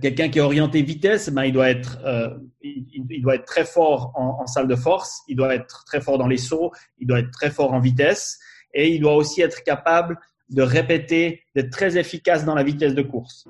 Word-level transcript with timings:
Quelqu'un 0.00 0.28
qui 0.28 0.38
est 0.38 0.42
orienté 0.42 0.82
vitesse, 0.82 1.28
ben, 1.28 1.44
il, 1.44 1.52
doit 1.52 1.68
être, 1.68 1.98
euh, 2.04 2.30
il, 2.62 3.20
doit 3.20 3.34
être 3.34 3.44
très 3.44 3.64
fort 3.64 4.12
en, 4.14 4.46
salle 4.46 4.68
de 4.68 4.76
force, 4.76 5.22
il 5.28 5.36
doit 5.36 5.54
être 5.54 5.84
très 5.84 6.00
fort 6.00 6.18
dans 6.18 6.28
les 6.28 6.36
sauts, 6.36 6.70
il 6.98 7.06
doit 7.06 7.18
être 7.18 7.30
très 7.32 7.50
fort 7.50 7.72
en 7.72 7.80
vitesse 7.80 8.38
et 8.72 8.88
il 8.90 9.00
doit 9.00 9.14
aussi 9.16 9.42
être 9.42 9.64
capable 9.64 10.18
de 10.50 10.62
répéter, 10.62 11.42
d'être 11.54 11.70
très 11.70 11.98
efficace 11.98 12.44
dans 12.44 12.54
la 12.54 12.62
vitesse 12.62 12.94
de 12.94 13.02
course. 13.02 13.44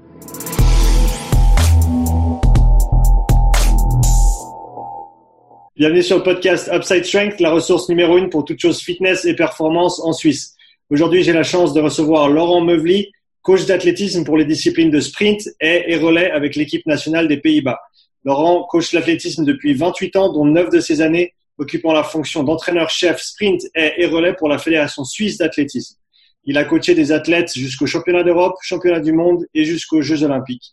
Bienvenue 5.77 6.03
sur 6.03 6.17
le 6.17 6.23
podcast 6.23 6.71
Upside 6.73 7.05
Strength, 7.05 7.41
la 7.41 7.51
ressource 7.51 7.89
numéro 7.89 8.19
une 8.19 8.31
pour 8.31 8.45
toutes 8.45 8.61
choses 8.61 8.81
fitness 8.81 9.25
et 9.27 9.37
performance 9.37 10.01
en 10.01 10.13
Suisse. 10.13 10.57
Aujourd'hui, 10.91 11.23
j'ai 11.23 11.33
la 11.33 11.43
chance 11.43 11.73
de 11.73 11.81
recevoir 11.81 12.29
Laurent 12.29 12.63
Meuvely, 12.63 13.11
coach 13.43 13.67
d'athlétisme 13.67 14.25
pour 14.25 14.37
les 14.37 14.45
disciplines 14.45 14.91
de 14.91 15.01
sprint 15.01 15.49
et, 15.61 15.97
relais 15.97 16.31
avec 16.31 16.57
l'équipe 16.57 16.87
nationale 16.87 17.29
des 17.29 17.39
Pays-Bas. 17.39 17.81
Laurent 18.25 18.65
coach 18.65 18.93
l'athlétisme 18.93 19.45
depuis 19.45 19.75
28 19.75 20.17
ans, 20.17 20.33
dont 20.33 20.45
9 20.45 20.71
de 20.71 20.81
ces 20.81 21.01
années 21.01 21.35
occupant 21.59 21.93
la 21.93 22.05
fonction 22.05 22.45
d'entraîneur-chef 22.45 23.21
sprint 23.21 23.63
et, 23.75 24.07
relais 24.07 24.35
pour 24.35 24.49
la 24.49 24.59
Fédération 24.59 25.05
suisse 25.05 25.39
d'athlétisme. 25.39 25.97
Il 26.45 26.57
a 26.57 26.65
coaché 26.65 26.95
des 26.95 27.13
athlètes 27.13 27.53
jusqu'au 27.55 27.87
championnat 27.87 28.25
d'Europe, 28.25 28.57
championnat 28.63 29.01
du 29.01 29.13
monde 29.13 29.45
et 29.55 29.65
jusqu'aux 29.65 30.03
Jeux 30.03 30.23
olympiques. 30.23 30.73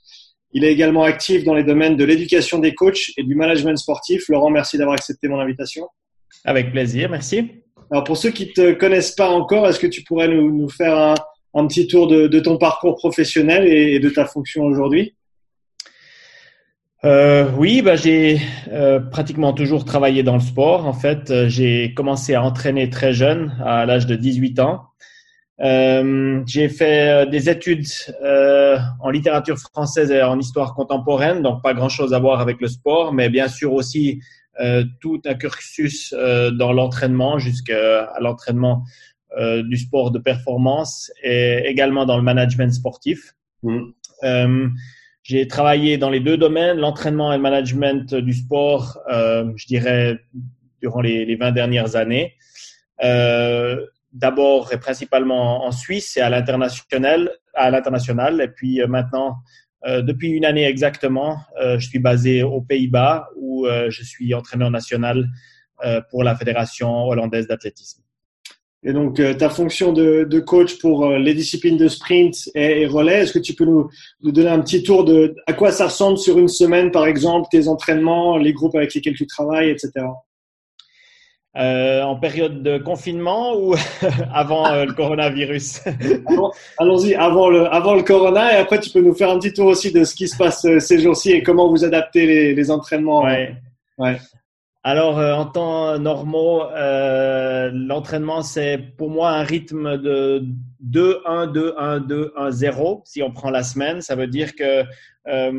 Il 0.51 0.63
est 0.63 0.71
également 0.71 1.03
actif 1.03 1.43
dans 1.43 1.53
les 1.53 1.63
domaines 1.63 1.95
de 1.95 2.03
l'éducation 2.03 2.57
des 2.57 2.73
coachs 2.73 3.11
et 3.17 3.23
du 3.23 3.35
management 3.35 3.77
sportif. 3.77 4.29
Laurent, 4.29 4.49
merci 4.49 4.77
d'avoir 4.79 4.95
accepté 4.95 5.27
mon 5.27 5.39
invitation. 5.39 5.87
Avec 6.43 6.71
plaisir, 6.71 7.09
merci. 7.09 7.51
Alors 7.91 8.03
pour 8.03 8.17
ceux 8.17 8.31
qui 8.31 8.47
ne 8.47 8.51
te 8.51 8.71
connaissent 8.73 9.11
pas 9.11 9.29
encore, 9.29 9.67
est-ce 9.67 9.79
que 9.79 9.87
tu 9.87 10.03
pourrais 10.03 10.27
nous, 10.27 10.51
nous 10.51 10.69
faire 10.69 10.97
un, 10.97 11.15
un 11.53 11.67
petit 11.67 11.87
tour 11.87 12.07
de, 12.07 12.39
ton 12.39 12.57
parcours 12.57 12.95
professionnel 12.95 13.67
et, 13.67 13.99
de 13.99 14.09
ta 14.09 14.25
fonction 14.25 14.63
aujourd'hui 14.63 15.15
euh, 17.05 17.49
oui, 17.57 17.81
bah, 17.81 17.95
j'ai 17.95 18.41
euh, 18.73 18.99
pratiquement 18.99 19.53
toujours 19.53 19.85
travaillé 19.85 20.21
dans 20.21 20.33
le 20.33 20.41
sport. 20.41 20.85
En 20.85 20.91
fait, 20.91 21.31
euh, 21.31 21.47
j'ai 21.47 21.93
commencé 21.93 22.35
à 22.35 22.43
entraîner 22.43 22.89
très 22.89 23.13
jeune, 23.13 23.55
à 23.63 23.85
l'âge 23.85 24.05
de 24.05 24.15
18 24.15 24.59
ans. 24.59 24.83
J'ai 25.61 26.69
fait 26.69 27.29
des 27.29 27.49
études 27.49 27.85
en 29.01 29.09
littérature 29.09 29.57
française 29.57 30.11
et 30.11 30.21
en 30.21 30.39
histoire 30.39 30.73
contemporaine, 30.73 31.41
donc 31.41 31.61
pas 31.61 31.73
grand-chose 31.73 32.13
à 32.13 32.19
voir 32.19 32.39
avec 32.39 32.61
le 32.61 32.67
sport, 32.69 33.13
mais 33.13 33.29
bien 33.29 33.49
sûr 33.49 33.73
aussi 33.73 34.21
tout 35.01 35.21
un 35.25 35.33
cursus 35.33 36.13
dans 36.53 36.71
l'entraînement 36.71 37.39
jusqu'à 37.39 38.09
l'entraînement 38.21 38.85
du 39.37 39.77
sport 39.77 40.11
de 40.11 40.19
performance 40.19 41.11
et 41.23 41.63
également 41.65 42.05
dans 42.05 42.17
le 42.17 42.23
management 42.23 42.73
sportif. 42.73 43.35
Mm. 43.63 43.79
Euh, 44.23 44.67
j'ai 45.23 45.47
travaillé 45.47 45.97
dans 45.97 46.09
les 46.09 46.19
deux 46.19 46.37
domaines, 46.37 46.77
l'entraînement 46.77 47.31
et 47.31 47.37
le 47.37 47.41
management 47.41 48.15
du 48.15 48.33
sport, 48.33 48.97
euh, 49.11 49.51
je 49.55 49.67
dirais, 49.67 50.19
durant 50.81 51.01
les, 51.01 51.25
les 51.25 51.35
20 51.35 51.51
dernières 51.51 51.95
années. 51.95 52.33
Euh, 53.03 53.85
D'abord 54.11 54.73
et 54.73 54.79
principalement 54.79 55.65
en 55.65 55.71
Suisse 55.71 56.17
et 56.17 56.21
à 56.21 56.31
l'international, 56.31 57.29
à 57.53 57.69
l'international. 57.69 58.41
Et 58.41 58.47
puis 58.47 58.81
euh, 58.81 58.87
maintenant, 58.87 59.35
euh, 59.85 60.01
depuis 60.01 60.29
une 60.29 60.45
année 60.45 60.65
exactement, 60.65 61.37
je 61.61 61.85
suis 61.85 61.99
basé 61.99 62.41
aux 62.41 62.61
Pays-Bas 62.61 63.29
où 63.35 63.67
je 63.67 64.03
suis 64.03 64.33
entraîneur 64.33 64.71
national 64.71 65.27
pour 66.09 66.23
la 66.23 66.35
Fédération 66.35 67.05
hollandaise 67.05 67.47
d'athlétisme. 67.47 68.01
Et 68.83 68.93
donc, 68.93 69.19
euh, 69.19 69.33
ta 69.33 69.49
fonction 69.49 69.91
de, 69.91 70.23
de, 70.23 70.39
coach 70.39 70.79
pour 70.79 71.05
euh, 71.05 71.19
les 71.19 71.33
disciplines 71.33 71.75
de 71.75 71.89
sprint 71.89 72.49
et, 72.55 72.85
relais, 72.85 73.23
est-ce 73.23 73.33
que 73.33 73.39
tu 73.39 73.53
peux 73.53 73.65
nous, 73.65 73.89
nous, 74.21 74.31
donner 74.31 74.49
un 74.49 74.61
petit 74.61 74.83
tour 74.83 75.03
de 75.03 75.35
à 75.47 75.53
quoi 75.53 75.71
ça 75.71 75.87
ressemble 75.87 76.17
sur 76.17 76.39
une 76.39 76.47
semaine, 76.47 76.89
par 76.89 77.05
exemple, 77.05 77.49
tes 77.51 77.67
entraînements, 77.67 78.37
les 78.37 78.53
groupes 78.53 78.75
avec 78.75 78.93
lesquels 78.93 79.15
tu 79.15 79.27
travailles, 79.27 79.71
etc. 79.71 80.05
Euh, 81.57 82.03
en 82.03 82.15
période 82.15 82.63
de 82.63 82.77
confinement 82.77 83.57
ou 83.57 83.75
avant 84.33 84.71
euh, 84.71 84.85
le 84.85 84.93
coronavirus? 84.93 85.81
Allons-y, 86.77 87.15
avant 87.15 87.49
le, 87.49 87.65
avant 87.65 87.95
le 87.95 88.03
corona, 88.03 88.53
et 88.53 88.57
après 88.57 88.79
tu 88.79 88.91
peux 88.91 89.01
nous 89.01 89.13
faire 89.13 89.29
un 89.29 89.39
petit 89.39 89.51
tour 89.51 89.65
aussi 89.65 89.91
de 89.91 90.05
ce 90.05 90.15
qui 90.15 90.29
se 90.29 90.37
passe 90.37 90.65
ces 90.79 90.99
jours-ci 90.99 91.31
et 91.31 91.43
comment 91.43 91.69
vous 91.69 91.83
adaptez 91.83 92.25
les, 92.25 92.55
les 92.55 92.71
entraînements. 92.71 93.23
Ouais. 93.23 93.55
ouais. 93.97 94.17
Alors, 94.83 95.19
euh, 95.19 95.33
en 95.33 95.45
temps 95.45 95.99
normaux, 95.99 96.63
euh, 96.63 97.69
l'entraînement, 97.73 98.41
c'est 98.41 98.77
pour 98.97 99.09
moi 99.09 99.31
un 99.31 99.43
rythme 99.43 99.97
de 99.97 100.45
2-1, 100.81 101.51
2-1, 101.51 102.07
2-1, 102.07 102.51
0. 102.51 103.01
Si 103.05 103.21
on 103.21 103.31
prend 103.31 103.49
la 103.49 103.63
semaine, 103.63 104.01
ça 104.01 104.15
veut 104.15 104.27
dire 104.27 104.55
que 104.55 104.85
euh, 105.27 105.51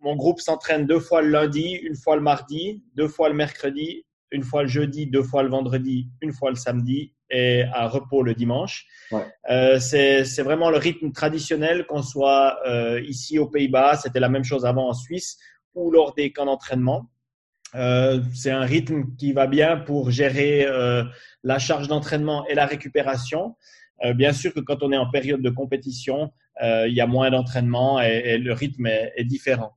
mon 0.00 0.16
groupe 0.16 0.40
s'entraîne 0.40 0.86
deux 0.86 1.00
fois 1.00 1.22
le 1.22 1.30
lundi, 1.30 1.72
une 1.72 1.96
fois 1.96 2.16
le 2.16 2.22
mardi, 2.22 2.82
deux 2.94 3.08
fois 3.08 3.28
le 3.30 3.34
mercredi, 3.34 4.04
une 4.30 4.42
fois 4.42 4.62
le 4.62 4.68
jeudi, 4.68 5.06
deux 5.06 5.22
fois 5.22 5.42
le 5.42 5.48
vendredi, 5.48 6.08
une 6.20 6.32
fois 6.32 6.50
le 6.50 6.56
samedi 6.56 7.14
et 7.30 7.64
à 7.72 7.88
repos 7.88 8.22
le 8.22 8.34
dimanche. 8.34 8.86
Ouais. 9.10 9.26
Euh, 9.50 9.78
c'est 9.80 10.42
vraiment 10.42 10.70
le 10.70 10.76
rythme 10.76 11.12
traditionnel, 11.12 11.86
qu'on 11.86 12.02
soit 12.02 12.58
euh, 12.66 13.00
ici 13.00 13.38
aux 13.38 13.48
Pays-Bas, 13.48 13.96
c'était 13.96 14.20
la 14.20 14.28
même 14.28 14.44
chose 14.44 14.64
avant 14.64 14.88
en 14.88 14.94
Suisse, 14.94 15.38
ou 15.74 15.90
lors 15.90 16.14
des 16.14 16.32
camps 16.32 16.46
d'entraînement. 16.46 17.10
Euh, 17.76 18.20
c'est 18.34 18.50
un 18.50 18.62
rythme 18.62 19.04
qui 19.18 19.32
va 19.32 19.46
bien 19.46 19.76
pour 19.76 20.10
gérer 20.10 20.64
euh, 20.66 21.04
la 21.42 21.58
charge 21.58 21.88
d'entraînement 21.88 22.46
et 22.46 22.54
la 22.54 22.66
récupération. 22.66 23.56
Euh, 24.04 24.14
bien 24.14 24.32
sûr 24.32 24.52
que 24.54 24.60
quand 24.60 24.82
on 24.82 24.92
est 24.92 24.96
en 24.96 25.10
période 25.10 25.42
de 25.42 25.50
compétition, 25.50 26.32
il 26.62 26.94
y 26.94 27.02
a 27.02 27.06
moins 27.06 27.30
d'entraînement 27.30 28.00
et, 28.00 28.38
le 28.38 28.54
rythme 28.54 28.86
est, 28.86 29.24
différent. 29.24 29.76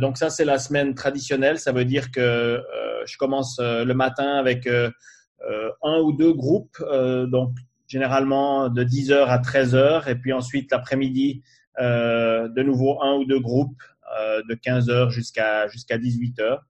donc 0.00 0.16
ça, 0.16 0.30
c'est 0.30 0.46
la 0.46 0.58
semaine 0.58 0.94
traditionnelle. 0.94 1.58
Ça 1.58 1.72
veut 1.72 1.84
dire 1.84 2.10
que 2.10 2.62
je 3.04 3.18
commence 3.18 3.58
le 3.60 3.92
matin 3.92 4.38
avec 4.38 4.66
un 4.66 5.98
ou 6.00 6.14
deux 6.14 6.32
groupes, 6.32 6.82
donc 7.28 7.50
généralement 7.86 8.70
de 8.70 8.82
10h 8.82 9.26
à 9.26 9.36
13h, 9.36 10.08
et 10.08 10.14
puis 10.14 10.32
ensuite 10.32 10.72
l'après-midi, 10.72 11.42
de 11.78 12.62
nouveau 12.62 13.02
un 13.02 13.16
ou 13.16 13.26
deux 13.26 13.40
groupes 13.40 13.82
de 14.48 14.54
15h 14.54 15.10
jusqu'à 15.10 15.68
jusqu'à 15.68 15.98
18h. 15.98 16.60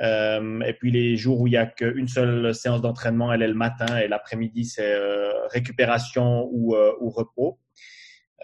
Euh, 0.00 0.60
et 0.60 0.74
puis 0.74 0.90
les 0.90 1.16
jours 1.16 1.40
où 1.40 1.46
il 1.46 1.50
n'y 1.50 1.56
a 1.56 1.66
qu'une 1.66 2.08
seule 2.08 2.54
séance 2.54 2.80
d'entraînement, 2.80 3.32
elle 3.32 3.42
est 3.42 3.48
le 3.48 3.54
matin 3.54 3.98
et 3.98 4.08
l'après-midi, 4.08 4.64
c'est 4.64 4.92
euh, 4.92 5.46
récupération 5.48 6.48
ou, 6.52 6.74
euh, 6.74 6.92
ou 7.00 7.10
repos. 7.10 7.58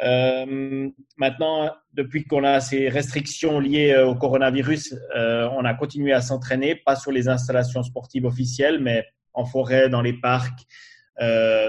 Euh, 0.03 0.91
maintenant, 1.17 1.73
depuis 1.93 2.25
qu'on 2.25 2.43
a 2.43 2.61
ces 2.61 2.89
restrictions 2.89 3.61
liées 3.61 3.97
au 3.97 4.17
coronavirus, 4.17 4.97
on 5.15 5.65
a 5.65 5.75
continué 5.75 6.13
à 6.13 6.21
s'entraîner, 6.21 6.75
pas 6.75 6.97
sur 6.97 7.13
les 7.13 7.29
installations 7.29 7.85
sportives 7.85 8.25
officielles, 8.25 8.81
mais 8.81 9.05
en 9.33 9.45
forêt, 9.45 9.89
dans 9.89 10.03
les 10.03 10.15
parcs, 10.15 10.67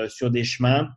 sur 0.09 0.31
des 0.31 0.43
chemins. 0.43 0.89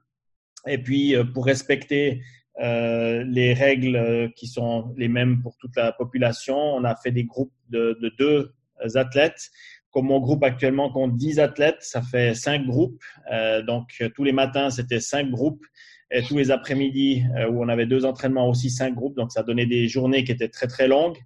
Et 0.67 0.79
puis, 0.79 1.15
pour 1.35 1.45
respecter 1.45 2.23
euh, 2.61 3.23
les 3.23 3.55
règles 3.55 4.33
qui 4.35 4.49
sont 4.49 4.93
les 4.97 5.07
mêmes 5.07 5.43
pour 5.43 5.57
toute 5.59 5.77
la 5.77 5.93
population. 5.93 6.57
On 6.57 6.83
a 6.83 6.97
fait 6.97 7.13
des 7.13 7.25
groupes 7.25 7.53
de, 7.69 7.97
de 8.03 8.13
deux 8.19 8.53
athlètes. 8.95 9.51
Comme 9.91 10.07
mon 10.07 10.21
groupe 10.21 10.45
actuellement 10.45 10.91
compte 10.91 11.17
10 11.17 11.41
athlètes, 11.41 11.79
ça 11.81 12.03
fait 12.03 12.35
5 12.35 12.67
groupes. 12.67 13.03
Euh, 13.33 13.63
donc, 13.63 14.03
tous 14.15 14.25
les 14.25 14.33
matins, 14.33 14.71
c'était 14.71 15.01
5 15.01 15.31
groupes. 15.31 15.65
Et 16.11 16.23
tous 16.23 16.39
les 16.39 16.51
après-midi, 16.51 17.25
euh, 17.37 17.49
où 17.49 17.63
on 17.63 17.69
avait 17.69 17.87
deux 17.87 18.05
entraînements, 18.05 18.49
aussi 18.49 18.71
5 18.71 18.95
groupes. 18.95 19.17
Donc, 19.17 19.33
ça 19.33 19.43
donnait 19.43 19.67
des 19.67 19.89
journées 19.89 20.25
qui 20.25 20.33
étaient 20.33 20.49
très, 20.49 20.67
très 20.67 20.89
longues. 20.89 21.19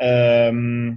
Euh, 0.00 0.92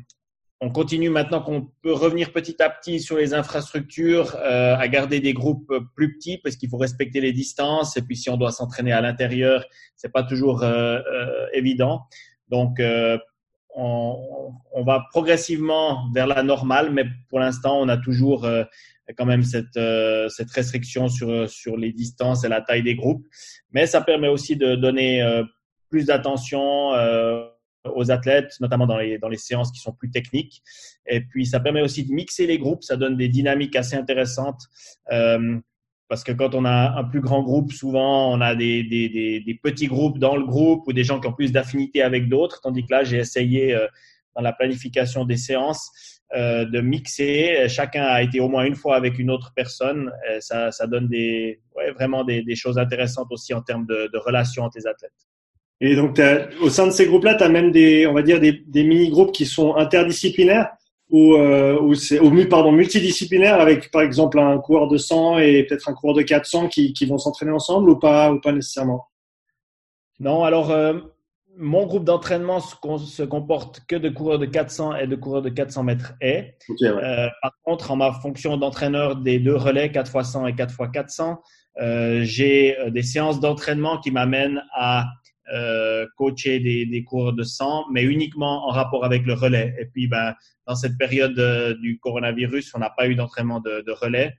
on 0.62 0.72
continue 0.72 1.10
maintenant 1.10 1.42
qu'on 1.42 1.70
peut 1.84 1.92
revenir 1.92 2.32
petit 2.32 2.62
à 2.62 2.70
petit 2.70 3.00
sur 3.00 3.18
les 3.18 3.34
infrastructures, 3.34 4.36
euh, 4.36 4.76
à 4.76 4.88
garder 4.88 5.20
des 5.20 5.34
groupes 5.34 5.72
plus 5.96 6.16
petits 6.16 6.38
parce 6.38 6.56
qu'il 6.56 6.70
faut 6.70 6.78
respecter 6.78 7.20
les 7.20 7.34
distances 7.34 7.98
et 7.98 8.02
puis 8.02 8.16
si 8.16 8.30
on 8.30 8.38
doit 8.38 8.52
s'entraîner 8.52 8.94
à 8.94 9.02
l'intérieur, 9.02 9.66
c'est 9.96 10.12
pas 10.12 10.24
toujours 10.24 10.64
euh, 10.64 11.00
euh, 11.12 11.48
évident. 11.54 12.04
Donc 12.50 12.82
on, 13.76 14.84
va 14.84 15.06
progressivement 15.12 16.10
vers 16.14 16.28
la 16.28 16.44
normale, 16.44 16.92
mais 16.92 17.06
pour 17.30 17.40
l'instant, 17.40 17.80
on 17.80 17.90
a 17.90 17.98
toujours 17.98 18.46
euh, 18.46 18.64
quand 19.18 19.26
même 19.26 19.44
cette, 19.44 19.78
euh, 19.78 20.28
restriction 20.54 21.08
sur, 21.10 21.50
sur 21.50 21.78
les 21.78 21.92
distances 21.92 22.44
et 22.44 22.50
la 22.50 22.62
taille 22.62 22.84
des 22.84 22.96
groupes. 22.96 23.26
Mais 23.72 23.86
ça 23.86 24.02
permet 24.02 24.28
aussi 24.28 24.56
de 24.56 24.76
donner 24.76 25.22
euh, 25.22 25.44
plus 25.90 26.06
d'attention 26.06 26.92
aux 27.86 28.12
athlètes, 28.12 28.56
notamment 28.60 28.88
dans 28.88 28.98
les 28.98 29.38
séances 29.38 29.72
qui 29.72 29.80
sont 29.80 29.94
plus 29.94 30.10
techniques. 30.10 30.64
Et 31.08 31.22
puis, 31.22 31.46
ça 31.46 31.60
permet 31.60 31.82
aussi 31.82 32.04
de 32.04 32.12
mixer 32.12 32.48
les 32.48 32.58
groupes. 32.58 32.84
Ça 32.84 32.98
donne 32.98 33.16
des 33.16 33.30
dynamiques 33.30 33.76
assez 33.76 33.96
intéressantes. 33.96 34.62
Parce 36.08 36.24
que 36.24 36.32
quand 36.32 36.54
on 36.54 36.66
a 36.66 36.98
un 36.98 37.04
plus 37.04 37.22
grand 37.22 37.42
groupe, 37.42 37.72
souvent 37.72 38.32
on 38.32 38.40
a 38.42 38.56
des, 38.56 38.84
des, 38.84 39.10
des, 39.10 39.40
des 39.40 39.56
petits 39.56 39.88
groupes 39.88 40.20
dans 40.20 40.36
le 40.36 40.46
groupe 40.46 40.88
ou 40.88 40.94
des 40.94 41.04
gens 41.04 41.20
qui 41.20 41.28
ont 41.28 41.34
plus 41.34 41.52
d'affinité 41.52 42.04
avec 42.04 42.30
d'autres. 42.30 42.62
Tandis 42.62 42.84
que 42.86 42.92
là, 42.92 43.04
j'ai 43.04 43.18
essayé 43.18 43.74
euh, 43.74 43.88
dans 44.36 44.42
la 44.42 44.54
planification 44.54 45.26
des 45.26 45.38
séances 45.38 45.90
euh, 46.36 46.66
de 46.66 46.80
mixer. 46.80 47.68
Chacun 47.70 48.04
a 48.04 48.22
été 48.22 48.40
au 48.40 48.50
moins 48.50 48.66
une 48.66 48.76
fois 48.76 48.96
avec 48.96 49.18
une 49.18 49.32
autre 49.32 49.52
personne. 49.56 50.12
Et 50.32 50.42
ça, 50.42 50.72
ça 50.72 50.86
donne 50.86 51.08
des, 51.08 51.60
ouais, 51.76 51.92
vraiment 51.92 52.24
des, 52.24 52.44
des, 52.44 52.56
choses 52.56 52.78
intéressantes 52.78 53.28
aussi 53.32 53.54
en 53.54 53.62
termes 53.62 53.88
de, 53.88 54.10
de 54.14 54.18
relations 54.20 54.64
entre 54.64 54.78
les 54.78 54.86
athlètes. 54.86 55.12
Et 55.82 55.96
donc, 55.96 56.22
au 56.62 56.70
sein 56.70 56.88
de 56.88 56.92
ces 56.92 57.06
groupes-là, 57.06 57.36
tu 57.36 57.44
as 57.44 57.50
même 57.50 57.72
des, 57.72 58.08
on 58.08 58.14
va 58.14 58.22
dire, 58.22 58.40
des, 58.40 58.64
des 58.66 58.84
mini-groupes 58.84 59.34
qui 59.34 59.46
sont 59.46 59.76
interdisciplinaires? 59.76 60.70
Ou, 61.10 61.36
euh, 61.36 61.80
ou 61.80 61.94
ou, 61.94 62.50
pardon 62.50 62.72
multidisciplinaires 62.72 63.60
avec 63.60 63.92
par 63.92 64.02
exemple 64.02 64.40
un 64.40 64.58
coureur 64.58 64.88
de 64.88 64.98
100 64.98 65.40
et 65.40 65.64
peut-être 65.64 65.90
un 65.90 65.94
coureur 65.94 66.16
de 66.16 66.24
400 66.24 66.68
qui, 66.68 66.94
qui 66.94 67.06
vont 67.06 67.18
s'entraîner 67.18 67.52
ensemble 67.52 67.90
ou 67.90 67.98
pas 67.98 68.32
ou 68.32 68.40
pas 68.40 68.52
nécessairement? 68.52 69.08
Non, 70.20 70.44
alors 70.44 70.72
euh, 70.72 70.94
mon 71.58 71.86
groupe 71.86 72.06
d'entraînement 72.06 72.60
se, 72.60 73.24
comporte 73.24 73.82
que 73.88 73.96
de 73.96 74.10
coureurs 74.10 74.40
de 74.40 74.46
400 74.46 74.96
et 74.96 75.08
de 75.08 75.16
coureurs 75.16 75.42
de 75.42 75.50
400 75.50 75.84
mètres 75.84 76.14
et 76.22 76.56
euh, 76.82 77.28
par 77.42 77.52
contre 77.64 77.92
en 77.92 77.96
ma 77.98 78.12
fonction 78.12 78.58
d'entraîneur 78.58 79.18
des 79.18 79.40
deux 79.40 79.56
relais 79.56 79.92
4 79.92 80.12
x 80.16 80.32
100 80.32 80.48
et 80.48 80.56
4 80.56 80.74
x 80.74 80.90
400 80.92 81.42
j'ai 82.22 82.78
des 82.90 83.04
séances 83.04 83.40
d'entraînement 83.40 84.00
qui 84.00 84.12
m'amènent 84.12 84.64
à 84.74 85.06
euh, 85.54 86.08
coacher 86.18 86.60
des, 86.60 86.88
des, 86.88 87.04
cours 87.04 87.32
de 87.32 87.44
sang, 87.44 87.86
mais 87.92 88.04
uniquement 88.04 88.68
en 88.68 88.72
rapport 88.72 89.06
avec 89.06 89.28
le 89.28 89.34
relais. 89.34 89.76
Et 89.80 89.86
puis, 89.86 90.08
ben, 90.08 90.34
dans 90.66 90.74
cette 90.74 90.98
période 90.98 91.38
euh, 91.38 91.76
du 91.76 92.00
coronavirus, 92.00 92.74
on 92.74 92.80
n'a 92.80 92.90
pas 92.90 93.08
eu 93.08 93.14
d'entraînement 93.14 93.60
de, 93.60 93.82
de, 93.86 93.92
relais, 93.92 94.34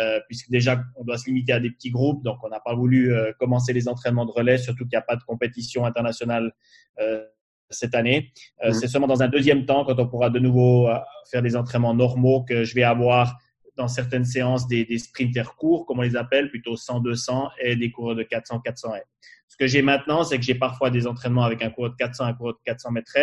euh, 0.00 0.18
puisque 0.26 0.50
déjà, 0.50 0.82
on 0.96 1.04
doit 1.04 1.16
se 1.16 1.26
limiter 1.26 1.52
à 1.52 1.60
des 1.60 1.70
petits 1.70 1.90
groupes, 1.90 2.24
donc 2.24 2.38
on 2.42 2.48
n'a 2.48 2.58
pas 2.58 2.74
voulu 2.74 3.14
commencer 3.38 3.72
les 3.72 3.86
entraînements 3.86 4.26
de 4.26 4.32
relais, 4.32 4.58
surtout 4.58 4.84
qu'il 4.84 4.96
n'y 4.96 4.96
a 4.96 5.02
pas 5.02 5.16
de 5.16 5.22
compétition 5.22 5.84
internationale 5.84 6.52
cette 7.70 7.94
année. 7.94 8.32
Mmh. 8.64 8.72
C'est 8.72 8.88
seulement 8.88 9.06
dans 9.06 9.22
un 9.22 9.28
deuxième 9.28 9.64
temps, 9.64 9.84
quand 9.84 9.98
on 10.00 10.08
pourra 10.08 10.28
de 10.30 10.40
nouveau 10.40 10.88
faire 11.30 11.42
des 11.42 11.54
entraînements 11.54 11.94
normaux, 11.94 12.42
que 12.42 12.64
je 12.64 12.74
vais 12.74 12.82
avoir 12.82 13.38
dans 13.76 13.88
certaines 13.88 14.24
séances 14.24 14.66
des, 14.66 14.84
des 14.84 14.98
sprinters 14.98 15.54
courts, 15.54 15.86
comme 15.86 16.00
on 16.00 16.02
les 16.02 16.16
appelle, 16.16 16.50
plutôt 16.50 16.74
100-200 16.74 17.50
et 17.62 17.76
des 17.76 17.92
coureurs 17.92 18.16
de 18.16 18.24
400-400 18.24 19.00
ce 19.48 19.56
que 19.56 19.66
j'ai 19.66 19.82
maintenant, 19.82 20.24
c'est 20.24 20.38
que 20.38 20.44
j'ai 20.44 20.54
parfois 20.54 20.90
des 20.90 21.06
entraînements 21.06 21.44
avec 21.44 21.62
un 21.62 21.70
coureur 21.70 21.90
de 21.90 21.96
400, 21.96 22.24
un 22.24 22.34
coureur 22.34 22.54
de 22.54 22.60
400 22.64 22.90
mètres, 22.92 23.16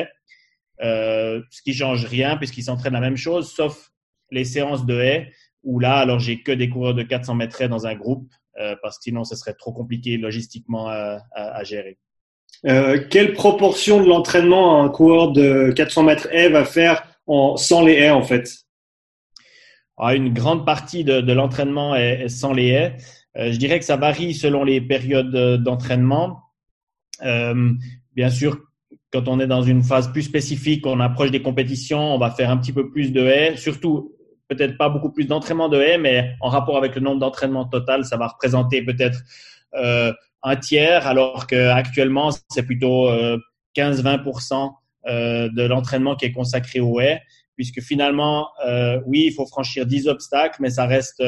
euh, 0.81 1.41
ce 1.49 1.61
qui 1.61 1.73
change 1.73 2.05
rien 2.05 2.37
puisqu'ils 2.37 2.63
s'entraînent 2.63 2.93
la 2.93 2.99
même 2.99 3.17
chose, 3.17 3.51
sauf 3.51 3.91
les 4.31 4.43
séances 4.43 4.85
de 4.85 4.99
haies 4.99 5.31
où 5.63 5.79
là, 5.79 5.97
alors 5.97 6.19
j'ai 6.19 6.43
que 6.43 6.51
des 6.51 6.69
coureurs 6.69 6.93
de 6.93 7.03
400 7.03 7.35
mètres 7.35 7.63
dans 7.65 7.87
un 7.87 7.95
groupe 7.95 8.29
euh, 8.59 8.75
parce 8.81 8.97
que 8.97 9.03
sinon, 9.03 9.23
ce 9.23 9.35
serait 9.35 9.53
trop 9.53 9.73
compliqué 9.73 10.17
logistiquement 10.17 10.87
à, 10.87 11.19
à, 11.33 11.63
gérer. 11.63 11.97
Euh, 12.65 13.05
quelle 13.09 13.33
proportion 13.33 14.01
de 14.01 14.07
l'entraînement 14.07 14.81
un 14.81 14.89
coureur 14.89 15.33
de 15.33 15.73
400 15.75 16.03
mètres 16.03 16.27
haies 16.31 16.49
va 16.49 16.63
faire 16.63 17.03
en, 17.27 17.57
sans 17.57 17.83
les 17.83 17.93
haies 17.93 18.11
en 18.11 18.23
fait? 18.23 18.49
Ah, 19.97 20.15
Une 20.15 20.33
grande 20.33 20.65
partie 20.65 21.03
de, 21.03 21.19
de 21.19 21.33
l'entraînement 21.33 21.95
est, 21.95 22.29
sans 22.29 22.53
les 22.53 22.67
haies. 22.67 22.97
Euh, 23.37 23.51
je 23.51 23.57
dirais 23.57 23.79
que 23.79 23.85
ça 23.85 23.97
varie 23.97 24.33
selon 24.33 24.63
les 24.63 24.81
périodes 24.81 25.35
euh, 25.35 25.57
d'entraînement. 25.57 26.41
Euh, 27.23 27.71
bien 28.15 28.29
sûr, 28.29 28.59
quand 29.11 29.27
on 29.27 29.39
est 29.39 29.47
dans 29.47 29.61
une 29.61 29.83
phase 29.83 30.11
plus 30.11 30.23
spécifique, 30.23 30.85
on 30.85 30.99
approche 30.99 31.31
des 31.31 31.41
compétitions, 31.41 32.15
on 32.15 32.17
va 32.17 32.31
faire 32.31 32.49
un 32.49 32.57
petit 32.57 32.73
peu 32.73 32.89
plus 32.89 33.11
de 33.11 33.21
haies, 33.21 33.55
surtout 33.57 34.13
peut-être 34.47 34.77
pas 34.77 34.89
beaucoup 34.89 35.11
plus 35.11 35.25
d'entraînement 35.25 35.69
de 35.69 35.79
haies, 35.79 35.97
mais 35.97 36.35
en 36.39 36.49
rapport 36.49 36.77
avec 36.77 36.95
le 36.95 37.01
nombre 37.01 37.19
d'entraînements 37.19 37.65
total, 37.65 38.05
ça 38.05 38.17
va 38.17 38.27
représenter 38.27 38.83
peut-être 38.83 39.19
un 40.45 40.55
tiers, 40.55 41.07
alors 41.07 41.47
qu'actuellement, 41.47 42.29
c'est 42.49 42.63
plutôt 42.63 43.09
euh, 43.09 43.37
15-20% 43.75 44.71
euh, 45.07 45.49
de 45.49 45.63
l'entraînement 45.63 46.15
qui 46.15 46.25
est 46.25 46.31
consacré 46.31 46.79
aux 46.79 46.99
haies, 46.99 47.21
puisque 47.55 47.81
finalement, 47.81 48.49
oui, 49.05 49.25
il 49.27 49.33
faut 49.33 49.47
franchir 49.47 49.85
10 49.85 50.07
obstacles, 50.07 50.57
mais 50.59 50.69
ça 50.69 50.85
reste 50.85 51.23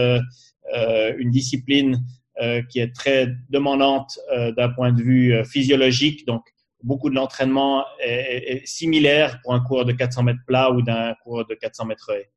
une 0.73 1.31
discipline 1.31 2.03
euh, 2.39 2.61
qui 2.69 2.77
est 2.79 2.93
très 2.93 3.29
demandante 3.49 4.19
euh, 4.31 4.51
d'un 4.51 4.69
point 4.69 4.91
de 4.91 5.01
vue 5.01 5.33
physiologique. 5.43 6.27
Donc, 6.27 6.43
beaucoup 6.83 7.09
de 7.09 7.15
l'entraînement 7.15 7.83
est, 7.99 8.61
similaire 8.63 9.39
pour 9.41 9.55
un 9.55 9.59
coureur 9.59 9.85
de 9.85 9.91
400 9.91 10.21
mètres 10.21 10.41
plat 10.45 10.71
ou 10.71 10.83
d'un 10.83 11.15
coureur 11.23 11.47
de 11.47 11.55
400 11.55 11.85
mètres 11.85 12.11
haie. 12.11 12.29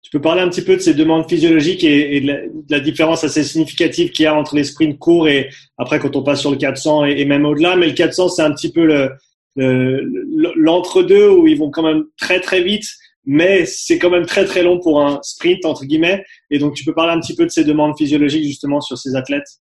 Tu 0.00 0.10
peux 0.10 0.22
parler 0.22 0.40
un 0.40 0.48
petit 0.48 0.62
peu 0.62 0.76
de 0.76 0.80
ces 0.80 0.94
demandes 0.94 1.28
physiologiques 1.28 1.84
et, 1.84 2.22
de, 2.22 2.50
la, 2.70 2.80
différence 2.80 3.24
assez 3.24 3.44
significative 3.44 4.10
qu'il 4.10 4.22
y 4.22 4.26
a 4.26 4.34
entre 4.34 4.56
les 4.56 4.64
sprints 4.64 4.98
courts 4.98 5.28
et 5.28 5.50
après 5.76 5.98
quand 5.98 6.16
on 6.16 6.22
passe 6.22 6.40
sur 6.40 6.50
le 6.50 6.56
400 6.56 7.04
et, 7.04 7.26
même 7.26 7.44
au-delà. 7.44 7.76
Mais 7.76 7.88
le 7.88 7.92
400, 7.92 8.30
c'est 8.30 8.42
un 8.42 8.52
petit 8.52 8.72
peu 8.72 9.10
l'entre-deux 9.54 11.28
où 11.28 11.46
ils 11.46 11.58
vont 11.58 11.70
quand 11.70 11.82
même 11.82 12.04
très 12.16 12.40
très 12.40 12.62
vite 12.62 12.86
mais 13.24 13.66
c'est 13.66 13.98
quand 13.98 14.10
même 14.10 14.26
très 14.26 14.44
très 14.44 14.62
long 14.62 14.80
pour 14.80 15.04
un 15.04 15.20
sprint 15.22 15.64
entre 15.64 15.84
guillemets. 15.84 16.24
Et 16.50 16.58
donc 16.58 16.74
tu 16.74 16.84
peux 16.84 16.94
parler 16.94 17.12
un 17.12 17.20
petit 17.20 17.36
peu 17.36 17.44
de 17.44 17.50
ces 17.50 17.64
demandes 17.64 17.96
physiologiques 17.96 18.44
justement 18.44 18.80
sur 18.80 18.98
ces 18.98 19.16
athlètes? 19.16 19.60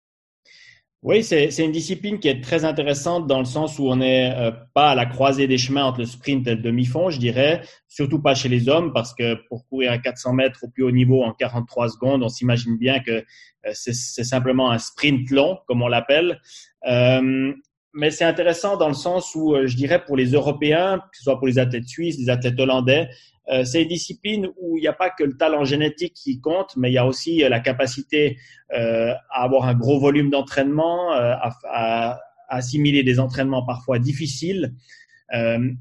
Oui, 1.05 1.23
c'est 1.23 1.55
une 1.59 1.71
discipline 1.71 2.17
qui 2.17 2.29
est 2.29 2.41
très 2.43 2.65
intéressante 2.65 3.27
dans 3.27 3.37
le 3.37 3.45
sens 3.45 3.77
où 3.77 3.87
on 3.87 3.97
n'est 3.97 4.33
euh, 4.35 4.49
pas 4.73 4.89
à 4.89 4.95
la 4.95 5.05
croisée 5.05 5.45
des 5.45 5.59
chemins 5.59 5.85
entre 5.85 5.99
le 5.99 6.07
sprint 6.07 6.47
et 6.47 6.55
le 6.55 6.63
demi-fond, 6.63 7.11
je 7.11 7.19
dirais, 7.19 7.61
surtout 7.87 8.19
pas 8.19 8.33
chez 8.33 8.49
les 8.49 8.69
hommes, 8.69 8.91
parce 8.91 9.13
que 9.13 9.35
pour 9.47 9.67
courir 9.67 9.91
à 9.91 9.99
400 9.99 10.33
mètres 10.33 10.61
au 10.63 10.67
plus 10.67 10.83
haut 10.83 10.89
niveau 10.89 11.23
en 11.23 11.31
43 11.31 11.89
secondes, 11.89 12.23
on 12.23 12.27
s'imagine 12.27 12.75
bien 12.79 13.01
que 13.01 13.11
euh, 13.11 13.71
c'est 13.73 14.23
simplement 14.23 14.71
un 14.71 14.79
sprint 14.79 15.29
long, 15.29 15.59
comme 15.67 15.83
on 15.83 15.87
l'appelle. 15.87 16.41
Euh, 16.87 17.53
mais 17.93 18.09
c'est 18.09 18.25
intéressant 18.25 18.75
dans 18.75 18.87
le 18.87 18.95
sens 18.95 19.35
où, 19.35 19.55
je 19.63 19.75
dirais, 19.75 20.03
pour 20.03 20.17
les 20.17 20.31
Européens, 20.31 20.97
que 20.97 21.17
ce 21.17 21.23
soit 21.23 21.37
pour 21.37 21.45
les 21.45 21.59
athlètes 21.59 21.87
suisses, 21.87 22.17
les 22.17 22.29
athlètes 22.31 22.59
hollandais, 22.59 23.09
euh, 23.51 23.63
c'est 23.63 23.83
une 23.83 23.89
discipline 23.89 24.47
où 24.59 24.77
il 24.77 24.81
n'y 24.81 24.87
a 24.87 24.93
pas 24.93 25.09
que 25.09 25.23
le 25.23 25.37
talent 25.37 25.65
génétique 25.65 26.13
qui 26.13 26.39
compte, 26.39 26.75
mais 26.77 26.89
il 26.89 26.93
y 26.93 26.97
a 26.97 27.05
aussi 27.05 27.43
euh, 27.43 27.49
la 27.49 27.59
capacité 27.59 28.37
euh, 28.73 29.13
à 29.31 29.43
avoir 29.43 29.65
un 29.65 29.75
gros 29.75 29.99
volume 29.99 30.29
d'entraînement, 30.29 31.11
à, 31.11 32.19
assimiler 32.47 33.03
des 33.03 33.19
entraînements 33.19 33.65
parfois 33.65 33.99
difficiles. 33.99 34.73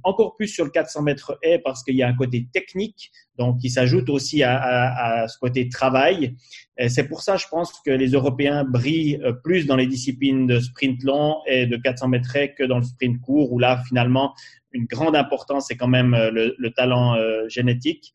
Encore 0.02 0.34
plus 0.37 0.49
sur 0.49 0.64
le 0.64 0.70
400 0.70 1.02
mètres 1.02 1.38
haies 1.43 1.58
parce 1.58 1.84
qu'il 1.84 1.94
y 1.94 2.02
a 2.02 2.08
un 2.08 2.14
côté 2.14 2.49
technique, 2.52 3.12
donc 3.38 3.61
qui 3.61 3.69
s'ajoute 3.69 4.08
aussi 4.08 4.43
à, 4.43 5.22
à, 5.22 5.28
ce 5.28 5.38
côté 5.38 5.69
travail. 5.69 6.34
C'est 6.88 7.06
pour 7.06 7.20
ça, 7.20 7.37
je 7.37 7.46
pense 7.49 7.72
que 7.84 7.90
les 7.90 8.12
Européens 8.12 8.64
brillent 8.64 9.20
plus 9.44 9.67
dans 9.67 9.76
les 9.76 9.87
disciplines 9.87 10.46
de 10.46 10.58
sprint 10.58 11.05
long 11.05 11.37
et 11.46 11.67
de 11.67 11.76
400 11.76 12.08
mètres 12.08 12.34
haies 12.34 12.55
que 12.55 12.64
dans 12.64 12.78
le 12.78 12.84
sprint 12.84 13.20
court, 13.20 13.52
où 13.52 13.58
là, 13.58 13.82
finalement, 13.87 14.34
une 14.75 14.87
grande 14.87 15.17
importance, 15.17 15.67
c'est 15.69 15.76
quand 15.76 15.88
même 15.88 16.12
euh, 16.12 16.31
le, 16.31 16.55
le 16.59 16.71
talent 16.73 17.15
euh, 17.15 17.49
génétique. 17.49 18.12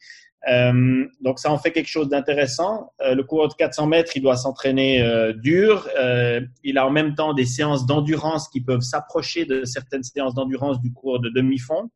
Euh, 0.50 1.06
donc 1.20 1.40
ça 1.40 1.52
en 1.52 1.58
fait 1.58 1.72
quelque 1.72 1.90
chose 1.90 2.08
d'intéressant. 2.08 2.94
Le 3.02 3.22
coureur 3.24 3.50
de 3.50 3.54
400 3.56 3.88
mètres, 3.88 4.12
il 4.16 4.22
doit 4.22 4.38
s'entraîner 4.38 5.04
dur. 5.36 5.90
Il 6.64 6.78
a 6.78 6.88
en 6.88 6.92
même 6.92 7.14
temps 7.14 7.34
des 7.34 7.44
séances 7.44 7.86
d'endurance 7.86 8.48
qui 8.48 8.62
peuvent 8.62 8.80
s'approcher 8.80 9.44
de 9.44 9.66
certaines 9.66 10.04
séances 10.04 10.34
d'endurance 10.34 10.80
du 10.80 10.94
coureur 10.94 11.20
de 11.20 11.30
demi-fond, 11.30 11.90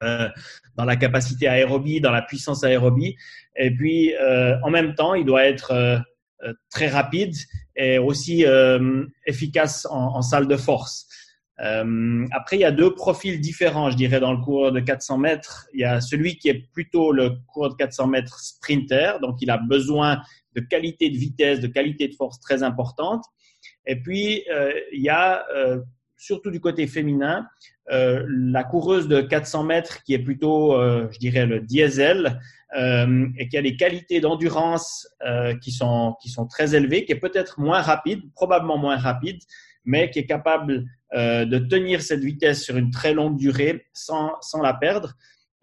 dans 0.00 0.84
la 0.86 0.96
capacité 0.96 1.46
aérobie, 1.46 2.00
dans 2.00 2.10
la 2.10 2.22
puissance 2.22 2.64
aérobie. 2.64 3.16
Et 3.56 3.70
puis 3.70 4.14
en 4.64 4.70
même 4.70 4.94
temps, 4.94 5.12
il 5.12 5.26
doit 5.26 5.44
être 5.44 6.02
très 6.70 6.88
rapide 6.88 7.34
et 7.76 7.98
aussi 7.98 8.46
efficace 9.26 9.86
en, 9.90 10.22
salle 10.22 10.48
de 10.48 10.56
force. 10.56 11.06
Euh, 11.60 12.26
après, 12.30 12.56
il 12.56 12.60
y 12.60 12.64
a 12.64 12.70
deux 12.70 12.94
profils 12.94 13.40
différents, 13.40 13.90
je 13.90 13.96
dirais, 13.96 14.20
dans 14.20 14.32
le 14.32 14.38
coureur 14.38 14.72
de 14.72 14.80
400 14.80 15.18
mètres. 15.18 15.66
Il 15.74 15.80
y 15.80 15.84
a 15.84 16.00
celui 16.00 16.36
qui 16.36 16.48
est 16.48 16.70
plutôt 16.72 17.12
le 17.12 17.32
coureur 17.48 17.70
de 17.70 17.76
400 17.76 18.06
mètres 18.06 18.38
sprinter, 18.40 19.18
donc 19.20 19.42
il 19.42 19.50
a 19.50 19.58
besoin 19.58 20.22
de 20.54 20.60
qualité 20.60 21.10
de 21.10 21.16
vitesse, 21.16 21.60
de 21.60 21.66
qualité 21.66 22.08
de 22.08 22.14
force 22.14 22.40
très 22.40 22.62
importante. 22.62 23.24
Et 23.86 23.96
puis, 23.96 24.44
euh, 24.52 24.72
il 24.92 25.02
y 25.02 25.08
a, 25.08 25.44
euh, 25.54 25.80
surtout 26.16 26.50
du 26.50 26.60
côté 26.60 26.86
féminin, 26.86 27.46
euh, 27.90 28.24
la 28.28 28.64
coureuse 28.64 29.08
de 29.08 29.20
400 29.20 29.64
mètres 29.64 30.02
qui 30.02 30.14
est 30.14 30.18
plutôt, 30.18 30.74
euh, 30.74 31.08
je 31.10 31.18
dirais, 31.18 31.46
le 31.46 31.60
diesel 31.60 32.40
et 32.74 33.48
qui 33.48 33.56
a 33.56 33.62
des 33.62 33.76
qualités 33.76 34.20
d'endurance 34.20 35.08
qui, 35.62 35.72
sont, 35.72 36.16
qui 36.20 36.28
sont 36.28 36.46
très 36.46 36.74
élevées, 36.74 37.06
qui 37.06 37.12
est 37.12 37.18
peut-être 37.18 37.58
moins 37.58 37.80
rapide, 37.80 38.30
probablement 38.34 38.76
moins 38.76 38.98
rapide, 38.98 39.38
mais 39.88 40.10
qui 40.10 40.18
est 40.18 40.26
capable 40.26 40.84
euh, 41.14 41.46
de 41.46 41.58
tenir 41.58 42.02
cette 42.02 42.20
vitesse 42.20 42.62
sur 42.62 42.76
une 42.76 42.90
très 42.90 43.14
longue 43.14 43.38
durée 43.38 43.86
sans, 43.94 44.32
sans 44.42 44.60
la 44.60 44.74
perdre. 44.74 45.14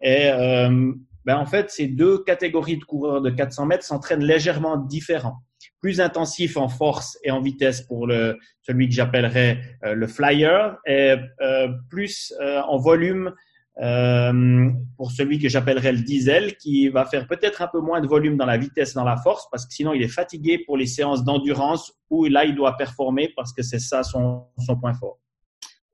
Et 0.02 0.28
euh, 0.28 0.92
ben 1.24 1.36
en 1.36 1.46
fait, 1.46 1.70
ces 1.70 1.86
deux 1.86 2.24
catégories 2.24 2.76
de 2.76 2.84
coureurs 2.84 3.22
de 3.22 3.30
400 3.30 3.66
mètres 3.66 3.84
s'entraînent 3.84 4.24
légèrement 4.24 4.76
différents. 4.76 5.36
Plus 5.80 6.00
intensif 6.00 6.56
en 6.56 6.68
force 6.68 7.16
et 7.22 7.30
en 7.30 7.40
vitesse 7.40 7.82
pour 7.82 8.08
le, 8.08 8.36
celui 8.62 8.88
que 8.88 8.94
j'appellerais 8.94 9.60
euh, 9.84 9.94
le 9.94 10.08
flyer 10.08 10.76
et 10.86 11.14
plus 11.88 12.34
en 12.40 12.76
volume 12.76 13.32
euh, 13.82 14.70
pour 14.96 15.10
celui 15.10 15.38
que 15.38 15.48
j'appellerais 15.48 15.92
le 15.92 16.00
diesel, 16.00 16.56
qui 16.56 16.88
va 16.88 17.04
faire 17.04 17.26
peut-être 17.26 17.60
un 17.60 17.68
peu 17.68 17.80
moins 17.80 18.00
de 18.00 18.06
volume 18.06 18.36
dans 18.36 18.46
la 18.46 18.56
vitesse, 18.56 18.94
dans 18.94 19.04
la 19.04 19.16
force, 19.16 19.48
parce 19.50 19.66
que 19.66 19.74
sinon 19.74 19.92
il 19.92 20.02
est 20.02 20.08
fatigué 20.08 20.58
pour 20.64 20.76
les 20.76 20.86
séances 20.86 21.24
d'endurance 21.24 21.92
où 22.08 22.24
là 22.26 22.44
il 22.44 22.54
doit 22.54 22.76
performer 22.76 23.32
parce 23.36 23.52
que 23.52 23.62
c'est 23.62 23.78
ça 23.78 24.02
son, 24.02 24.44
son 24.58 24.76
point 24.76 24.94
fort. 24.94 25.18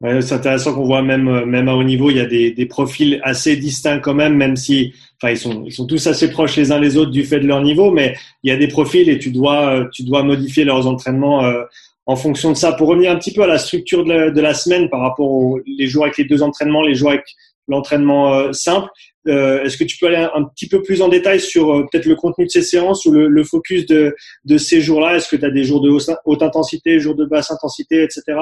Ouais, 0.00 0.20
c'est 0.20 0.34
intéressant 0.34 0.74
qu'on 0.74 0.84
voit 0.84 1.02
même 1.02 1.44
même 1.44 1.68
à 1.68 1.74
haut 1.74 1.84
niveau, 1.84 2.10
il 2.10 2.16
y 2.16 2.20
a 2.20 2.26
des, 2.26 2.52
des 2.52 2.66
profils 2.66 3.20
assez 3.22 3.56
distincts 3.56 4.00
quand 4.00 4.14
même, 4.14 4.36
même 4.36 4.56
si, 4.56 4.92
enfin 5.20 5.32
ils 5.32 5.38
sont 5.38 5.64
ils 5.64 5.72
sont 5.72 5.86
tous 5.86 6.06
assez 6.08 6.30
proches 6.30 6.56
les 6.56 6.72
uns 6.72 6.80
les 6.80 6.96
autres 6.96 7.12
du 7.12 7.24
fait 7.24 7.38
de 7.38 7.46
leur 7.46 7.62
niveau, 7.62 7.90
mais 7.92 8.16
il 8.42 8.50
y 8.50 8.52
a 8.52 8.56
des 8.56 8.68
profils 8.68 9.08
et 9.08 9.18
tu 9.18 9.30
dois 9.30 9.86
tu 9.92 10.04
dois 10.04 10.22
modifier 10.24 10.64
leurs 10.64 10.88
entraînements 10.88 11.44
euh, 11.44 11.62
en 12.06 12.16
fonction 12.16 12.50
de 12.50 12.56
ça. 12.56 12.72
Pour 12.72 12.88
revenir 12.88 13.12
un 13.12 13.16
petit 13.16 13.32
peu 13.32 13.42
à 13.42 13.46
la 13.46 13.58
structure 13.58 14.04
de 14.04 14.40
la, 14.40 14.54
semaine 14.54 14.88
par 14.88 15.00
rapport 15.00 15.30
aux 15.30 15.60
les 15.66 15.86
jours 15.86 16.04
avec 16.04 16.18
les 16.18 16.24
deux 16.24 16.42
entraînements, 16.42 16.82
les 16.82 16.94
jours 16.94 17.10
avec 17.10 17.24
l'entraînement 17.68 18.34
euh, 18.34 18.52
simple, 18.52 18.88
euh, 19.28 19.62
est-ce 19.62 19.76
que 19.76 19.84
tu 19.84 19.96
peux 19.98 20.06
aller 20.06 20.28
un, 20.34 20.44
petit 20.44 20.68
peu 20.68 20.82
plus 20.82 21.02
en 21.02 21.08
détail 21.08 21.40
sur 21.40 21.72
euh, 21.72 21.86
peut-être 21.90 22.06
le 22.06 22.16
contenu 22.16 22.46
de 22.46 22.50
ces 22.50 22.62
séances 22.62 23.06
ou 23.06 23.12
le, 23.12 23.44
focus 23.44 23.86
de, 23.86 24.14
de 24.44 24.58
ces 24.58 24.80
jours-là? 24.80 25.16
Est-ce 25.16 25.28
que 25.28 25.36
tu 25.36 25.44
as 25.44 25.50
des 25.50 25.64
jours 25.64 25.80
de 25.80 25.90
haute, 25.90 26.42
intensité, 26.42 26.98
jours 26.98 27.14
de 27.14 27.24
basse 27.24 27.50
intensité, 27.50 28.02
etc. 28.02 28.38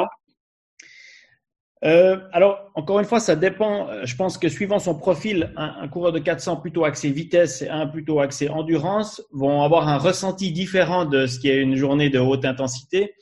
Alors, 1.83 2.71
encore 2.75 2.99
une 2.99 3.07
fois, 3.07 3.21
ça 3.21 3.37
dépend. 3.37 3.89
Je 4.05 4.15
pense 4.15 4.37
que 4.37 4.51
suivant 4.51 4.79
son 4.79 4.95
profil, 4.95 5.53
un, 5.57 5.77
un, 5.81 5.89
coureur 5.89 6.13
de 6.13 6.19
400 6.19 6.57
plutôt 6.57 6.85
axé 6.85 7.11
vitesse 7.11 7.63
et 7.63 7.69
un 7.69 7.87
plutôt 7.87 8.21
axé 8.21 8.51
endurance 8.51 9.23
vont 9.33 9.63
avoir 9.63 9.89
un 9.89 9.97
ressenti 9.97 10.53
différent 10.53 11.07
de 11.07 11.27
ce 11.27 11.39
qui 11.39 11.49
est 11.49 11.57
une 11.57 11.77
journée 11.77 12.11
de 12.11 12.19
haute 12.19 12.45
intensité. 12.45 13.15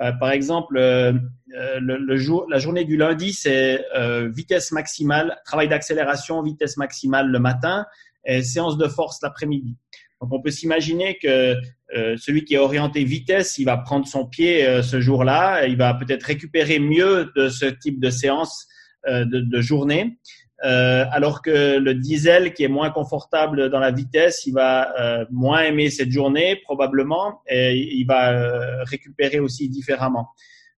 Euh, 0.00 0.12
par 0.12 0.30
exemple, 0.30 0.76
euh, 0.76 1.12
euh, 1.56 1.78
le, 1.80 2.16
jour, 2.16 2.46
la 2.50 2.58
journée 2.58 2.84
du 2.84 2.96
lundi, 2.96 3.32
c'est 3.32 3.84
vitesse 4.34 4.72
maximale, 4.72 5.36
travail 5.44 5.68
d'accélération, 5.68 6.42
vitesse 6.42 6.76
maximale 6.76 7.28
le 7.28 7.38
matin 7.38 7.86
et 8.26 8.42
séance 8.42 8.76
de 8.76 8.88
force 8.88 9.20
l'après-midi. 9.22 9.76
Donc, 10.20 10.32
on 10.32 10.40
peut 10.40 10.50
s'imaginer 10.50 11.18
que 11.18 11.56
celui 12.16 12.44
qui 12.44 12.54
est 12.54 12.58
orienté 12.58 13.04
vitesse, 13.04 13.58
il 13.58 13.64
va 13.64 13.76
prendre 13.76 14.06
son 14.06 14.26
pied 14.26 14.82
ce 14.82 15.00
jour-là, 15.00 15.66
il 15.66 15.76
va 15.76 15.94
peut-être 15.94 16.24
récupérer 16.24 16.78
mieux 16.78 17.30
de 17.36 17.48
ce 17.48 17.66
type 17.66 18.00
de 18.00 18.10
séance 18.10 18.66
de, 19.06 19.24
de, 19.24 19.60
journée. 19.60 20.18
Euh, 20.64 21.04
alors 21.10 21.42
que 21.42 21.78
le 21.78 21.94
diesel 21.94 22.54
qui 22.54 22.64
est 22.64 22.68
moins 22.68 22.90
confortable 22.90 23.68
dans 23.68 23.80
la 23.80 23.90
vitesse, 23.90 24.46
il 24.46 24.52
va 24.52 24.98
euh, 24.98 25.26
moins 25.30 25.60
aimer 25.62 25.90
cette 25.90 26.10
journée 26.10 26.56
probablement 26.64 27.42
et 27.46 27.74
il 27.74 28.04
va 28.06 28.32
euh, 28.32 28.82
récupérer 28.84 29.40
aussi 29.40 29.68
différemment. 29.68 30.28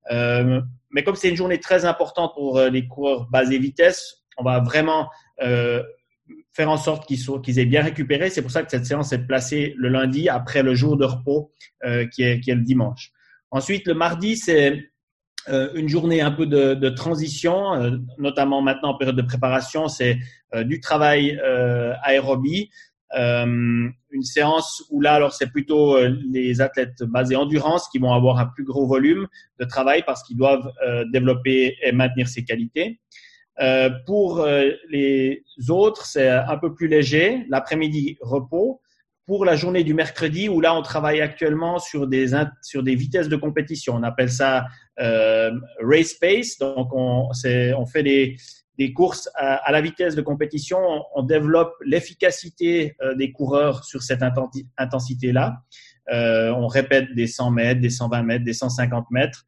mais 0.10 1.04
comme 1.04 1.16
c'est 1.16 1.30
une 1.30 1.36
journée 1.36 1.60
très 1.60 1.86
importante 1.86 2.34
pour 2.34 2.60
les 2.60 2.88
coureurs 2.88 3.28
basés 3.30 3.60
vitesse, 3.60 4.24
on 4.38 4.44
va 4.44 4.60
vraiment 4.60 5.10
faire 6.54 6.70
en 6.70 6.78
sorte 6.78 7.08
qu'ils 7.08 7.20
qu'ils 7.44 7.60
aient 7.60 7.66
bien 7.66 7.84
récupéré. 7.84 8.30
C'est 8.30 8.42
pour 8.42 8.52
ça 8.52 8.64
que 8.64 8.72
cette 8.72 8.86
séance 8.86 9.12
est 9.14 9.26
placée 9.28 9.74
le 9.78 9.90
lundi 9.90 10.30
après 10.30 10.64
le 10.64 10.74
jour 10.74 10.96
de 10.96 11.06
repos 11.06 11.52
qui 12.12 12.24
est, 12.24 12.40
qui 12.40 12.52
est 12.52 12.56
le 12.56 12.62
dimanche. 12.62 13.12
Ensuite, 13.52 13.88
le 13.88 13.94
mardi, 13.94 14.38
c'est 14.38 14.92
euh, 15.48 15.70
une 15.76 15.88
journée 15.90 16.22
un 16.22 16.32
peu 16.32 16.48
de, 16.48 16.74
de 16.74 16.90
transition, 16.90 17.74
euh, 17.74 17.98
notamment 18.18 18.62
maintenant 18.62 18.90
en 18.90 18.98
période 18.98 19.16
de 19.16 19.22
préparation, 19.22 19.88
c'est 19.88 20.18
euh, 20.56 20.64
du 20.64 20.80
travail 20.80 21.40
aérobie, 22.04 22.70
une 23.18 24.24
séance 24.24 24.84
où 24.90 25.00
là, 25.00 25.14
alors 25.14 25.32
c'est 25.32 25.50
plutôt 25.50 25.98
les 26.30 26.60
athlètes 26.60 27.02
basés 27.04 27.38
endurance 27.38 27.88
qui 27.88 27.98
vont 27.98 28.12
avoir 28.12 28.40
un 28.40 28.46
plus 28.46 28.66
gros 28.66 28.88
volume 28.88 29.28
de 29.58 29.64
travail 29.64 30.04
parce 30.06 30.22
qu'ils 30.24 30.36
doivent 30.36 30.70
développer 31.14 31.78
et 31.82 31.94
maintenir 31.94 32.28
ces 32.28 32.44
qualités. 32.44 33.00
pour 34.06 34.46
les 34.90 35.44
autres, 35.70 36.06
c'est 36.06 36.28
un 36.28 36.58
peu 36.58 36.74
plus 36.74 36.90
léger, 36.90 37.46
l'après-midi 37.48 38.18
repos 38.20 38.82
pour 39.26 39.44
la 39.44 39.56
journée 39.56 39.84
du 39.84 39.94
mercredi 39.94 40.50
où 40.50 40.62
là 40.62 40.76
on 40.76 40.82
travaille 40.82 41.22
actuellement 41.22 41.80
sur 41.80 42.08
des 42.08 42.34
sur 42.62 42.84
des 42.84 42.96
vitesses 42.96 43.30
de 43.30 43.36
compétition. 43.36 43.96
On 43.96 44.04
appelle 44.04 44.32
ça 44.32 44.66
euh, 45.00 45.52
race 45.82 46.14
pace. 46.14 46.58
Donc 46.60 46.90
on, 46.94 47.32
fait 47.34 48.04
des, 48.04 48.38
des 48.78 48.94
courses 48.94 49.30
à, 49.36 49.72
la 49.72 49.82
vitesse 49.82 50.16
de 50.16 50.22
compétition. 50.22 50.80
On, 51.16 51.24
développe 51.24 51.74
l'efficacité 51.84 52.96
euh, 53.02 53.16
des 53.16 53.32
coureurs 53.32 53.84
sur 53.84 54.04
cette 54.04 54.22
intensité 54.78 55.32
là. 55.32 55.58
Euh, 56.14 56.52
on 56.52 56.68
répète 56.68 57.16
des 57.16 57.26
100 57.26 57.50
mètres, 57.50 57.82
des 57.82 57.90
120 57.90 58.22
mètres, 58.22 58.46
des 58.46 58.54
150 58.54 59.10
mètres 59.10 59.46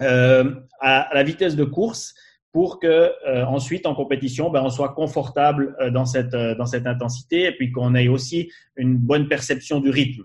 à, 0.00 1.08
la 1.12 1.22
vitesse 1.22 1.56
de 1.56 1.64
course 1.64 2.14
pour 2.52 2.78
que 2.78 2.86
euh, 3.26 3.44
ensuite 3.44 3.86
en 3.86 3.94
compétition, 3.94 4.50
ben, 4.50 4.62
on 4.62 4.70
soit 4.70 4.90
confortable 4.90 5.76
euh, 5.80 5.90
dans 5.90 6.06
cette 6.06 6.34
euh, 6.34 6.54
dans 6.54 6.66
cette 6.66 6.86
intensité 6.86 7.44
et 7.44 7.52
puis 7.52 7.70
qu'on 7.70 7.94
ait 7.94 8.08
aussi 8.08 8.50
une 8.76 8.96
bonne 8.96 9.28
perception 9.28 9.80
du 9.80 9.90
rythme. 9.90 10.24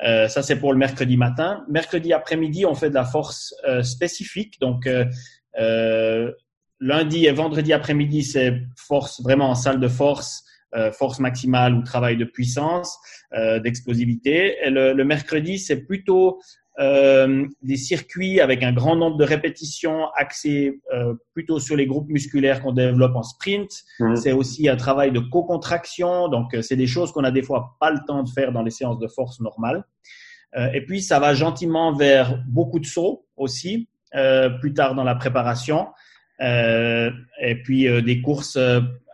ça 0.00 0.42
c'est 0.42 0.58
pour 0.60 0.72
le 0.72 0.78
mercredi 0.78 1.16
matin. 1.16 1.64
Mercredi 1.68 2.12
après-midi, 2.12 2.66
on 2.66 2.74
fait 2.74 2.90
de 2.90 2.94
la 2.94 3.04
force 3.04 3.54
spécifique. 3.82 4.60
Donc 4.60 4.88
lundi 6.78 7.26
et 7.26 7.32
vendredi 7.32 7.72
après-midi, 7.72 8.22
c'est 8.22 8.60
force 8.76 9.22
vraiment 9.22 9.48
en 9.50 9.54
salle 9.54 9.80
de 9.80 9.88
force, 9.88 10.44
force 10.92 11.18
maximale 11.18 11.72
ou 11.74 11.82
travail 11.82 12.18
de 12.18 12.26
puissance, 12.26 12.98
d'explosivité. 13.64 14.58
Et 14.64 14.70
le, 14.70 14.92
le 14.92 15.04
mercredi, 15.04 15.58
c'est 15.58 15.86
plutôt 15.86 16.40
euh, 16.78 17.46
des 17.62 17.76
circuits 17.76 18.40
avec 18.40 18.62
un 18.62 18.72
grand 18.72 18.96
nombre 18.96 19.16
de 19.16 19.24
répétitions 19.24 20.08
axés 20.14 20.80
euh, 20.92 21.14
plutôt 21.32 21.58
sur 21.58 21.74
les 21.74 21.86
groupes 21.86 22.08
musculaires 22.10 22.60
qu'on 22.60 22.72
développe 22.72 23.16
en 23.16 23.22
sprint. 23.22 23.70
Mmh. 23.98 24.16
C'est 24.16 24.32
aussi 24.32 24.68
un 24.68 24.76
travail 24.76 25.10
de 25.10 25.20
co-contraction, 25.20 26.28
donc 26.28 26.52
euh, 26.52 26.60
c'est 26.60 26.76
des 26.76 26.86
choses 26.86 27.12
qu'on 27.12 27.24
a 27.24 27.30
des 27.30 27.42
fois 27.42 27.76
pas 27.80 27.90
le 27.90 28.00
temps 28.06 28.22
de 28.22 28.28
faire 28.28 28.52
dans 28.52 28.62
les 28.62 28.70
séances 28.70 28.98
de 28.98 29.08
force 29.08 29.40
normales. 29.40 29.84
Euh, 30.56 30.70
et 30.72 30.82
puis 30.84 31.00
ça 31.00 31.18
va 31.18 31.32
gentiment 31.32 31.94
vers 31.94 32.42
beaucoup 32.46 32.78
de 32.78 32.86
sauts 32.86 33.24
aussi 33.36 33.88
plus 34.60 34.72
tard 34.72 34.94
dans 34.94 35.04
la 35.04 35.14
préparation, 35.14 35.88
et 36.40 37.62
puis 37.64 37.86
des 38.02 38.22
courses 38.22 38.58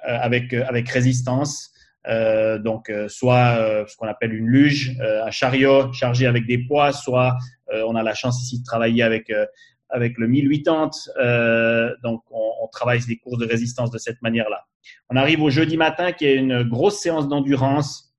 avec 0.04 0.54
avec 0.54 0.88
résistance. 0.88 1.71
Euh, 2.09 2.59
donc, 2.59 2.90
euh, 2.90 3.09
soit 3.09 3.56
euh, 3.59 3.85
ce 3.87 3.97
qu'on 3.97 4.09
appelle 4.09 4.35
une 4.35 4.47
luge, 4.47 4.97
un 5.00 5.30
chariot 5.30 5.92
chargé 5.92 6.26
avec 6.26 6.47
des 6.47 6.59
poids, 6.59 6.92
soit 6.92 7.37
on 7.87 7.94
a 7.94 8.02
la 8.02 8.12
chance 8.14 8.42
ici 8.42 8.61
de 8.61 8.64
travailler 8.64 9.02
avec 9.02 9.32
avec 9.88 10.18
le 10.18 10.26
1080. 10.26 10.90
donc, 12.02 12.23
on, 12.30 12.50
on, 12.62 12.68
travaille 12.68 13.00
des 13.06 13.16
courses 13.16 13.38
de 13.38 13.47
résistance 13.47 13.90
de 13.90 13.99
cette 13.99 14.21
manière-là. 14.21 14.66
On 15.09 15.16
arrive 15.16 15.42
au 15.42 15.49
jeudi 15.49 15.78
matin, 15.78 16.12
qui 16.12 16.26
est 16.26 16.37
une 16.37 16.64
grosse 16.64 16.99
séance 16.99 17.28
d'endurance 17.28 18.12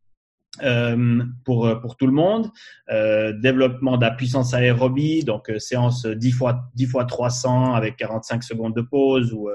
euh, 0.61 1.23
pour 1.45 1.79
pour 1.81 1.95
tout 1.97 2.07
le 2.07 2.13
monde. 2.13 2.51
Euh, 2.89 3.33
développement 3.33 3.97
de 3.97 4.05
la 4.05 4.11
puissance 4.11 4.53
aérobie, 4.53 5.23
donc 5.23 5.51
séance 5.57 6.05
10 6.05 6.31
fois 6.31 6.65
10 6.75 6.85
fois 6.87 7.05
300 7.05 7.73
avec 7.73 7.95
45 7.97 8.43
secondes 8.43 8.75
de 8.75 8.81
pause 8.81 9.33
ou 9.33 9.49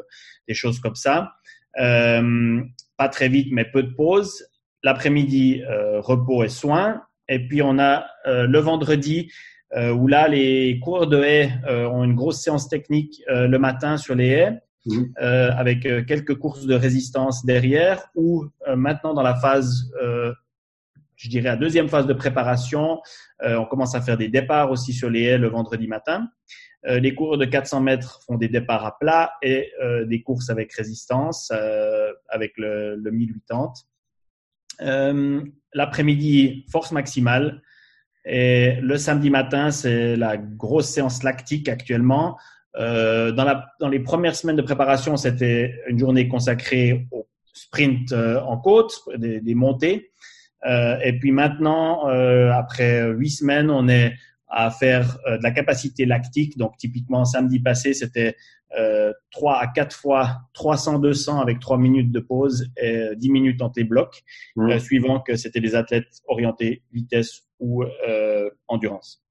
des 0.47 0.55
choses 0.55 0.81
comme 0.81 0.97
ça. 0.97 1.33
Euh, 1.79 2.63
pas 2.99 3.09
très 3.09 3.29
vite, 3.29 3.49
mais 3.53 3.65
peu 3.65 3.83
de 3.83 3.95
pause. 3.95 4.45
L'après-midi, 4.83 5.63
euh, 5.63 6.01
repos 6.01 6.45
et 6.45 6.49
soins. 6.49 7.03
Et 7.29 7.47
puis 7.47 7.63
on 7.63 7.79
a 7.79 8.07
euh, 8.27 8.47
le 8.47 8.59
vendredi 8.59 9.31
euh, 9.77 9.93
où 9.93 10.07
là, 10.07 10.29
les 10.29 10.79
coureurs 10.81 11.07
de 11.07 11.23
haies 11.23 11.53
ont 11.67 12.05
une 12.05 12.15
grosse 12.15 12.43
séance 12.43 12.69
technique 12.69 13.23
le 13.29 13.57
matin 13.59 13.97
sur 13.97 14.15
les 14.15 14.29
haies. 14.29 14.59
Mmh. 14.87 15.03
avec 15.19 15.83
quelques 16.07 16.37
courses 16.37 16.65
de 16.65 16.75
résistance 16.75 17.45
derrière, 17.45 18.07
ou 18.15 18.47
maintenant 18.75 19.13
dans 19.13 19.23
la 19.23 19.35
phase, 19.35 19.93
je 21.17 21.29
dirais 21.29 21.51
la 21.51 21.57
deuxième 21.57 21.89
phase 21.89 22.07
de 22.07 22.15
préparation, 22.15 22.99
on 23.43 23.67
commence 23.67 23.95
à 23.95 24.01
faire 24.01 24.17
des 24.17 24.29
départs 24.29 24.71
aussi 24.71 24.95
sur 24.95 25.11
les 25.11 25.25
haies 25.25 25.37
le 25.37 25.49
vendredi 25.49 25.89
matin. 25.89 26.29
Euh, 26.87 27.01
les 27.01 27.13
cours 27.15 27.39
de 27.39 27.45
400 27.45 27.81
mètres 27.81 28.23
font 28.27 28.37
des 28.37 28.49
départs 28.49 28.87
à 28.87 28.97
plat 28.99 29.33
et 29.43 29.71
euh, 29.83 30.05
des 30.05 30.23
courses 30.23 30.49
avec 30.49 30.73
résistance, 30.73 31.51
euh, 31.53 32.13
avec 32.29 32.53
le, 32.57 32.95
le 32.97 33.11
1080. 33.11 35.45
L'après-midi, 35.75 36.65
force 36.71 36.93
maximale. 36.93 37.61
Et 38.25 38.77
le 38.81 38.97
samedi 38.97 39.29
matin, 39.29 39.71
c'est 39.71 40.17
la 40.17 40.39
grosse 40.39 40.89
séance 40.89 41.23
lactique 41.23 41.69
actuellement. 41.69 42.39
dans, 42.75 43.89
les 43.91 44.01
premières 44.01 44.35
semaines 44.35 44.57
de 44.57 44.63
préparation, 44.63 45.19
c'était 45.19 45.79
une 45.89 45.99
journée 45.99 46.27
consacrée 46.27 47.07
au 47.11 47.29
sprint 47.53 48.13
en 48.13 48.57
côte, 48.59 48.99
des 49.19 49.55
montées. 49.55 50.11
et 50.65 51.19
puis 51.21 51.33
maintenant, 51.33 52.07
après 52.07 53.11
huit 53.11 53.31
semaines, 53.31 53.71
on 53.71 53.89
est 53.89 54.15
à 54.49 54.71
faire 54.71 55.19
euh, 55.27 55.39
de 55.39 55.43
la 55.43 55.51
capacité 55.51 56.07
lactique. 56.07 56.57
Donc, 56.57 56.77
typiquement, 56.77 57.25
samedi 57.25 57.61
passé, 57.61 57.95
c'était 57.95 58.37
euh, 58.79 59.13
3 59.31 59.59
à 59.61 59.67
4 59.67 59.97
fois 59.97 60.41
300-200 60.55 61.41
avec 61.41 61.59
3 61.59 61.79
minutes 61.79 62.13
de 62.13 62.21
pause 62.21 62.71
et 62.77 63.11
10 63.17 63.31
minutes 63.31 63.63
entre 63.63 63.79
les 63.79 63.85
blocs, 63.85 64.23
mmh. 64.57 64.71
euh, 64.71 64.79
suivant 64.79 65.21
que 65.21 65.37
c'était 65.37 65.61
des 65.61 65.75
athlètes 65.75 66.21
orientés 66.27 66.83
vitesse 66.93 67.45
ou 67.61 67.83
euh, 67.85 68.51
endurance. 68.69 69.23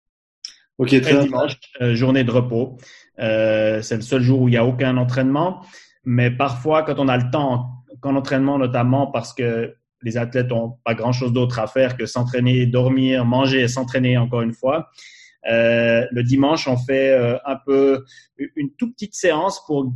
Ok, 0.80 0.90
très 1.02 1.26
dimanche, 1.26 1.58
journée 1.94 2.24
de 2.24 2.30
repos. 2.30 2.78
c'est 3.18 3.96
le 3.96 4.02
seul 4.02 4.22
jour 4.22 4.42
où 4.42 4.48
il 4.48 4.52
n'y 4.52 4.58
a 4.58 4.66
aucun 4.66 4.96
entraînement. 4.98 5.66
Mais 6.04 6.30
parfois, 6.30 6.84
quand 6.84 7.00
on 7.00 7.08
a 7.08 7.18
le 7.18 7.32
temps, 7.32 7.84
qu'en 8.00 8.16
entraînement 8.16 8.60
notamment, 8.60 9.08
parce 9.08 9.34
que 9.34 9.76
les 10.02 10.18
athlètes 10.18 10.50
n'ont 10.50 10.78
pas 10.84 10.94
grand-chose 10.94 11.34
d'autre 11.34 11.60
à 11.60 11.68
faire 11.68 11.98
que 11.98 12.06
s'entraîner, 12.06 12.66
dormir, 12.66 13.26
manger 13.26 13.62
et 13.62 13.68
s'entraîner 13.68 14.18
encore 14.18 14.42
une 14.42 14.54
fois. 14.54 14.90
Euh, 15.50 16.06
le 16.12 16.24
dimanche, 16.24 16.68
on 16.68 16.78
fait 16.78 17.12
euh, 17.12 17.38
un 17.46 17.56
peu 17.66 18.04
une 18.56 18.72
toute 18.78 18.94
petite 18.94 19.16
séance 19.16 19.64
pour 19.66 19.94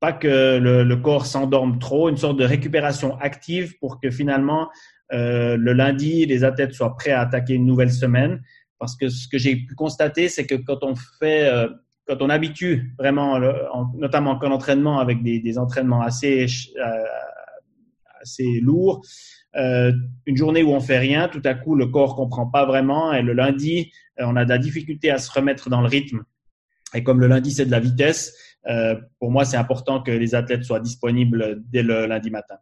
pas 0.00 0.12
que 0.12 0.58
le, 0.58 0.96
corps 0.96 1.26
s'endorme 1.26 1.78
trop, 1.78 2.08
une 2.08 2.16
sorte 2.16 2.36
de 2.36 2.44
récupération 2.44 3.18
active 3.18 3.78
pour 3.78 4.00
que 4.00 4.10
finalement 4.10 4.68
euh, 5.12 5.56
le 5.56 5.72
lundi, 5.72 6.26
les 6.26 6.44
athlètes 6.44 6.74
soient 6.74 6.96
prêts 6.96 7.12
à 7.12 7.20
attaquer 7.20 7.54
une 7.54 7.66
nouvelle 7.66 7.92
semaine. 7.92 8.42
parce 8.78 8.96
que 8.96 9.08
ce 9.08 9.26
que 9.28 9.38
j'ai 9.38 9.56
pu 9.56 9.74
constater, 9.74 10.28
c'est 10.28 10.46
que 10.46 10.54
quand 10.54 10.82
on 10.82 10.94
fait, 11.18 11.50
quand 12.06 12.20
on 12.20 12.28
habitue 12.28 12.94
vraiment, 12.98 13.40
notamment 13.94 14.32
en 14.32 14.50
entraînement 14.50 14.98
avec 14.98 15.22
des, 15.22 15.38
des 15.40 15.58
entraînements 15.58 16.02
assez, 16.02 16.46
euh, 18.24 18.44
assez 18.44 18.60
lourds, 18.60 19.02
euh, 19.56 19.92
une 20.26 20.36
journée 20.36 20.62
où 20.62 20.70
on 20.70 20.80
fait 20.80 20.98
rien, 20.98 21.28
tout 21.28 21.42
à 21.44 21.54
coup 21.54 21.74
le 21.74 21.86
corps 21.86 22.16
comprend 22.16 22.46
pas 22.46 22.64
vraiment 22.64 23.12
et 23.12 23.22
le 23.22 23.32
lundi, 23.32 23.92
on 24.18 24.36
a 24.36 24.44
de 24.44 24.50
la 24.50 24.58
difficulté 24.58 25.10
à 25.10 25.18
se 25.18 25.30
remettre 25.30 25.70
dans 25.70 25.80
le 25.80 25.88
rythme. 25.88 26.24
Et 26.94 27.02
comme 27.02 27.20
le 27.20 27.26
lundi 27.26 27.52
c'est 27.52 27.66
de 27.66 27.70
la 27.70 27.80
vitesse, 27.80 28.34
pour 29.18 29.30
moi 29.30 29.44
c'est 29.44 29.56
important 29.56 30.02
que 30.02 30.10
les 30.10 30.34
athlètes 30.34 30.64
soient 30.64 30.80
disponibles 30.80 31.62
dès 31.70 31.82
le 31.82 32.06
lundi 32.06 32.30
matin. 32.30 32.56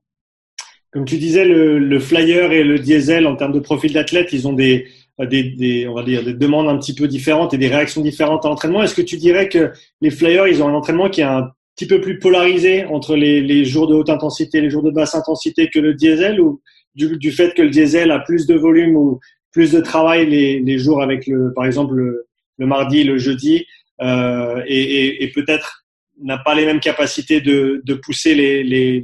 Comme 0.92 1.06
tu 1.06 1.16
disais, 1.16 1.46
le, 1.46 1.98
flyer 1.98 2.52
et 2.52 2.64
le 2.64 2.78
diesel 2.78 3.26
en 3.26 3.34
termes 3.34 3.52
de 3.52 3.60
profil 3.60 3.94
d'athlète, 3.94 4.30
ils 4.34 4.46
ont 4.46 4.52
des, 4.52 4.88
on 5.18 5.24
va 5.24 6.02
dire, 6.02 6.22
des 6.22 6.34
demandes 6.34 6.68
un 6.68 6.76
petit 6.76 6.94
peu 6.94 7.08
différentes 7.08 7.54
et 7.54 7.58
des 7.58 7.68
réactions 7.68 8.02
différentes 8.02 8.44
à 8.44 8.50
l'entraînement. 8.50 8.82
Est-ce 8.82 8.94
que 8.94 9.00
tu 9.00 9.16
dirais 9.16 9.48
que 9.48 9.72
les 10.02 10.10
flyers, 10.10 10.48
ils 10.48 10.62
ont 10.62 10.68
un 10.68 10.74
entraînement 10.74 11.08
qui 11.08 11.22
est 11.22 11.24
un 11.24 11.50
petit 11.76 11.86
peu 11.86 12.00
plus 12.00 12.18
polarisé 12.18 12.84
entre 12.84 13.16
les, 13.16 13.40
les 13.40 13.64
jours 13.64 13.86
de 13.86 13.94
haute 13.94 14.10
intensité 14.10 14.58
et 14.58 14.60
les 14.60 14.70
jours 14.70 14.82
de 14.82 14.90
basse 14.90 15.14
intensité 15.14 15.68
que 15.68 15.78
le 15.78 15.94
diesel 15.94 16.40
ou 16.40 16.60
du, 16.94 17.16
du, 17.16 17.32
fait 17.32 17.54
que 17.54 17.62
le 17.62 17.70
diesel 17.70 18.10
a 18.10 18.18
plus 18.18 18.46
de 18.46 18.54
volume 18.54 18.96
ou 18.96 19.20
plus 19.50 19.72
de 19.72 19.80
travail 19.80 20.28
les, 20.28 20.60
les 20.60 20.78
jours 20.78 21.02
avec 21.02 21.26
le, 21.26 21.52
par 21.54 21.64
exemple, 21.64 21.94
le, 21.94 22.26
le 22.58 22.66
mardi, 22.66 23.04
le 23.04 23.18
jeudi, 23.18 23.66
euh, 24.00 24.62
et, 24.66 24.80
et, 24.80 25.24
et 25.24 25.28
peut-être 25.30 25.84
n'a 26.20 26.38
pas 26.38 26.54
les 26.54 26.66
mêmes 26.66 26.80
capacités 26.80 27.40
de, 27.40 27.82
de 27.84 27.94
pousser 27.94 28.34
les, 28.34 28.62
les, 28.62 29.02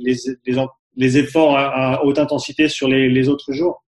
les, 0.96 1.18
efforts 1.18 1.56
à, 1.56 2.04
haute 2.04 2.18
intensité 2.18 2.68
sur 2.68 2.88
les, 2.88 3.08
les 3.08 3.28
autres 3.28 3.52
jours 3.52 3.84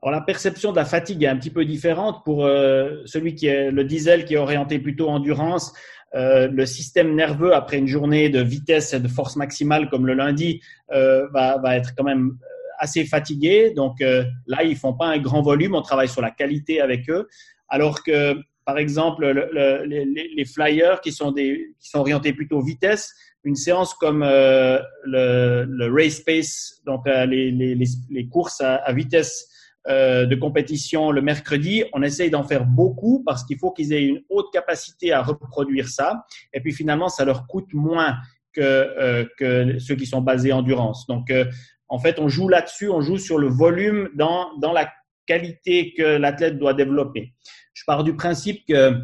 alors 0.00 0.12
la 0.12 0.20
perception 0.20 0.70
de 0.70 0.76
la 0.76 0.84
fatigue 0.84 1.24
est 1.24 1.26
un 1.26 1.36
petit 1.36 1.50
peu 1.50 1.64
différente 1.64 2.24
pour 2.24 2.44
euh, 2.44 3.02
celui 3.04 3.34
qui 3.34 3.48
est 3.48 3.72
le 3.72 3.82
diesel 3.82 4.24
qui 4.24 4.34
est 4.34 4.38
orienté 4.38 4.78
plutôt 4.78 5.08
endurance. 5.08 5.72
Euh, 6.14 6.48
le 6.48 6.64
système 6.64 7.14
nerveux 7.14 7.54
après 7.54 7.76
une 7.76 7.86
journée 7.86 8.30
de 8.30 8.40
vitesse 8.40 8.94
et 8.94 9.00
de 9.00 9.08
force 9.08 9.36
maximale 9.36 9.90
comme 9.90 10.06
le 10.06 10.14
lundi 10.14 10.62
euh, 10.90 11.28
va, 11.34 11.58
va, 11.58 11.76
être 11.76 11.94
quand 11.94 12.04
même 12.04 12.38
euh, 12.42 12.46
assez 12.78 13.04
fatigué. 13.04 13.72
Donc 13.76 14.00
euh, 14.00 14.24
là, 14.46 14.62
ils 14.62 14.76
font 14.76 14.94
pas 14.94 15.06
un 15.06 15.18
grand 15.18 15.42
volume. 15.42 15.74
On 15.74 15.82
travaille 15.82 16.08
sur 16.08 16.22
la 16.22 16.30
qualité 16.30 16.80
avec 16.80 17.10
eux. 17.10 17.28
Alors 17.68 18.02
que 18.02 18.36
par 18.64 18.78
exemple 18.78 19.26
le, 19.26 19.50
le, 19.52 19.84
les, 19.84 20.30
les, 20.34 20.44
flyers 20.44 21.00
qui 21.02 21.12
sont 21.12 21.30
des 21.30 21.74
qui 21.78 21.90
sont 21.90 22.00
orientés 22.00 22.32
plutôt 22.32 22.60
vitesse, 22.62 23.14
une 23.44 23.56
séance 23.56 23.92
comme 23.94 24.22
euh, 24.22 24.78
le, 25.04 25.64
le, 25.64 25.92
race 25.92 26.20
pace, 26.20 26.80
donc 26.86 27.06
les, 27.06 27.50
les, 27.50 28.28
courses 28.28 28.60
à, 28.60 28.76
à 28.76 28.92
vitesse 28.92 29.48
euh, 29.86 30.26
de 30.26 30.34
compétition 30.34 31.10
le 31.10 31.22
mercredi, 31.22 31.84
on 31.92 32.02
essaye 32.02 32.30
d'en 32.30 32.42
faire 32.42 32.66
beaucoup 32.66 33.22
parce 33.24 33.44
qu'il 33.44 33.58
faut 33.58 33.70
qu'ils 33.70 33.92
aient 33.92 34.04
une 34.04 34.22
haute 34.28 34.52
capacité 34.52 35.12
à 35.12 35.22
reproduire 35.22 35.88
ça. 35.88 36.26
Et 36.52 36.60
puis 36.60 36.72
finalement, 36.72 37.08
ça 37.08 37.24
leur 37.24 37.46
coûte 37.46 37.72
moins 37.72 38.16
que, 38.52 38.60
euh, 38.60 39.24
que 39.38 39.78
ceux 39.78 39.94
qui 39.94 40.06
sont 40.06 40.20
basés 40.20 40.52
en 40.52 40.58
endurance. 40.58 41.06
Donc, 41.06 41.30
euh, 41.30 41.44
en 41.88 41.98
fait, 41.98 42.18
on 42.18 42.28
joue 42.28 42.48
là-dessus, 42.48 42.90
on 42.90 43.00
joue 43.00 43.18
sur 43.18 43.38
le 43.38 43.48
volume 43.48 44.10
dans, 44.14 44.56
dans 44.58 44.72
la 44.72 44.90
qualité 45.26 45.94
que 45.94 46.02
l'athlète 46.02 46.58
doit 46.58 46.74
développer. 46.74 47.32
Je 47.72 47.84
pars 47.86 48.04
du 48.04 48.14
principe 48.14 48.66
que 48.66 48.94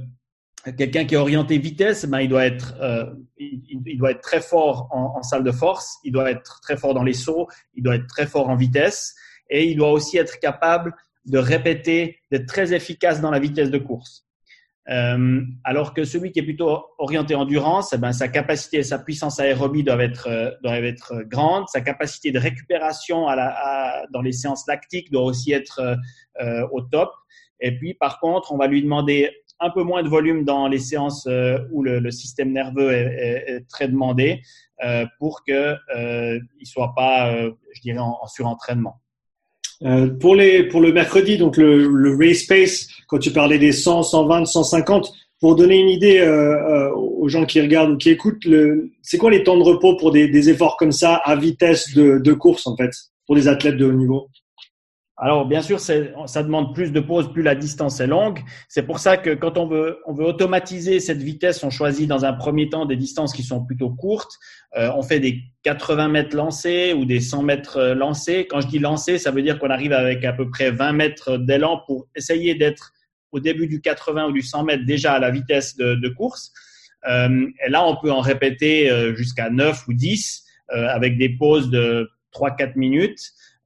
quelqu'un 0.72 1.04
qui 1.04 1.14
est 1.14 1.18
orienté 1.18 1.58
vitesse, 1.58 2.06
ben, 2.06 2.20
il, 2.20 2.28
doit 2.28 2.46
être, 2.46 2.74
euh, 2.80 3.06
il, 3.36 3.98
doit 3.98 4.12
être 4.12 4.22
très 4.22 4.40
fort 4.40 4.88
en, 4.90 5.22
salle 5.22 5.44
de 5.44 5.52
force, 5.52 5.98
il 6.04 6.12
doit 6.12 6.30
être 6.30 6.60
très 6.62 6.76
fort 6.76 6.94
dans 6.94 7.02
les 7.02 7.12
sauts, 7.12 7.48
il 7.74 7.82
doit 7.82 7.96
être 7.96 8.06
très 8.06 8.26
fort 8.26 8.48
en 8.48 8.56
vitesse 8.56 9.14
et 9.54 9.66
il 9.66 9.76
doit 9.76 9.92
aussi 9.92 10.18
être 10.18 10.40
capable 10.40 10.94
de 11.26 11.38
répéter, 11.38 12.18
d'être 12.30 12.46
très 12.46 12.74
efficace 12.74 13.20
dans 13.20 13.30
la 13.30 13.38
vitesse 13.38 13.70
de 13.70 13.78
course. 13.78 14.26
Euh, 14.90 15.40
alors 15.62 15.94
que 15.94 16.04
celui 16.04 16.32
qui 16.32 16.40
est 16.40 16.42
plutôt 16.42 16.84
orienté 16.98 17.34
endurance, 17.34 17.94
eh 17.94 17.98
ben, 17.98 18.12
sa 18.12 18.28
capacité 18.28 18.78
et 18.78 18.82
sa 18.82 18.98
puissance 18.98 19.40
aérobie 19.40 19.82
doivent 19.82 20.02
être, 20.02 20.28
euh, 20.28 20.82
être 20.82 21.22
grandes, 21.22 21.68
sa 21.68 21.80
capacité 21.80 22.32
de 22.32 22.38
récupération 22.38 23.26
dans 24.12 24.22
les 24.22 24.32
séances 24.32 24.66
lactiques 24.66 25.10
doit 25.10 25.22
aussi 25.22 25.52
être 25.52 25.96
euh, 26.42 26.66
au 26.72 26.82
top. 26.82 27.12
Et 27.60 27.78
puis, 27.78 27.94
par 27.94 28.18
contre, 28.18 28.52
on 28.52 28.58
va 28.58 28.66
lui 28.66 28.82
demander 28.82 29.30
un 29.60 29.70
peu 29.70 29.82
moins 29.82 30.02
de 30.02 30.08
volume 30.08 30.44
dans 30.44 30.68
les 30.68 30.78
séances 30.78 31.26
euh, 31.26 31.58
où 31.72 31.82
le, 31.82 32.10
système 32.10 32.52
nerveux 32.52 32.92
est, 32.92 33.66
très 33.68 33.88
demandé 33.88 34.42
euh, 34.84 35.06
pour 35.18 35.42
qu'il 35.44 35.54
euh, 35.54 36.38
ne 36.38 36.64
soit 36.64 36.92
pas, 36.94 37.34
je 37.34 37.80
dirais, 37.80 37.98
en 37.98 38.26
surentraînement. 38.26 39.00
Euh, 39.84 40.08
pour, 40.08 40.34
les, 40.34 40.64
pour 40.64 40.80
le 40.80 40.92
mercredi, 40.92 41.36
donc 41.36 41.56
le, 41.56 41.86
le 41.86 42.16
race 42.16 42.44
pace, 42.44 42.88
quand 43.06 43.18
tu 43.18 43.30
parlais 43.30 43.58
des 43.58 43.72
100, 43.72 44.02
120, 44.02 44.46
150, 44.46 45.12
pour 45.40 45.56
donner 45.56 45.78
une 45.78 45.90
idée 45.90 46.20
euh, 46.20 46.88
euh, 46.88 46.94
aux 46.94 47.28
gens 47.28 47.44
qui 47.44 47.60
regardent 47.60 47.90
ou 47.92 47.96
qui 47.98 48.08
écoutent, 48.08 48.48
c'est 49.02 49.18
quoi 49.18 49.30
les 49.30 49.44
temps 49.44 49.58
de 49.58 49.62
repos 49.62 49.96
pour 49.96 50.10
des, 50.10 50.28
des 50.28 50.48
efforts 50.48 50.76
comme 50.78 50.92
ça 50.92 51.16
à 51.16 51.36
vitesse 51.36 51.92
de, 51.94 52.18
de 52.18 52.32
course 52.32 52.66
en 52.66 52.76
fait, 52.76 52.92
pour 53.26 53.36
des 53.36 53.46
athlètes 53.46 53.76
de 53.76 53.84
haut 53.84 53.92
niveau? 53.92 54.28
Alors, 55.16 55.46
bien 55.46 55.62
sûr, 55.62 55.78
ça 55.78 56.42
demande 56.42 56.74
plus 56.74 56.90
de 56.90 56.98
pauses, 56.98 57.32
plus 57.32 57.42
la 57.42 57.54
distance 57.54 58.00
est 58.00 58.06
longue. 58.08 58.40
C'est 58.68 58.82
pour 58.82 58.98
ça 58.98 59.16
que 59.16 59.30
quand 59.30 59.58
on 59.58 59.66
veut, 59.68 60.00
on 60.06 60.12
veut 60.12 60.24
automatiser 60.24 60.98
cette 60.98 61.22
vitesse, 61.22 61.62
on 61.62 61.70
choisit 61.70 62.08
dans 62.08 62.24
un 62.24 62.32
premier 62.32 62.68
temps 62.68 62.84
des 62.84 62.96
distances 62.96 63.32
qui 63.32 63.44
sont 63.44 63.64
plutôt 63.64 63.90
courtes. 63.90 64.32
Euh, 64.76 64.90
on 64.96 65.02
fait 65.02 65.20
des 65.20 65.42
80 65.62 66.08
mètres 66.08 66.36
lancés 66.36 66.94
ou 66.94 67.04
des 67.04 67.20
100 67.20 67.44
mètres 67.44 67.76
euh, 67.76 67.94
lancés. 67.94 68.48
Quand 68.50 68.60
je 68.60 68.66
dis 68.66 68.80
lancés, 68.80 69.18
ça 69.18 69.30
veut 69.30 69.42
dire 69.42 69.60
qu'on 69.60 69.70
arrive 69.70 69.92
avec 69.92 70.24
à 70.24 70.32
peu 70.32 70.50
près 70.50 70.72
20 70.72 70.92
mètres 70.92 71.36
d'élan 71.38 71.80
pour 71.86 72.08
essayer 72.16 72.56
d'être 72.56 72.92
au 73.30 73.38
début 73.38 73.68
du 73.68 73.80
80 73.80 74.26
ou 74.26 74.32
du 74.32 74.42
100 74.42 74.64
mètres 74.64 74.84
déjà 74.84 75.12
à 75.12 75.20
la 75.20 75.30
vitesse 75.30 75.76
de, 75.76 76.08
course. 76.08 76.52
Euh, 77.08 77.46
et 77.64 77.70
là, 77.70 77.86
on 77.86 77.96
peut 77.96 78.10
en 78.10 78.20
répéter 78.20 78.90
jusqu'à 79.14 79.48
9 79.48 79.86
ou 79.86 79.92
10 79.92 80.44
euh, 80.72 80.88
avec 80.88 81.18
des 81.18 81.28
pauses 81.28 81.68
de 81.68 82.10
3-4 82.32 82.72
minutes. 82.76 83.20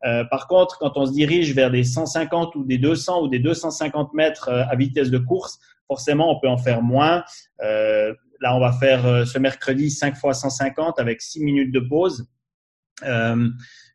Euh, 0.05 0.25
par 0.25 0.47
contre, 0.47 0.79
quand 0.79 0.97
on 0.97 1.07
se 1.07 1.13
dirige 1.13 1.55
vers 1.55 1.71
des 1.71 1.85
150 1.85 2.55
ou 2.57 2.65
des 2.65 2.79
200 2.79 3.23
ou 3.23 3.29
des 3.29 3.39
250 3.39 4.15
mètres 4.15 4.49
euh, 4.49 4.65
à 4.69 4.77
vitesse 4.77 5.11
de 5.11 5.19
course, 5.19 5.59
forcément, 5.87 6.31
on 6.35 6.41
peut 6.41 6.49
en 6.49 6.59
faire 6.59 6.83
moins. 6.83 7.25
Euh, 7.63 8.15
là, 8.41 8.55
on 8.55 8.61
va 8.61 8.73
faire 8.73 9.27
ce 9.27 9.39
mercredi 9.39 9.91
5 9.91 10.17
fois 10.17 10.35
150 10.35 10.99
avec 10.99 11.21
6 11.21 11.43
minutes 11.43 11.73
de 11.73 11.81
pause. 11.81 12.29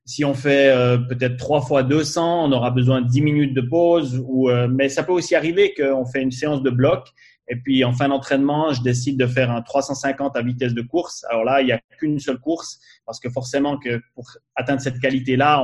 Si 0.06 0.26
on 0.26 0.34
fait 0.34 0.76
peut-être 1.08 1.38
3 1.38 1.62
fois 1.62 1.84
200, 1.84 2.46
on 2.46 2.52
aura 2.52 2.72
besoin 2.72 3.02
de 3.02 3.08
10 3.08 3.22
minutes 3.22 3.54
de 3.54 3.62
pause. 3.62 4.22
Ou, 4.26 4.50
mais 4.70 4.89
ça 4.89 5.04
peut 5.04 5.13
aussi 5.13 5.34
arriver 5.34 5.74
qu'on 5.74 6.06
fait 6.06 6.22
une 6.22 6.32
séance 6.32 6.62
de 6.62 6.70
bloc 6.70 7.08
et 7.48 7.58
puis 7.58 7.84
en 7.84 7.92
fin 7.92 8.08
d'entraînement, 8.08 8.72
je 8.72 8.82
décide 8.82 9.18
de 9.20 9.28
faire 9.28 9.52
un 9.52 9.62
350 9.62 10.36
à 10.36 10.42
vitesse 10.42 10.74
de 10.74 10.82
course. 10.82 11.26
Alors 11.30 11.44
là, 11.44 11.62
il 11.62 11.66
n'y 11.66 11.72
a 11.74 11.82
qu'une 12.00 12.20
seule 12.20 12.40
course 12.40 12.80
parce 13.06 13.20
que 13.20 13.30
forcément 13.30 13.78
que 13.78 14.02
pour 14.16 14.26
atteindre 14.56 14.82
cette 14.82 15.00
qualité-là, 15.00 15.62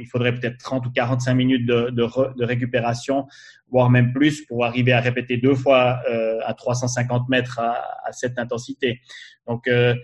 il 0.00 0.06
faudrait 0.06 0.34
peut-être 0.34 0.58
30 0.58 0.86
ou 0.86 0.90
45 0.90 1.34
minutes 1.34 1.66
de, 1.66 2.44
récupération, 2.44 3.26
voire 3.70 3.90
même 3.90 4.12
plus, 4.12 4.44
pour 4.46 4.64
arriver 4.64 4.92
à 4.92 5.00
répéter 5.00 5.36
deux 5.36 5.54
fois 5.54 6.00
euh, 6.10 6.40
à 6.44 6.54
350 6.54 7.28
mètres 7.28 7.60
à, 7.60 7.80
à 8.04 8.12
cette 8.12 8.38
intensité. 8.38 9.00
Donc 9.46 9.68
euh, 9.68 9.94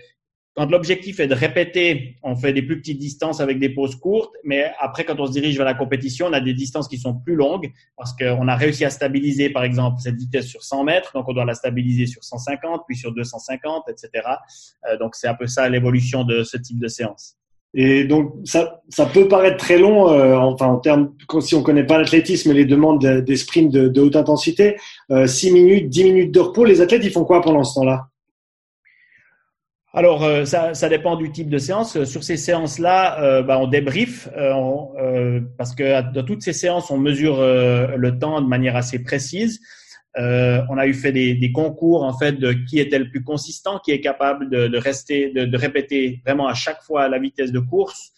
l'objectif 0.68 1.20
est 1.20 1.26
de 1.26 1.34
répéter, 1.34 2.16
on 2.22 2.36
fait 2.36 2.52
des 2.52 2.62
plus 2.62 2.78
petites 2.80 2.98
distances 2.98 3.40
avec 3.40 3.58
des 3.58 3.68
pauses 3.70 3.96
courtes, 3.96 4.32
mais 4.44 4.72
après, 4.80 5.04
quand 5.04 5.18
on 5.20 5.26
se 5.26 5.32
dirige 5.32 5.56
vers 5.56 5.64
la 5.64 5.74
compétition, 5.74 6.26
on 6.26 6.32
a 6.32 6.40
des 6.40 6.54
distances 6.54 6.88
qui 6.88 6.98
sont 6.98 7.14
plus 7.14 7.34
longues 7.34 7.70
parce 7.96 8.12
qu'on 8.16 8.48
a 8.48 8.56
réussi 8.56 8.84
à 8.84 8.90
stabiliser, 8.90 9.50
par 9.50 9.64
exemple, 9.64 10.00
cette 10.00 10.16
vitesse 10.16 10.46
sur 10.46 10.62
100 10.62 10.84
mètres, 10.84 11.12
donc 11.14 11.28
on 11.28 11.32
doit 11.32 11.44
la 11.44 11.54
stabiliser 11.54 12.06
sur 12.06 12.24
150, 12.24 12.82
puis 12.86 12.96
sur 12.96 13.14
250, 13.14 13.84
etc. 13.88 14.26
Euh, 14.88 14.98
donc 14.98 15.14
c'est 15.14 15.28
un 15.28 15.34
peu 15.34 15.46
ça 15.46 15.68
l'évolution 15.68 16.24
de 16.24 16.42
ce 16.42 16.56
type 16.56 16.80
de 16.80 16.88
séance. 16.88 17.36
Et 17.72 18.04
donc 18.04 18.34
ça, 18.44 18.80
ça 18.88 19.06
peut 19.06 19.28
paraître 19.28 19.56
très 19.56 19.78
long, 19.78 20.10
euh, 20.10 20.36
enfin 20.36 20.66
en 20.66 20.78
termes, 20.78 21.14
si 21.40 21.54
on 21.54 21.62
connaît 21.62 21.86
pas 21.86 21.98
l'athlétisme 21.98 22.50
et 22.50 22.54
les 22.54 22.64
demandes 22.64 23.04
des 23.04 23.36
sprints 23.36 23.72
de, 23.72 23.86
de 23.86 24.00
haute 24.00 24.16
intensité, 24.16 24.76
euh, 25.12 25.26
6 25.26 25.52
minutes, 25.52 25.88
10 25.88 26.04
minutes 26.04 26.34
de 26.34 26.40
repos, 26.40 26.64
les 26.64 26.80
athlètes 26.80 27.04
ils 27.04 27.12
font 27.12 27.24
quoi 27.24 27.40
pendant 27.40 27.62
ce 27.62 27.74
temps-là? 27.74 28.09
Alors, 29.92 30.22
euh, 30.22 30.44
ça, 30.44 30.88
dépend 30.88 31.16
du 31.16 31.32
type 31.32 31.50
de 31.50 31.58
séance. 31.58 32.04
Sur 32.04 32.22
ces 32.22 32.36
séances-là, 32.36 33.20
euh, 33.22 33.42
bah, 33.42 33.58
on 33.58 33.66
débrief 33.66 34.28
euh, 34.36 34.54
euh, 35.00 35.40
parce 35.58 35.74
que 35.74 36.12
dans 36.12 36.22
toutes 36.22 36.42
ces 36.42 36.52
séances, 36.52 36.92
on 36.92 36.98
mesure 36.98 37.40
euh, 37.40 37.96
le 37.96 38.16
temps 38.16 38.40
de 38.40 38.46
manière 38.46 38.76
assez 38.76 39.02
précise. 39.02 39.60
on 40.16 40.78
a 40.78 40.86
eu 40.86 40.94
fait 40.94 41.10
des, 41.10 41.52
concours 41.52 42.04
en 42.04 42.16
fait 42.16 42.32
de 42.32 42.52
qui 42.52 42.78
était 42.78 43.00
le 43.00 43.10
plus 43.10 43.24
consistant, 43.24 43.80
qui 43.80 43.90
est 43.90 44.00
capable 44.00 44.48
de, 44.48 44.78
rester, 44.78 45.30
de, 45.32 45.56
répéter 45.56 46.20
vraiment 46.24 46.46
à 46.46 46.54
chaque 46.54 46.82
fois 46.82 47.08
la 47.08 47.18
vitesse 47.18 47.50
de 47.50 47.60
course. 47.60 48.12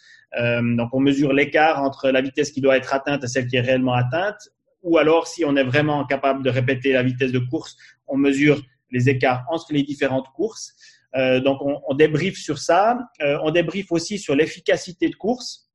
donc, 0.79 0.91
on 0.93 1.01
mesure 1.01 1.33
l'écart 1.33 1.83
entre 1.83 2.11
la 2.11 2.21
vitesse 2.21 2.51
qui 2.51 2.61
doit 2.61 2.77
être 2.77 2.93
atteinte 2.93 3.25
et 3.25 3.29
celle 3.29 3.47
qui 3.47 3.57
est 3.57 3.61
réellement 3.61 3.95
atteinte. 3.95 4.51
Ou 4.83 4.99
alors, 4.99 5.27
si 5.27 5.45
on 5.45 5.57
est 5.57 5.65
vraiment 5.65 6.05
capable 6.05 6.43
de 6.43 6.51
répéter 6.51 6.93
la 6.93 7.03
vitesse 7.03 7.33
de 7.33 7.39
course, 7.39 7.77
on 8.09 8.19
mesure 8.19 8.61
les 8.91 9.09
écarts 9.09 9.45
entre 9.49 9.73
les 9.73 9.83
différentes 9.83 10.29
courses. 10.35 10.75
Euh, 11.17 11.41
donc, 11.41 11.61
on, 11.63 11.81
on 11.87 11.95
débriefe 11.95 12.37
sur 12.37 12.59
ça. 12.59 12.99
Euh, 13.23 13.39
on 13.43 13.51
débriefe 13.51 13.93
aussi 13.93 14.19
sur 14.19 14.35
l'efficacité 14.35 15.09
de 15.09 15.15
course. 15.15 15.69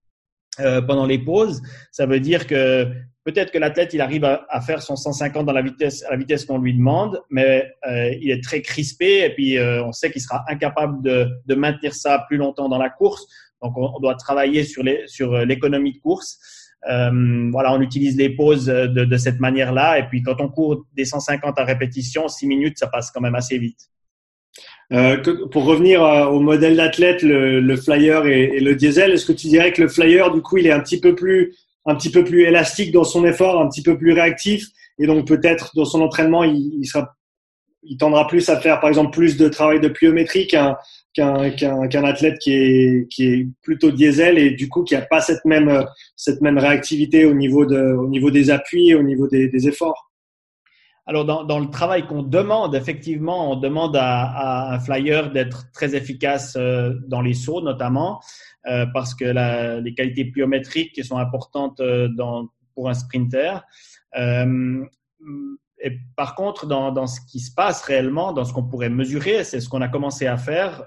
pendant 0.88 1.06
les 1.06 1.20
pauses. 1.20 1.62
Ça 1.92 2.08
veut 2.08 2.20
dire 2.20 2.48
que 2.48 2.88
peut-être 3.24 3.52
que 3.52 3.60
l'athlète 3.60 3.94
il 3.94 4.02
arrive 4.02 4.26
à, 4.26 4.62
faire 4.62 4.82
son 4.82 4.96
150 4.96 5.46
dans 5.46 5.54
la 5.54 5.62
vitesse 5.62 6.04
à 6.06 6.10
la 6.10 6.18
vitesse 6.18 6.46
qu'on 6.46 6.58
lui 6.58 6.74
demande, 6.74 7.22
mais 7.30 7.72
il 8.20 8.32
est 8.32 8.44
très 8.44 8.64
crispé 8.64 9.24
et 9.24 9.30
puis 9.36 9.60
on 9.60 9.92
sait 9.92 10.10
qu'il 10.10 10.22
sera 10.22 10.44
incapable 10.48 11.04
de, 11.04 11.30
de, 11.46 11.54
maintenir 11.54 11.94
ça 11.94 12.26
plus 12.28 12.38
longtemps 12.38 12.70
dans 12.70 12.80
la 12.80 12.90
course. 12.90 13.28
Donc 13.62 13.74
on, 13.78 14.00
doit 14.00 14.16
travailler 14.16 14.64
sur 14.64 14.84
sur 15.06 15.46
l'économie 15.46 15.94
de 15.94 16.00
course. 16.00 16.40
Euh, 16.90 17.50
voilà, 17.52 17.74
on 17.74 17.82
utilise 17.82 18.18
les 18.18 18.30
pauses 18.30 18.68
de, 18.68 19.06
de 19.06 19.18
cette 19.18 19.40
manière-là. 19.40 20.00
Et 20.00 20.08
puis, 20.08 20.22
quand 20.22 20.40
on 20.40 20.50
court 20.50 20.86
des 20.94 21.06
150 21.06 21.60
à 21.60 21.66
répétition, 21.66 22.28
6 22.28 22.48
minutes, 22.48 22.78
ça 22.78 22.88
passe 22.88 23.12
quand 23.12 23.22
même 23.22 23.36
assez 23.36 23.58
vite. 23.58 23.90
Euh, 24.94 25.18
pour 25.52 25.66
revenir 25.66 26.02
euh, 26.04 26.28
au 26.28 26.40
modèle 26.40 26.78
d'athlète, 26.78 27.22
le, 27.22 27.60
le, 27.60 27.76
flyer 27.76 28.26
et, 28.26 28.60
le 28.60 28.76
diesel, 28.76 29.12
est-ce 29.12 29.26
que 29.26 29.34
tu 29.34 29.48
dirais 29.48 29.74
que 29.74 29.82
le 29.82 29.90
flyer, 29.90 30.32
du 30.32 30.42
coup, 30.42 30.58
il 30.58 30.68
est 30.68 30.72
un 30.72 30.80
petit 30.80 31.00
peu 31.00 31.14
plus, 31.14 31.56
un 31.86 31.96
petit 31.96 32.10
peu 32.10 32.24
plus 32.24 32.44
élastique 32.44 32.94
dans 32.94 33.04
son 33.04 33.26
effort, 33.26 33.60
un 33.60 33.68
petit 33.68 33.84
peu 33.84 33.98
plus 33.98 34.14
réactif, 34.14 34.66
et 34.98 35.06
donc 35.06 35.28
peut-être 35.28 35.72
dans 35.76 35.84
son 35.84 36.02
entraînement, 36.02 36.46
il, 36.46 36.72
il, 36.80 36.86
sera, 36.86 37.16
il 37.84 37.98
tendra 37.98 38.28
plus 38.28 38.48
à 38.50 38.62
faire, 38.62 38.80
par 38.80 38.88
exemple, 38.88 39.12
plus 39.12 39.36
de 39.36 39.50
travail 39.50 39.82
de 39.82 39.90
pliométrie 39.90 40.48
qu'un 40.48 40.78
qu'un 41.18 42.04
athlète 42.04 42.38
qui 42.38 42.54
est, 42.54 43.08
qui 43.10 43.26
est 43.26 43.48
plutôt 43.64 43.90
diesel 43.90 44.38
et 44.38 44.52
du 44.52 44.70
coup 44.70 44.84
qui 44.84 44.94
n'a 44.94 45.02
pas 45.02 45.20
cette 45.20 45.44
même, 45.46 45.84
cette 46.16 46.42
même 46.42 46.60
réactivité 46.60 47.26
au 47.26 47.34
niveau, 47.34 47.66
de, 47.66 47.96
au 47.96 48.08
niveau 48.08 48.30
des 48.30 48.52
appuis, 48.52 48.94
au 48.94 49.02
niveau 49.02 49.28
des, 49.28 49.48
des 49.48 49.68
efforts? 49.68 50.07
Alors, 51.08 51.24
dans, 51.24 51.46
dans, 51.46 51.60
le 51.60 51.70
travail 51.70 52.06
qu'on 52.06 52.22
demande, 52.22 52.76
effectivement, 52.76 53.52
on 53.52 53.56
demande 53.56 53.96
à, 53.96 54.74
un 54.74 54.80
flyer 54.80 55.32
d'être 55.32 55.72
très 55.72 55.96
efficace 55.96 56.58
euh, 56.58 56.96
dans 57.08 57.22
les 57.22 57.34
sauts, 57.34 57.62
notamment, 57.62 58.20
euh, 58.68 58.86
parce 58.94 59.16
que 59.16 59.80
les 59.80 59.94
qualités 59.94 60.26
pliométriques 60.26 61.02
sont 61.06 61.18
importantes 61.18 61.80
euh, 61.80 62.10
pour 62.76 62.90
un 62.90 62.94
sprinter. 62.94 63.66
Et 65.80 65.92
par 66.18 66.36
contre, 66.36 66.66
dans, 66.66 66.92
dans, 66.92 67.08
ce 67.08 67.22
qui 67.22 67.40
se 67.40 67.54
passe 67.54 67.84
réellement, 67.84 68.34
dans 68.34 68.44
ce 68.44 68.52
qu'on 68.52 68.64
pourrait 68.64 68.90
mesurer, 68.90 69.46
c'est 69.46 69.62
ce 69.62 69.70
qu'on 69.70 69.82
a 69.82 69.88
commencé 69.88 70.28
à 70.28 70.36
faire. 70.36 70.84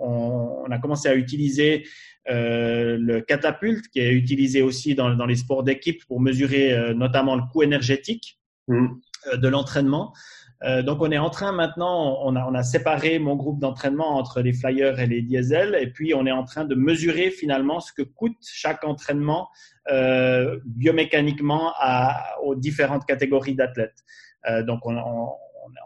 On, 0.00 0.64
a 0.70 0.78
commencé 0.78 1.08
à 1.08 1.16
utiliser 1.16 1.84
le 2.26 3.20
catapulte, 3.20 3.88
qui 3.88 3.98
est 3.98 4.12
utilisé 4.12 4.62
aussi 4.62 4.94
dans, 4.94 5.14
dans 5.16 5.26
les 5.26 5.34
sports 5.34 5.64
d'équipe 5.64 6.06
pour 6.06 6.20
mesurer 6.20 6.94
notamment 6.94 7.34
le 7.34 7.42
coût 7.52 7.64
énergétique 7.64 8.38
mmh. 8.68 8.86
Euh, 9.26 9.36
de 9.36 9.48
l'entraînement. 9.48 10.14
Euh, 10.62 10.82
donc, 10.82 11.02
on 11.02 11.10
est 11.10 11.18
en 11.18 11.28
train 11.28 11.52
maintenant, 11.52 12.18
on 12.22 12.36
a, 12.36 12.46
on 12.46 12.54
a 12.54 12.62
séparé 12.62 13.18
mon 13.18 13.36
groupe 13.36 13.58
d'entraînement 13.58 14.16
entre 14.16 14.40
les 14.40 14.52
flyers 14.54 14.98
et 14.98 15.06
les 15.06 15.20
diesels, 15.20 15.76
et 15.78 15.88
puis 15.88 16.14
on 16.14 16.24
est 16.26 16.32
en 16.32 16.44
train 16.44 16.64
de 16.64 16.74
mesurer 16.74 17.30
finalement 17.30 17.80
ce 17.80 17.92
que 17.92 18.02
coûte 18.02 18.36
chaque 18.42 18.84
entraînement 18.84 19.48
euh, 19.90 20.58
biomécaniquement 20.64 21.72
à, 21.78 22.38
aux 22.42 22.54
différentes 22.54 23.04
catégories 23.04 23.54
d'athlètes. 23.54 24.04
Euh, 24.48 24.62
donc, 24.62 24.86
on, 24.86 24.96
on, 24.96 25.28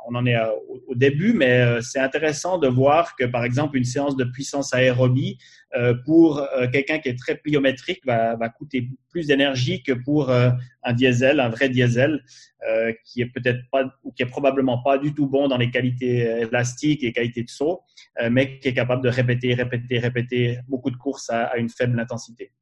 on, 0.06 0.14
en 0.14 0.26
est 0.26 0.36
euh, 0.36 0.50
au, 0.88 0.94
début, 0.94 1.32
mais 1.32 1.60
euh, 1.60 1.80
c'est 1.80 1.98
intéressant 1.98 2.58
de 2.58 2.68
voir 2.68 3.16
que, 3.16 3.24
par 3.24 3.44
exemple, 3.44 3.76
une 3.76 3.84
séance 3.84 4.16
de 4.16 4.24
puissance 4.24 4.72
aérobie 4.74 5.38
euh, 5.76 5.94
pour 6.04 6.46
quelqu'un 6.72 6.98
qui 6.98 7.08
est 7.08 7.18
très 7.18 7.36
pliométrique 7.36 8.00
va, 8.06 8.36
coûter 8.48 8.88
plus 9.10 9.26
d'énergie 9.26 9.82
que 9.82 9.92
pour 9.92 10.30
un 10.30 10.92
diesel, 10.92 11.40
un 11.40 11.48
vrai 11.48 11.68
diesel, 11.68 12.22
qui 13.04 13.22
est 13.22 13.26
peut-être 13.26 13.60
pas 13.72 13.92
ou 14.04 14.12
qui 14.12 14.22
est 14.22 14.26
probablement 14.26 14.78
pas 14.82 14.98
du 14.98 15.12
tout 15.14 15.26
bon 15.26 15.48
dans 15.48 15.58
les 15.58 15.70
qualités 15.70 16.42
élastiques 16.42 17.02
et 17.02 17.12
qualités 17.12 17.42
de 17.42 17.50
saut, 17.50 17.82
mais 18.30 18.60
qui 18.60 18.68
est 18.68 18.74
capable 18.74 19.02
de 19.02 19.08
répéter, 19.08 19.54
répéter, 19.54 19.98
répéter 19.98 20.58
beaucoup 20.68 20.90
de 20.92 20.96
courses 20.96 21.28
à, 21.30 21.56
une 21.56 21.68
faible 21.68 21.98
intensité. 21.98 22.52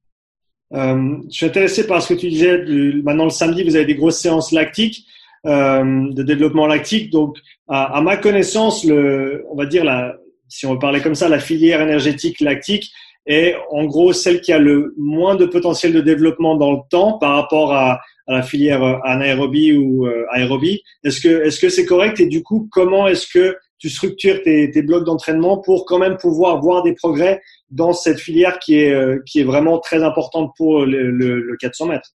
Euh, 0.75 1.18
je 1.29 1.35
suis 1.35 1.46
intéressé 1.46 1.87
par 1.87 2.03
ce 2.03 2.14
que 2.14 2.18
tu 2.18 2.29
disais. 2.29 2.64
maintenant, 3.03 3.25
le 3.25 3.31
samedi, 3.31 3.62
vous 3.62 3.77
avez 3.77 3.85
des 3.85 3.94
grosses 3.94 4.18
séances 4.18 4.53
lactiques. 4.53 5.07
Euh, 5.44 6.12
de 6.12 6.22
développement 6.22 6.68
lactique. 6.68 7.11
Donc, 7.11 7.37
à, 7.66 7.96
à, 7.96 8.00
ma 8.00 8.16
connaissance, 8.16 8.85
le, 8.85 9.44
on 9.50 9.57
va 9.57 9.66
dire 9.66 9.83
la, 9.85 10.14
si 10.46 10.66
on 10.66 10.74
veut 10.74 10.78
parler 10.78 11.00
comme 11.00 11.16
ça, 11.16 11.28
la 11.28 11.40
filière 11.40 11.81
énergétique 11.81 12.40
lactique 12.40 12.92
est 13.26 13.57
en 13.72 13.85
gros 13.87 14.12
celle 14.12 14.40
qui 14.40 14.52
a 14.52 14.61
le 14.61 14.94
moins 14.96 15.35
de 15.35 15.46
potentiel 15.46 15.92
de 15.92 16.00
développement 16.00 16.57
dans 16.57 16.70
le 16.70 16.78
temps 16.90 17.18
par 17.18 17.35
rapport 17.35 17.72
à, 17.72 18.00
à 18.28 18.33
la 18.35 18.42
filière 18.42 19.00
anaérobie 19.05 19.72
ou 19.72 20.07
euh, 20.07 20.26
aérobie. 20.31 20.83
Est-ce 21.02 21.20
que 21.20 21.44
est-ce 21.44 21.59
que 21.59 21.68
c'est 21.68 21.87
correct? 21.87 22.20
Et 22.20 22.26
du 22.26 22.44
coup 22.44 22.68
comment 22.70 23.09
est-ce 23.09 23.26
que 23.26 23.57
tu 23.78 23.88
structures 23.88 24.42
tes, 24.42 24.70
tes 24.70 24.83
blocs 24.83 25.05
d'entraînement 25.05 25.59
pour 25.59 25.87
quand 25.87 25.98
même 25.98 26.18
pouvoir 26.18 26.61
voir 26.61 26.85
des 26.85 26.94
progrès 26.94 27.40
dans 27.70 27.92
cette 27.92 28.20
filière 28.20 28.59
qui 28.61 28.76
est 28.76 28.92
euh, 28.92 29.18
qui 29.26 29.40
est 29.40 29.44
vraiment 29.44 29.78
très 29.78 30.02
importante 30.05 30.52
pour 30.57 30.85
le, 30.85 31.11
le, 31.11 31.40
le 31.40 31.57
400 31.57 31.87
mètres? 31.87 32.11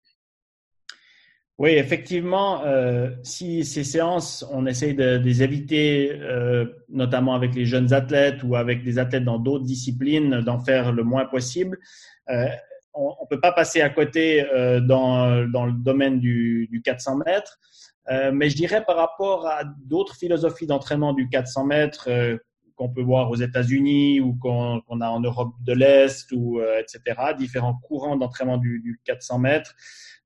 Oui, 1.59 1.71
effectivement, 1.71 2.65
euh, 2.67 3.11
si 3.23 3.65
ces 3.65 3.83
séances, 3.83 4.45
on 4.53 4.67
essaye 4.67 4.95
de, 4.95 5.17
de 5.17 5.25
les 5.25 5.43
éviter, 5.43 6.13
euh, 6.13 6.67
notamment 6.91 7.35
avec 7.35 7.55
les 7.55 7.65
jeunes 7.65 7.95
athlètes 7.95 8.43
ou 8.43 8.57
avec 8.57 8.85
des 8.85 8.99
athlètes 8.99 9.25
dans 9.25 9.39
d'autres 9.39 9.65
disciplines, 9.65 10.43
d'en 10.43 10.59
faire 10.59 10.93
le 10.93 11.03
moins 11.03 11.25
possible. 11.25 11.79
Euh, 12.29 12.47
on 12.97 13.17
ne 13.23 13.27
peut 13.29 13.41
pas 13.41 13.53
passer 13.53 13.81
à 13.81 13.91
côté 13.91 14.47
euh, 14.53 14.81
dans, 14.81 15.47
dans, 15.49 15.67
le 15.67 15.73
domaine 15.73 16.19
du, 16.19 16.69
du 16.71 16.83
400 16.83 17.19
mètres, 17.27 17.59
euh, 18.11 18.33
mais 18.33 18.49
je 18.51 18.57
dirais 18.57 18.85
par 18.85 18.97
rapport 18.97 19.47
à 19.47 19.63
d'autres 19.65 20.17
philosophies 20.17 20.67
d'entraînement 20.67 21.13
du 21.13 21.29
400 21.29 21.65
mètres 21.65 22.09
euh, 22.09 22.37
qu'on 22.75 22.89
peut 22.91 23.03
voir 23.03 23.31
aux 23.31 23.37
États-Unis 23.37 24.21
ou 24.21 24.35
qu'on 24.35 24.81
a 25.01 25.09
en 25.09 25.21
Europe 25.21 25.55
de 25.63 25.73
l'Est 25.73 26.31
ou 26.33 26.61
etc. 26.79 27.33
Différents 27.39 27.73
courants 27.83 28.17
d'entraînement 28.17 28.59
du, 28.59 28.81
du 28.81 29.01
400 29.05 29.39
mètres. 29.39 29.75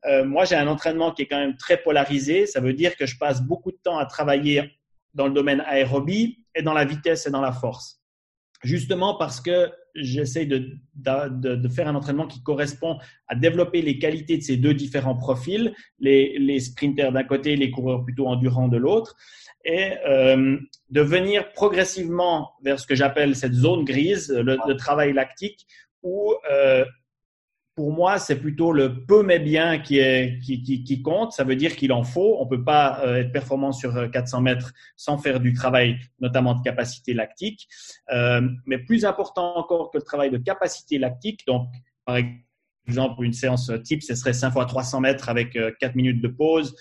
Euh, 0.06 0.24
moi, 0.24 0.44
j'ai 0.44 0.56
un 0.56 0.66
entraînement 0.66 1.12
qui 1.12 1.22
est 1.22 1.26
quand 1.26 1.38
même 1.38 1.56
très 1.56 1.76
polarisé. 1.76 2.46
Ça 2.46 2.60
veut 2.60 2.72
dire 2.72 2.96
que 2.96 3.06
je 3.06 3.18
passe 3.18 3.42
beaucoup 3.42 3.70
de 3.70 3.78
temps 3.82 3.98
à 3.98 4.06
travailler 4.06 4.70
dans 5.14 5.26
le 5.26 5.32
domaine 5.32 5.60
aérobie 5.66 6.44
et 6.54 6.62
dans 6.62 6.72
la 6.72 6.84
vitesse 6.84 7.26
et 7.26 7.30
dans 7.30 7.40
la 7.40 7.52
force. 7.52 8.00
Justement 8.62 9.14
parce 9.16 9.40
que 9.40 9.72
j'essaie 9.94 10.46
de, 10.46 10.76
de, 10.94 11.68
faire 11.68 11.88
un 11.88 11.94
entraînement 11.94 12.26
qui 12.26 12.42
correspond 12.42 12.98
à 13.26 13.34
développer 13.34 13.82
les 13.82 13.98
qualités 13.98 14.36
de 14.36 14.42
ces 14.42 14.56
deux 14.56 14.74
différents 14.74 15.16
profils, 15.16 15.74
les, 15.98 16.38
les 16.38 16.60
sprinters 16.60 17.10
d'un 17.10 17.24
côté, 17.24 17.56
les 17.56 17.70
coureurs 17.70 18.04
plutôt 18.04 18.26
endurants 18.26 18.68
de 18.68 18.76
l'autre, 18.76 19.16
et 19.64 19.94
euh, 20.06 20.58
de 20.90 21.00
venir 21.00 21.52
progressivement 21.52 22.52
vers 22.62 22.78
ce 22.78 22.86
que 22.86 22.94
j'appelle 22.94 23.34
cette 23.34 23.54
zone 23.54 23.84
grise, 23.84 24.30
le, 24.30 24.58
le 24.66 24.76
travail 24.76 25.12
lactique, 25.12 25.66
où 26.02 26.34
euh, 26.50 26.84
pour 27.80 27.94
moi, 27.94 28.18
c'est 28.18 28.38
plutôt 28.38 28.72
le 28.72 29.06
peu 29.06 29.22
mais 29.22 29.38
bien 29.38 29.78
qui, 29.78 31.00
compte. 31.02 31.32
Ça 31.32 31.44
veut 31.44 31.56
dire 31.56 31.76
qu'il 31.76 31.94
en 31.94 32.02
faut. 32.02 32.36
On 32.38 32.46
peut 32.46 32.62
pas 32.62 33.00
euh, 33.06 33.20
être 33.20 33.32
performant 33.32 33.72
sur 33.72 34.10
400 34.10 34.36
euh, 34.36 34.40
mètres 34.42 34.72
sans 34.98 35.16
faire 35.16 35.40
du 35.40 35.54
travail, 35.54 35.96
notamment 36.20 36.52
de 36.52 36.62
capacité 36.62 37.14
lactique. 37.14 37.66
Euh, 38.12 38.46
mais 38.66 38.76
plus 38.76 39.06
important 39.06 39.56
encore 39.56 39.90
que 39.90 39.96
le 39.96 40.02
travail 40.02 40.30
de 40.30 40.36
capacité 40.36 40.98
lactique, 40.98 41.46
donc 41.46 41.68
par 42.04 42.18
exemple 42.86 43.24
une 43.24 43.32
séance 43.32 43.72
type, 43.82 44.02
ce 44.02 44.14
serait 44.14 44.34
5 44.34 44.50
fois 44.50 44.66
300 44.66 45.00
mètres 45.00 45.30
avec 45.30 45.56
4 45.80 45.94
minutes 45.94 46.20
de 46.20 46.28
pause, 46.28 46.76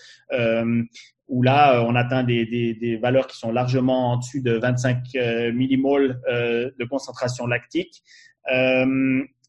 où 1.29 1.41
là, 1.41 1.81
on 1.81 1.95
atteint 1.95 2.25
des, 2.25 2.99
valeurs 3.01 3.27
qui 3.27 3.37
sont 3.37 3.53
largement 3.53 4.11
en 4.11 4.17
dessus 4.17 4.41
de 4.41 4.51
25 4.51 4.97
millimoles 5.53 6.19
de 6.27 6.85
concentration 6.89 7.47
lactique. 7.47 8.03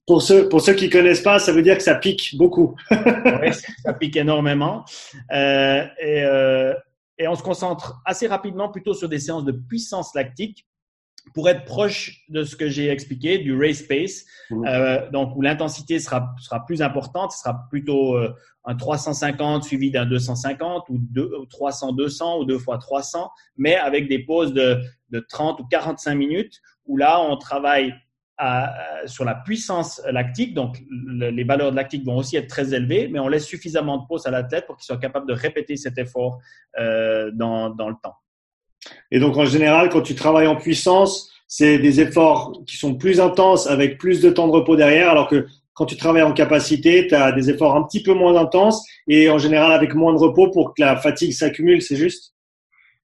Pour 0.07 0.23
ceux, 0.23 0.49
pour 0.49 0.61
ceux 0.61 0.75
qui 0.75 0.91
connaissent 0.91 1.23
pas, 1.23 1.39
ça 1.39 1.53
veut 1.53 1.63
dire 1.63 1.77
que 1.77 1.83
ça 1.83 1.95
pique 1.95 2.37
beaucoup. 2.37 2.75
oui, 2.91 3.53
ça 3.85 3.93
pique 3.93 4.17
énormément. 4.17 4.85
Euh, 5.33 5.85
et, 6.01 6.25
euh, 6.25 6.75
et 7.19 7.29
on 7.29 7.35
se 7.35 7.43
concentre 7.43 8.01
assez 8.05 8.27
rapidement 8.27 8.71
plutôt 8.71 8.95
sur 8.95 9.09
des 9.09 9.19
séances 9.19 9.45
de 9.45 9.53
puissance 9.53 10.15
lactique 10.15 10.67
pour 11.35 11.49
être 11.49 11.65
proche 11.65 12.25
de 12.29 12.43
ce 12.45 12.57
que 12.57 12.69
j'ai 12.69 12.89
expliqué, 12.89 13.39
du 13.39 13.57
race 13.57 13.83
pace, 13.83 14.25
mmh. 14.51 14.67
euh, 14.67 15.11
donc 15.11 15.37
où 15.37 15.43
l'intensité 15.43 15.99
sera, 15.99 16.35
sera 16.41 16.65
plus 16.65 16.83
importante, 16.83 17.33
ce 17.33 17.41
sera 17.41 17.67
plutôt 17.71 18.17
euh, 18.17 18.35
un 18.65 18.75
350 18.75 19.65
suivi 19.65 19.91
d'un 19.91 20.07
250 20.07 20.89
ou, 20.89 20.99
deux, 20.99 21.31
ou 21.39 21.47
300, 21.47 21.93
200 21.93 22.39
ou 22.39 22.45
deux 22.45 22.59
fois 22.59 22.79
300, 22.79 23.31
mais 23.57 23.77
avec 23.77 24.09
des 24.09 24.21
pauses 24.21 24.53
de, 24.53 24.81
de 25.11 25.21
30 25.21 25.61
ou 25.61 25.67
45 25.67 26.15
minutes 26.15 26.61
où 26.87 26.97
là, 26.97 27.21
on 27.21 27.37
travaille 27.37 27.95
sur 29.07 29.25
la 29.25 29.35
puissance 29.35 30.01
lactique. 30.11 30.55
Donc, 30.55 30.79
les 30.91 31.45
valeurs 31.45 31.71
de 31.71 31.77
lactique 31.77 32.05
vont 32.05 32.17
aussi 32.17 32.37
être 32.37 32.49
très 32.49 32.75
élevées, 32.75 33.09
mais 33.09 33.19
on 33.19 33.29
laisse 33.29 33.47
suffisamment 33.47 33.99
de 33.99 34.07
pause 34.07 34.27
à 34.27 34.31
l'athlète 34.31 34.67
pour 34.67 34.77
qu'il 34.77 34.85
soit 34.85 34.99
capable 34.99 35.29
de 35.29 35.35
répéter 35.35 35.77
cet 35.77 35.99
effort 35.99 36.39
euh, 36.79 37.31
dans, 37.33 37.71
dans 37.71 37.89
le 37.89 37.97
temps. 38.03 38.15
Et 39.11 39.19
donc, 39.19 39.37
en 39.37 39.45
général, 39.45 39.91
quand 39.91 40.03
tu 40.03 40.15
travailles 40.15 40.47
en 40.47 40.57
puissance, 40.57 41.31
c'est 41.47 41.79
des 41.79 42.01
efforts 42.01 42.53
qui 42.67 42.77
sont 42.77 42.95
plus 42.95 43.21
intenses 43.21 43.67
avec 43.67 43.99
plus 43.99 44.21
de 44.21 44.31
temps 44.31 44.47
de 44.47 44.53
repos 44.53 44.77
derrière, 44.77 45.11
alors 45.11 45.29
que 45.29 45.47
quand 45.75 45.87
tu 45.87 45.97
travailles 45.97 46.23
en 46.23 46.33
capacité, 46.33 47.07
tu 47.07 47.15
as 47.15 47.33
des 47.33 47.51
efforts 47.51 47.75
un 47.75 47.83
petit 47.83 48.03
peu 48.03 48.13
moins 48.13 48.37
intenses 48.37 48.87
et 49.09 49.31
en 49.31 49.39
général 49.39 49.73
avec 49.73 49.95
moins 49.95 50.13
de 50.13 50.19
repos 50.19 50.51
pour 50.51 50.75
que 50.75 50.83
la 50.83 50.97
fatigue 50.97 51.33
s'accumule, 51.33 51.83
c'est 51.83 51.97
juste? 51.97 52.35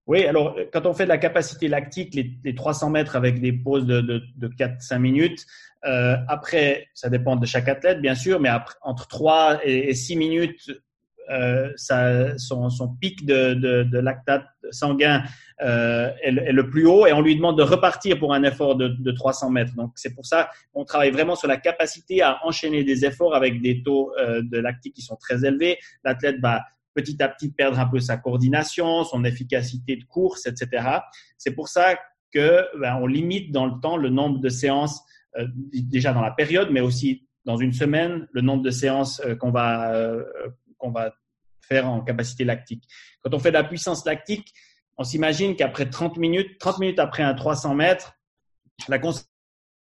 Oui, 0.07 0.23
alors 0.25 0.55
quand 0.71 0.85
on 0.85 0.93
fait 0.93 1.05
de 1.05 1.09
la 1.09 1.17
capacité 1.17 1.67
lactique, 1.67 2.13
les, 2.13 2.55
300 2.55 2.91
mètres 2.91 3.15
avec 3.15 3.41
des 3.41 3.51
pauses 3.53 3.85
de, 3.85 4.01
de, 4.01 4.21
de 4.37 4.47
4-5 4.47 4.99
minutes, 4.99 5.45
euh, 5.85 6.15
après, 6.27 6.87
ça 6.93 7.09
dépend 7.09 7.35
de 7.35 7.45
chaque 7.45 7.67
athlète, 7.67 8.01
bien 8.01 8.15
sûr, 8.15 8.39
mais 8.39 8.49
après, 8.49 8.75
entre 8.81 9.07
3 9.07 9.61
et, 9.63 9.93
6 9.93 10.15
minutes, 10.15 10.71
euh, 11.31 11.71
ça, 11.75 12.37
son, 12.37 12.69
son, 12.69 12.87
pic 12.87 13.25
de, 13.25 13.55
de, 13.55 13.97
lactate 13.97 14.45
sanguin 14.69 15.23
euh, 15.61 16.11
est, 16.21 16.31
le 16.51 16.69
plus 16.69 16.85
haut 16.85 17.07
et 17.07 17.13
on 17.13 17.21
lui 17.21 17.35
demande 17.35 17.57
de 17.57 17.63
repartir 17.63 18.19
pour 18.19 18.33
un 18.33 18.43
effort 18.43 18.75
de, 18.75 18.89
de 18.89 19.11
300 19.11 19.49
mètres. 19.49 19.73
Donc, 19.75 19.93
c'est 19.95 20.13
pour 20.13 20.25
ça 20.25 20.49
qu'on 20.71 20.85
travaille 20.85 21.09
vraiment 21.11 21.35
sur 21.35 21.47
la 21.47 21.57
capacité 21.57 22.21
à 22.21 22.39
enchaîner 22.43 22.83
des 22.83 23.05
efforts 23.05 23.33
avec 23.33 23.59
des 23.61 23.81
taux 23.81 24.13
euh, 24.19 24.41
de 24.43 24.59
lactique 24.59 24.93
qui 24.93 25.01
sont 25.01 25.15
très 25.15 25.45
élevés. 25.45 25.79
L'athlète 26.03 26.39
va 26.39 26.63
petit 26.95 27.21
à 27.21 27.29
petit 27.29 27.51
perdre 27.51 27.77
un 27.77 27.85
peu 27.85 27.99
sa 27.99 28.17
coordination, 28.17 29.03
son 29.03 29.23
efficacité 29.25 29.97
de 29.97 30.05
course, 30.05 30.47
etc. 30.47 30.87
C'est 31.37 31.51
pour 31.51 31.67
ça 31.67 31.99
que 32.31 32.65
ben, 32.79 32.97
on 33.01 33.05
limite 33.05 33.51
dans 33.51 33.65
le 33.65 33.79
temps 33.81 33.97
le 33.97 34.09
nombre 34.09 34.39
de 34.39 34.49
séances 34.49 35.03
euh, 35.37 35.45
déjà 35.73 36.13
dans 36.13 36.21
la 36.21 36.31
période, 36.31 36.69
mais 36.71 36.81
aussi 36.81 37.27
dans 37.43 37.57
une 37.57 37.73
semaine, 37.73 38.27
le 38.31 38.41
nombre 38.41 38.63
de 38.63 38.71
séances 38.71 39.19
euh, 39.19 39.35
qu'on 39.35 39.51
va 39.51 39.93
euh, 39.93 40.23
qu'on 40.77 40.91
va 40.91 41.13
faire 41.61 41.87
en 41.87 42.01
capacité 42.01 42.43
lactique. 42.43 42.83
Quand 43.21 43.33
on 43.33 43.39
fait 43.39 43.49
de 43.49 43.55
la 43.55 43.63
puissance 43.63 44.05
lactique, 44.05 44.53
on 44.97 45.03
s'imagine 45.03 45.55
qu'après 45.55 45.89
30 45.89 46.17
minutes, 46.17 46.57
30 46.59 46.79
minutes 46.79 46.99
après 46.99 47.23
un 47.23 47.33
300 47.33 47.75
mètres, 47.75 48.13
la 48.87 48.99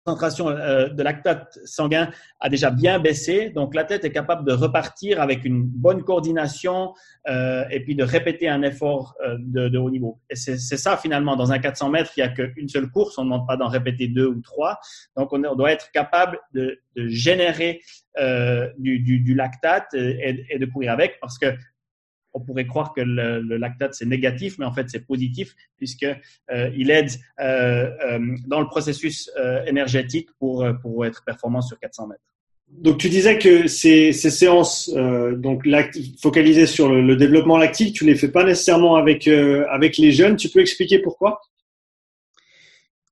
concentration 0.06 0.50
euh, 0.50 0.90
de 0.90 1.02
lactate 1.02 1.58
sanguin 1.66 2.10
a 2.40 2.50
déjà 2.50 2.70
bien 2.70 3.00
baissé. 3.00 3.50
Donc, 3.50 3.74
la 3.74 3.84
tête 3.86 4.04
est 4.04 4.12
capable 4.12 4.46
de 4.46 4.54
repartir 4.54 5.22
avec 5.22 5.46
une 5.46 5.64
bonne 5.64 6.04
coordination 6.04 6.94
euh, 7.30 7.64
et 7.72 7.80
puis 7.80 7.96
de 7.96 8.04
répéter 8.04 8.50
un 8.50 8.64
effort 8.64 9.16
euh, 9.26 9.38
de, 9.40 9.70
de, 9.70 9.78
haut 9.78 9.90
niveau. 9.90 10.20
Et 10.30 10.36
c'est 10.36 10.58
ça, 10.58 10.98
finalement, 10.98 11.36
dans 11.36 11.52
un 11.52 11.60
400 11.60 11.90
mètres, 11.90 12.12
il 12.18 12.24
n'y 12.24 12.30
a 12.30 12.30
qu'une 12.30 12.68
seule 12.68 12.90
course. 12.90 13.18
On 13.18 13.24
ne 13.24 13.30
demande 13.30 13.48
pas 13.48 13.56
d'en 13.56 13.70
répéter 13.70 14.08
deux 14.08 14.28
ou 14.28 14.42
trois. 14.42 14.80
Donc, 15.16 15.32
on, 15.32 15.40
doit 15.56 15.72
être 15.72 15.92
capable 15.92 16.40
de, 16.54 16.80
de 16.96 17.08
générer 17.08 17.82
euh, 18.20 18.70
du, 18.78 19.00
du, 19.00 19.20
du, 19.20 19.36
lactate 19.36 19.94
et, 19.94 20.46
et, 20.50 20.60
de 20.60 20.66
courir 20.66 20.92
avec 20.92 21.20
parce 21.20 21.38
que 21.38 21.48
on 22.34 22.40
pourrait 22.40 22.66
croire 22.66 22.94
que 22.94 23.02
le, 23.02 23.58
lactate 23.58 23.94
c'est 23.94 24.06
négatif, 24.06 24.58
mais 24.58 24.66
en 24.66 24.74
fait 24.74 24.90
c'est 24.90 25.06
positif 25.06 25.56
puisque 25.78 26.04
euh, 26.04 26.70
il 26.76 26.92
aide 26.92 27.12
euh, 27.40 27.90
euh, 28.06 28.20
dans 28.48 28.60
le 28.60 28.68
processus 28.68 29.32
énergétique 29.68 30.30
pour 30.40 30.66
pour 30.82 31.06
être 31.06 31.24
performant 31.26 31.62
sur 31.62 31.80
400 31.80 32.08
mètres. 32.08 32.22
Donc 32.70 32.98
tu 32.98 33.10
disais 33.10 33.38
que 33.38 33.68
ces, 33.68 34.14
ces 34.14 34.32
séances 34.32 34.90
donc 34.90 35.68
focalisées 36.20 36.66
sur 36.66 36.90
le, 36.90 37.16
développement 37.16 37.58
lactique, 37.58 37.96
tu 37.96 38.06
les 38.06 38.16
fais 38.16 38.30
pas 38.30 38.44
nécessairement 38.44 38.96
avec 38.96 39.28
avec 39.28 39.98
les 39.98 40.12
jeunes. 40.12 40.36
Tu 40.36 40.50
peux 40.50 40.60
expliquer 40.60 41.00
pourquoi? 41.00 41.40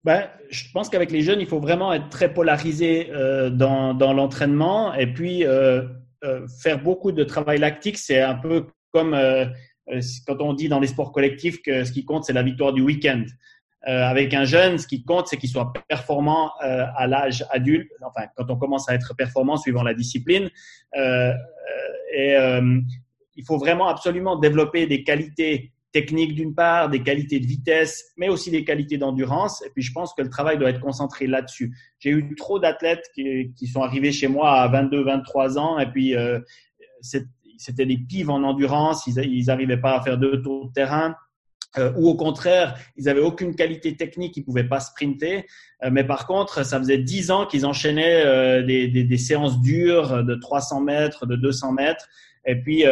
Ben, 0.03 0.27
je 0.49 0.63
pense 0.73 0.89
qu'avec 0.89 1.11
les 1.11 1.21
jeunes, 1.21 1.39
il 1.39 1.45
faut 1.45 1.59
vraiment 1.59 1.93
être 1.93 2.09
très 2.09 2.33
polarisé 2.33 3.11
dans, 3.51 3.93
dans 3.93 4.13
l'entraînement 4.13 4.95
et 4.95 5.05
puis 5.05 5.43
faire 6.63 6.81
beaucoup 6.81 7.11
de 7.11 7.23
travail 7.23 7.59
lactique, 7.59 7.99
c'est 7.99 8.21
un 8.21 8.35
peu 8.35 8.65
comme 8.91 9.13
euh, 9.13 9.45
euh, 9.89 10.01
quand 10.27 10.41
on 10.41 10.53
dit 10.53 10.69
dans 10.69 10.79
les 10.79 10.87
sports 10.87 11.11
collectifs 11.11 11.61
que 11.61 11.83
ce 11.83 11.91
qui 11.91 12.05
compte, 12.05 12.25
c'est 12.25 12.33
la 12.33 12.43
victoire 12.43 12.73
du 12.73 12.81
week-end. 12.81 13.23
Euh, 13.87 14.03
avec 14.03 14.33
un 14.35 14.45
jeune, 14.45 14.77
ce 14.77 14.85
qui 14.85 15.03
compte, 15.03 15.27
c'est 15.27 15.37
qu'il 15.37 15.49
soit 15.49 15.73
performant 15.87 16.51
à 16.59 17.07
l'âge 17.07 17.43
adulte, 17.49 17.89
enfin, 18.03 18.27
quand 18.35 18.51
on 18.51 18.55
commence 18.55 18.87
à 18.87 18.93
être 18.93 19.15
performant 19.15 19.57
suivant 19.57 19.81
la 19.81 19.95
discipline. 19.95 20.51
Et 22.13 22.35
il 23.35 23.45
faut 23.45 23.57
vraiment 23.57 23.87
absolument 23.87 24.35
développer 24.35 24.85
des 24.85 25.03
qualités 25.03 25.71
techniques 25.93 26.35
d'une 26.35 26.53
part, 26.53 26.89
des 26.89 27.01
qualités 27.01 27.39
de 27.39 27.47
vitesse, 27.47 28.13
mais 28.17 28.29
aussi 28.29 28.51
des 28.51 28.63
qualités 28.63 28.99
d'endurance. 28.99 29.65
Et 29.65 29.71
puis, 29.71 29.81
je 29.81 29.91
pense 29.91 30.13
que 30.13 30.21
le 30.21 30.29
travail 30.29 30.59
doit 30.59 30.69
être 30.69 30.79
concentré 30.79 31.25
là-dessus. 31.25 31.75
J'ai 31.97 32.11
eu 32.11 32.35
trop 32.35 32.59
d'athlètes 32.59 33.09
qui, 33.15 33.51
qui, 33.57 33.65
sont 33.65 33.81
arrivés 33.81 34.11
chez 34.11 34.27
moi 34.27 34.61
à 34.61 34.67
22, 34.67 35.03
23 35.03 35.57
ans, 35.57 35.79
et 35.79 35.87
puis 35.87 36.13
c'est 37.01 37.25
c'était 37.61 37.85
des 37.85 37.97
pives 37.97 38.31
en 38.31 38.41
endurance, 38.43 39.05
ils 39.05 39.45
n'arrivaient 39.45 39.79
pas 39.79 39.97
à 39.97 40.01
faire 40.01 40.17
deux 40.17 40.41
tours 40.41 40.67
de 40.67 40.73
terrain. 40.73 41.15
Euh, 41.77 41.93
ou 41.95 42.09
au 42.09 42.15
contraire, 42.15 42.75
ils 42.97 43.07
avaient 43.07 43.21
aucune 43.21 43.55
qualité 43.55 43.95
technique, 43.95 44.35
ils 44.35 44.43
pouvaient 44.43 44.67
pas 44.67 44.79
sprinter. 44.79 45.45
Euh, 45.83 45.89
mais 45.91 46.03
par 46.03 46.25
contre, 46.25 46.65
ça 46.65 46.79
faisait 46.79 46.97
dix 46.97 47.31
ans 47.31 47.45
qu'ils 47.45 47.65
enchaînaient 47.65 48.25
euh, 48.25 48.63
des, 48.63 49.17
séances 49.17 49.61
dures 49.61 50.23
de 50.23 50.35
300 50.35 50.81
mètres, 50.81 51.25
de 51.25 51.35
200 51.35 51.73
mètres. 51.73 52.07
Et 52.45 52.55
puis, 52.55 52.83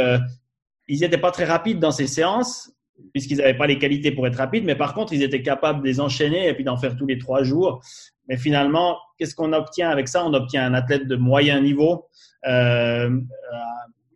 ils 0.87 0.99
n'étaient 0.99 1.17
pas 1.17 1.31
très 1.31 1.45
rapides 1.45 1.79
dans 1.79 1.91
ces 1.91 2.07
séances 2.07 2.71
puisqu'ils 3.13 3.37
n'avaient 3.37 3.57
pas 3.57 3.65
les 3.65 3.79
qualités 3.79 4.11
pour 4.11 4.27
être 4.27 4.35
rapides. 4.35 4.65
Mais 4.65 4.75
par 4.75 4.93
contre, 4.93 5.13
ils 5.13 5.23
étaient 5.23 5.41
capables 5.41 5.81
de 5.81 5.87
les 5.87 5.99
enchaîner 5.99 6.47
et 6.47 6.53
puis 6.53 6.63
d'en 6.63 6.77
faire 6.77 6.95
tous 6.95 7.07
les 7.07 7.17
trois 7.17 7.43
jours. 7.43 7.81
Mais 8.27 8.37
finalement, 8.37 8.97
qu'est-ce 9.17 9.33
qu'on 9.33 9.53
obtient 9.53 9.89
avec 9.89 10.07
ça? 10.07 10.23
On 10.23 10.33
obtient 10.33 10.65
un 10.65 10.75
athlète 10.75 11.07
de 11.07 11.15
moyen 11.15 11.59
niveau. 11.61 12.07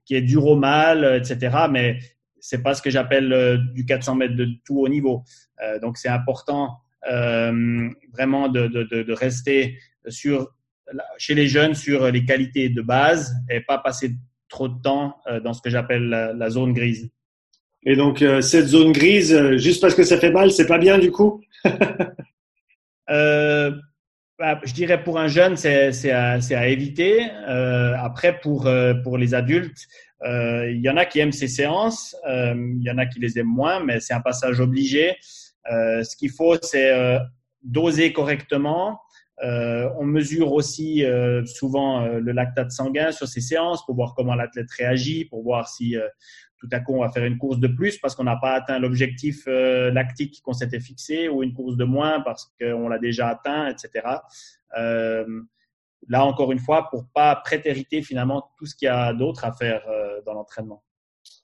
Euh, 0.03 0.05
qui 0.05 0.15
est 0.15 0.21
dur 0.21 0.45
au 0.45 0.55
mal, 0.55 1.03
euh, 1.03 1.17
etc. 1.17 1.67
Mais 1.69 1.99
c'est 2.39 2.61
pas 2.61 2.73
ce 2.73 2.81
que 2.81 2.89
j'appelle 2.89 3.31
euh, 3.31 3.57
du 3.73 3.85
400 3.85 4.15
mètres 4.15 4.35
de 4.35 4.47
tout 4.65 4.79
haut 4.79 4.89
niveau. 4.89 5.23
Euh, 5.61 5.79
donc 5.79 5.97
c'est 5.97 6.09
important 6.09 6.79
vraiment 7.05 8.47
de, 8.47 8.67
de, 8.67 8.83
de, 9.03 9.13
rester 9.13 9.77
sur 10.07 10.53
chez 11.17 11.35
les 11.35 11.47
jeunes 11.47 11.73
sur 11.73 12.09
les 12.09 12.23
qualités 12.23 12.69
de 12.69 12.81
base 12.81 13.35
et 13.49 13.59
pas 13.59 13.77
passer 13.77 14.15
trop 14.47 14.69
de 14.69 14.81
temps 14.81 15.17
dans 15.43 15.51
ce 15.51 15.61
que 15.61 15.69
j'appelle 15.69 16.07
la, 16.07 16.49
zone 16.49 16.71
grise. 16.71 17.09
Et 17.85 17.97
donc 17.97 18.23
cette 18.39 18.67
zone 18.67 18.93
grise, 18.93 19.57
juste 19.57 19.81
parce 19.81 19.95
que 19.95 20.03
ça 20.03 20.17
fait 20.17 20.31
mal, 20.31 20.51
c'est 20.51 20.65
pas 20.65 20.77
bien 20.77 20.97
du 20.97 21.11
coup? 21.11 21.41
Euh, 23.09 23.71
bah, 24.39 24.59
je 24.63 24.73
dirais 24.73 25.03
pour 25.03 25.19
un 25.19 25.27
jeune, 25.27 25.57
c'est 25.57 26.11
à, 26.11 26.67
éviter. 26.67 27.29
Euh, 27.47 27.95
après, 27.99 28.39
pour, 28.39 28.65
euh, 28.65 28.95
pour 28.95 29.17
les 29.17 29.33
adultes, 29.33 29.87
euh, 30.23 30.71
il 30.71 30.81
y 30.81 30.89
en 30.89 30.97
a 30.97 31.05
qui 31.05 31.19
aiment 31.19 31.31
ces 31.31 31.47
séances, 31.47 32.15
il 32.27 32.81
y 32.81 32.89
en 32.89 32.97
a 32.97 33.05
qui 33.05 33.19
les 33.19 33.37
aiment 33.37 33.47
moins, 33.47 33.83
mais 33.83 33.99
c'est 33.99 34.13
un 34.13 34.21
passage 34.21 34.59
obligé. 34.59 35.17
Ce 35.65 36.15
qu'il 36.15 36.31
faut, 36.31 36.55
c'est 36.61 37.19
doser 37.61 38.11
correctement. 38.13 38.99
on 39.41 40.05
mesure 40.05 40.53
aussi 40.53 41.03
souvent 41.45 42.05
le 42.07 42.31
lactate 42.31 42.71
sanguin 42.71 43.11
sur 43.11 43.27
ces 43.27 43.41
séances 43.41 43.85
pour 43.85 43.95
voir 43.95 44.13
comment 44.15 44.33
l'athlète 44.33 44.71
réagit, 44.71 45.25
pour 45.25 45.43
voir 45.43 45.67
si 45.67 45.95
tout 46.63 46.69
à 46.71 46.79
coup 46.79 46.95
on 46.95 47.01
va 47.01 47.09
faire 47.09 47.25
une 47.25 47.37
course 47.37 47.59
de 47.59 47.67
plus 47.67 47.97
parce 47.97 48.15
qu'on 48.15 48.23
n'a 48.23 48.37
pas 48.37 48.53
atteint 48.53 48.79
l'objectif 48.79 49.43
euh, 49.47 49.91
lactique 49.91 50.41
qu'on 50.41 50.53
s'était 50.53 50.79
fixé 50.79 51.27
ou 51.27 51.43
une 51.43 51.53
course 51.53 51.75
de 51.75 51.83
moins 51.83 52.21
parce 52.21 52.53
qu'on 52.57 52.87
l'a 52.87 52.99
déjà 52.99 53.27
atteint, 53.27 53.67
etc. 53.67 54.07
Euh, 54.77 55.25
là 56.07 56.23
encore 56.25 56.53
une 56.53 56.59
fois, 56.59 56.89
pour 56.89 57.05
pas 57.13 57.35
prétériter 57.35 58.01
finalement 58.01 58.49
tout 58.57 58.65
ce 58.65 58.75
qu'il 58.75 58.85
y 58.85 58.89
a 58.89 59.11
d'autre 59.13 59.43
à 59.43 59.51
faire 59.51 59.83
euh, 59.89 60.21
dans 60.25 60.33
l'entraînement. 60.33 60.81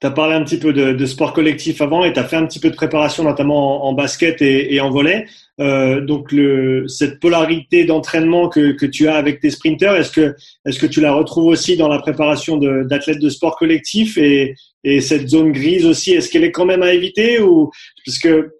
Tu 0.00 0.06
as 0.06 0.10
parlé 0.10 0.34
un 0.34 0.42
petit 0.42 0.58
peu 0.58 0.72
de, 0.72 0.92
de 0.92 1.06
sport 1.06 1.34
collectif 1.34 1.82
avant 1.82 2.04
et 2.04 2.12
tu 2.12 2.18
as 2.18 2.24
fait 2.24 2.36
un 2.36 2.46
petit 2.46 2.58
peu 2.58 2.70
de 2.70 2.74
préparation 2.74 3.22
notamment 3.22 3.84
en, 3.84 3.92
basket 3.92 4.40
et, 4.40 4.74
et, 4.74 4.80
en 4.80 4.90
volet. 4.90 5.26
Euh, 5.60 6.00
donc 6.00 6.32
le, 6.32 6.88
cette 6.88 7.20
polarité 7.20 7.84
d'entraînement 7.84 8.48
que, 8.48 8.72
que, 8.72 8.86
tu 8.86 9.08
as 9.08 9.16
avec 9.16 9.40
tes 9.40 9.50
sprinters, 9.50 9.94
est-ce 9.96 10.10
que, 10.10 10.34
est-ce 10.64 10.78
que 10.78 10.86
tu 10.86 11.02
la 11.02 11.12
retrouves 11.12 11.46
aussi 11.46 11.76
dans 11.76 11.88
la 11.88 11.98
préparation 11.98 12.56
d'athlètes 12.56 13.18
de, 13.18 13.28
sport 13.28 13.58
collectif 13.58 14.16
et, 14.16 14.54
et 14.84 15.02
cette 15.02 15.28
zone 15.28 15.52
grise 15.52 15.84
aussi, 15.84 16.12
est-ce 16.12 16.30
qu'elle 16.30 16.44
est 16.44 16.52
quand 16.52 16.64
même 16.64 16.82
à 16.82 16.94
éviter 16.94 17.40
ou 17.40 17.70
parce 18.06 18.18
que 18.18 18.54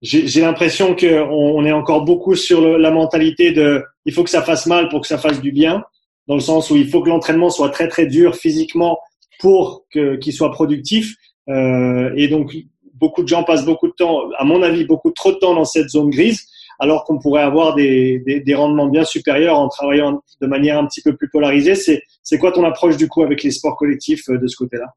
j'ai 0.00 0.40
l'impression 0.40 0.96
qu'on 0.96 1.28
on 1.28 1.64
est 1.64 1.72
encore 1.72 2.04
beaucoup 2.04 2.34
sur 2.34 2.76
la 2.76 2.90
mentalité 2.90 3.52
de 3.52 3.84
il 4.04 4.12
faut 4.12 4.24
que 4.24 4.30
ça 4.30 4.42
fasse 4.42 4.66
mal 4.66 4.88
pour 4.88 5.02
que 5.02 5.06
ça 5.06 5.18
fasse 5.18 5.40
du 5.40 5.52
bien, 5.52 5.84
dans 6.26 6.34
le 6.34 6.40
sens 6.40 6.70
où 6.70 6.76
il 6.76 6.88
faut 6.88 7.02
que 7.02 7.08
l'entraînement 7.08 7.50
soit 7.50 7.70
très 7.70 7.86
très 7.86 8.06
dur 8.06 8.34
physiquement 8.34 8.98
pour 9.42 9.86
qu'il 9.90 10.32
soit 10.32 10.52
productif. 10.52 11.16
Euh, 11.48 12.12
et 12.16 12.28
donc, 12.28 12.56
beaucoup 12.94 13.24
de 13.24 13.28
gens 13.28 13.42
passent 13.42 13.64
beaucoup 13.64 13.88
de 13.88 13.92
temps, 13.92 14.30
à 14.38 14.44
mon 14.44 14.62
avis, 14.62 14.84
beaucoup 14.84 15.10
trop 15.10 15.32
de 15.32 15.38
temps 15.38 15.54
dans 15.54 15.64
cette 15.64 15.88
zone 15.88 16.10
grise, 16.10 16.46
alors 16.78 17.02
qu'on 17.04 17.18
pourrait 17.18 17.42
avoir 17.42 17.74
des, 17.74 18.44
rendements 18.54 18.86
bien 18.86 19.04
supérieurs 19.04 19.58
en 19.58 19.68
travaillant 19.68 20.22
de 20.40 20.46
manière 20.46 20.78
un 20.78 20.86
petit 20.86 21.02
peu 21.02 21.16
plus 21.16 21.28
polarisée. 21.28 21.74
C'est 21.74 22.38
quoi 22.38 22.52
ton 22.52 22.64
approche 22.64 22.96
du 22.96 23.08
coup 23.08 23.24
avec 23.24 23.42
les 23.42 23.50
sports 23.50 23.76
collectifs 23.76 24.28
euh, 24.28 24.38
de 24.38 24.46
ce 24.46 24.56
côté-là? 24.56 24.94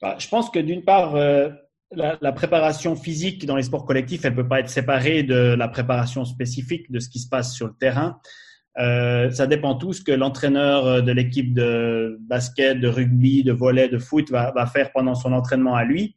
Bah, 0.00 0.14
Je 0.20 0.28
pense 0.28 0.48
que 0.48 0.60
d'une 0.60 0.84
part, 0.84 1.16
euh, 1.16 1.48
la, 1.90 2.18
la, 2.20 2.30
préparation 2.30 2.94
physique 2.94 3.46
dans 3.46 3.56
les 3.56 3.64
sports 3.64 3.84
collectifs, 3.84 4.24
elle 4.24 4.36
peut 4.36 4.46
pas 4.46 4.60
être 4.60 4.70
séparée 4.70 5.24
de 5.24 5.56
la 5.58 5.66
préparation 5.66 6.24
spécifique 6.24 6.88
de 6.92 7.00
ce 7.00 7.08
qui 7.08 7.18
se 7.18 7.28
passe 7.28 7.52
sur 7.52 7.66
le 7.66 7.74
terrain. 7.80 8.20
Euh, 8.78 9.30
ça 9.30 9.46
dépend 9.46 9.74
tout 9.74 9.92
ce 9.92 10.02
que 10.02 10.12
l'entraîneur 10.12 10.86
euh, 10.86 11.00
de 11.00 11.10
l'équipe 11.10 11.52
de 11.52 12.16
basket, 12.20 12.80
de 12.80 12.88
rugby, 12.88 13.42
de 13.42 13.52
volley, 13.52 13.88
de 13.88 13.98
foot 13.98 14.30
va, 14.30 14.66
faire 14.66 14.92
pendant 14.92 15.14
son 15.14 15.32
entraînement 15.32 15.74
à 15.74 15.84
lui. 15.84 16.14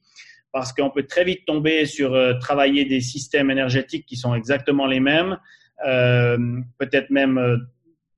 Parce 0.52 0.74
qu'on 0.74 0.90
peut 0.90 1.08
très 1.08 1.24
vite 1.24 1.46
tomber 1.46 1.86
sur 1.86 2.14
euh, 2.14 2.34
travailler 2.40 2.86
des 2.86 3.02
systèmes 3.02 3.50
énergétiques 3.50 4.06
qui 4.06 4.16
sont 4.16 4.36
exactement 4.36 4.86
les 4.86 5.00
mêmes, 5.00 5.38
peut-être 6.78 7.10
même 7.10 7.66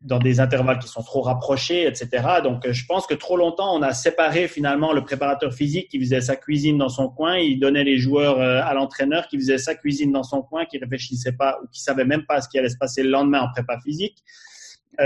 dans 0.04 0.20
des 0.20 0.39
intervalles 0.39 0.80
qui 0.80 0.88
sont 0.88 1.02
trop 1.02 1.22
rapprochés, 1.22 1.88
etc. 1.88 2.10
Donc, 2.44 2.70
je 2.70 2.86
pense 2.86 3.08
que 3.08 3.13
trop 3.13 3.38
longtemps, 3.38 3.76
on 3.76 3.82
a 3.82 3.94
séparé 3.94 4.48
finalement 4.48 4.92
le 4.92 5.04
préparateur 5.04 5.54
physique 5.54 5.89
qui 5.89 6.00
faisait 6.00 6.22
sa 6.22 6.36
cuisine 6.36 6.78
dans 6.78 6.89
son 6.89 7.10
coin, 7.10 7.38
il 7.38 7.60
donnait 7.60 7.86
les 7.86 7.98
joueurs 7.98 8.39
à 8.39 8.74
l'entraîneur 8.74 9.28
qui 9.28 9.38
faisait 9.38 9.58
sa 9.58 9.76
cuisine 9.76 10.12
dans 10.12 10.24
son 10.24 10.42
coin, 10.42 10.66
qui 10.66 10.78
réfléchissait 10.78 11.32
pas 11.32 11.58
ou 11.63 11.68
qui 11.72 11.82
savait 11.82 12.06
même 12.06 12.26
pas 12.26 12.42
ce 12.42 12.50
qui 12.50 12.60
allait 12.60 12.70
se 12.70 12.78
passer 12.78 13.02
le 13.02 13.10
lendemain 13.10 13.42
en 13.42 13.52
prépa 13.52 13.80
physique. 13.80 14.18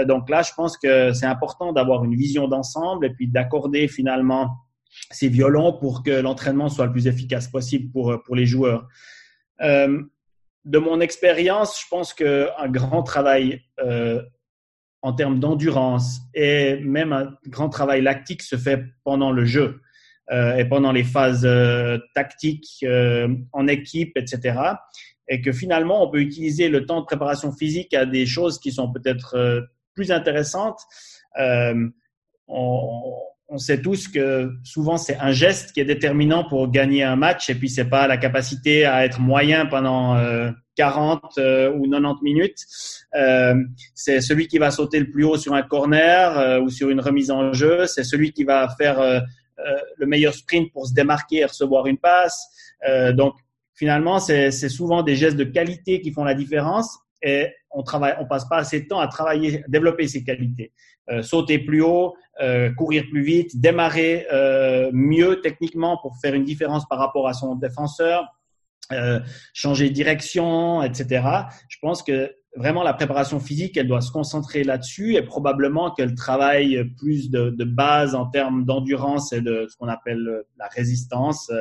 donc 0.05 0.29
là, 0.29 0.41
je 0.41 0.51
pense 0.55 0.77
que 0.77 1.13
c'est 1.13 1.27
important 1.27 1.73
d'avoir 1.73 2.03
une 2.03 2.15
vision 2.15 2.47
d'ensemble 2.47 3.05
et 3.05 3.11
puis 3.11 3.27
d'accorder 3.27 3.87
finalement 3.87 4.49
ces 5.11 5.29
violons 5.29 5.73
pour 5.73 6.03
que 6.03 6.11
l'entraînement 6.11 6.69
soit 6.69 6.85
le 6.85 6.91
plus 6.91 7.07
efficace 7.07 7.47
possible 7.47 7.91
pour, 7.91 8.21
pour 8.23 8.35
les 8.35 8.45
joueurs. 8.45 8.87
Euh, 9.61 10.01
de 10.65 10.79
mon 10.79 10.99
expérience, 10.99 11.81
je 11.81 11.87
pense 11.89 12.13
qu'un 12.13 12.67
grand 12.67 13.03
travail 13.03 13.61
euh, 13.79 14.21
en 15.07 15.13
termes 15.13 15.39
d'endurance 15.39 16.19
et 16.33 16.77
même 16.81 17.13
un 17.13 17.33
grand 17.47 17.69
travail 17.69 18.01
lactique 18.01 18.43
se 18.43 18.57
fait 18.57 18.83
pendant 19.03 19.31
le 19.31 19.45
jeu 19.45 19.81
euh, 20.31 20.57
et 20.57 20.65
pendant 20.65 20.91
les 20.91 21.05
phases 21.05 21.47
tactiques 22.13 22.85
en 23.53 23.67
équipe, 23.67 24.17
etc. 24.17 24.59
Et 25.29 25.41
que 25.41 25.51
finalement, 25.51 26.03
on 26.03 26.11
peut 26.11 26.19
utiliser 26.19 26.67
le 26.67 26.85
temps 26.85 26.99
de 26.99 27.05
préparation 27.05 27.53
physique 27.53 27.93
à 27.93 28.05
des 28.05 28.25
choses 28.25 28.59
qui 28.59 28.71
sont 28.71 28.91
peut-être 28.91 29.67
plus 29.93 30.11
intéressantes. 30.11 30.79
On, 31.37 31.91
on 33.49 33.57
sait 33.57 33.81
tous 33.81 34.07
que 34.07 34.51
souvent 34.63 34.97
c'est 34.97 35.17
un 35.17 35.31
geste 35.31 35.71
qui 35.71 35.79
est 35.79 35.85
déterminant 35.85 36.43
pour 36.43 36.69
gagner 36.69 37.03
un 37.03 37.15
match 37.15 37.49
et 37.49 37.55
puis 37.55 37.69
c'est 37.69 37.89
pas 37.89 38.07
la 38.07 38.17
capacité 38.17 38.85
à 38.85 39.05
être 39.05 39.19
moyen 39.19 39.65
pendant 39.65 40.15
40 40.77 41.37
euh, 41.37 41.71
euh, 41.71 41.73
ou 41.73 41.89
90 41.89 42.23
minutes. 42.23 42.65
Euh, 43.15 43.55
c'est 43.93 44.21
celui 44.21 44.47
qui 44.47 44.57
va 44.57 44.71
sauter 44.71 44.99
le 44.99 45.09
plus 45.09 45.25
haut 45.25 45.37
sur 45.37 45.53
un 45.53 45.63
corner 45.63 46.61
ou 46.61 46.69
sur 46.69 46.89
une 46.89 47.01
remise 47.01 47.31
en 47.31 47.51
jeu. 47.51 47.87
C'est 47.87 48.03
celui 48.03 48.31
qui 48.31 48.43
va 48.43 48.67
faire 48.77 48.99
le 49.97 50.05
meilleur 50.05 50.33
sprint 50.33 50.71
pour 50.71 50.87
se 50.87 50.93
démarquer 50.93 51.37
et 51.37 51.45
recevoir 51.45 51.87
une 51.87 51.97
passe. 51.97 52.47
donc 53.13 53.33
finalement 53.73 54.19
c'est 54.19 54.51
souvent 54.69 55.03
des 55.03 55.15
gestes 55.15 55.37
de 55.37 55.43
qualité 55.43 55.99
qui 56.01 56.11
font 56.11 56.23
la 56.23 56.35
différence 56.35 56.99
et 57.23 57.47
on 57.71 57.83
travaille, 57.83 58.15
on 58.19 58.25
passe 58.25 58.47
pas 58.47 58.57
assez 58.57 58.81
de 58.81 58.87
temps 58.87 58.99
à 58.99 59.07
travailler, 59.07 59.63
développer 59.67 60.07
ces 60.07 60.23
qualités. 60.23 60.71
Euh, 61.09 61.21
sauter 61.21 61.57
plus 61.59 61.81
haut, 61.81 62.15
euh, 62.41 62.69
courir 62.73 63.05
plus 63.09 63.21
vite, 63.21 63.61
démarrer 63.61 64.27
euh, 64.33 64.89
mieux 64.91 65.39
techniquement 65.39 65.97
pour 66.01 66.17
faire 66.21 66.33
une 66.33 66.43
différence 66.43 66.85
par 66.89 66.99
rapport 66.99 67.29
à 67.29 67.33
son 67.33 67.55
défenseur, 67.55 68.25
changer 69.53 69.89
de 69.89 69.93
direction, 69.93 70.83
etc. 70.83 71.23
Je 71.69 71.77
pense 71.81 72.03
que 72.03 72.31
vraiment 72.55 72.83
la 72.83 72.93
préparation 72.93 73.39
physique, 73.39 73.77
elle 73.77 73.87
doit 73.87 74.01
se 74.01 74.11
concentrer 74.11 74.63
là-dessus 74.63 75.15
et 75.15 75.21
probablement 75.21 75.91
qu'elle 75.91 76.15
travaille 76.15 76.83
plus 76.97 77.29
de, 77.29 77.49
de, 77.51 77.63
base 77.63 78.15
en 78.15 78.25
termes 78.25 78.65
d'endurance 78.65 79.31
et 79.31 79.41
de 79.41 79.67
ce 79.69 79.77
qu'on 79.77 79.87
appelle 79.87 80.43
la 80.57 80.67
résistance. 80.67 81.51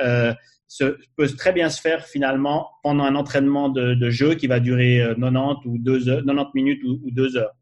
Euh, 0.00 0.32
peut 1.16 1.28
très 1.36 1.52
bien 1.52 1.70
se 1.70 1.80
faire 1.80 2.06
finalement 2.06 2.68
pendant 2.82 3.04
un 3.04 3.14
entraînement 3.14 3.68
de, 3.68 4.10
jeu 4.10 4.34
qui 4.34 4.46
va 4.46 4.60
durer 4.60 5.02
90 5.18 5.66
ou 5.66 5.78
2 5.78 6.08
heures, 6.08 6.24
90 6.24 6.50
minutes 6.54 6.82
ou, 6.84 7.00
ou 7.04 7.10
2 7.10 7.36
heures. 7.36 7.52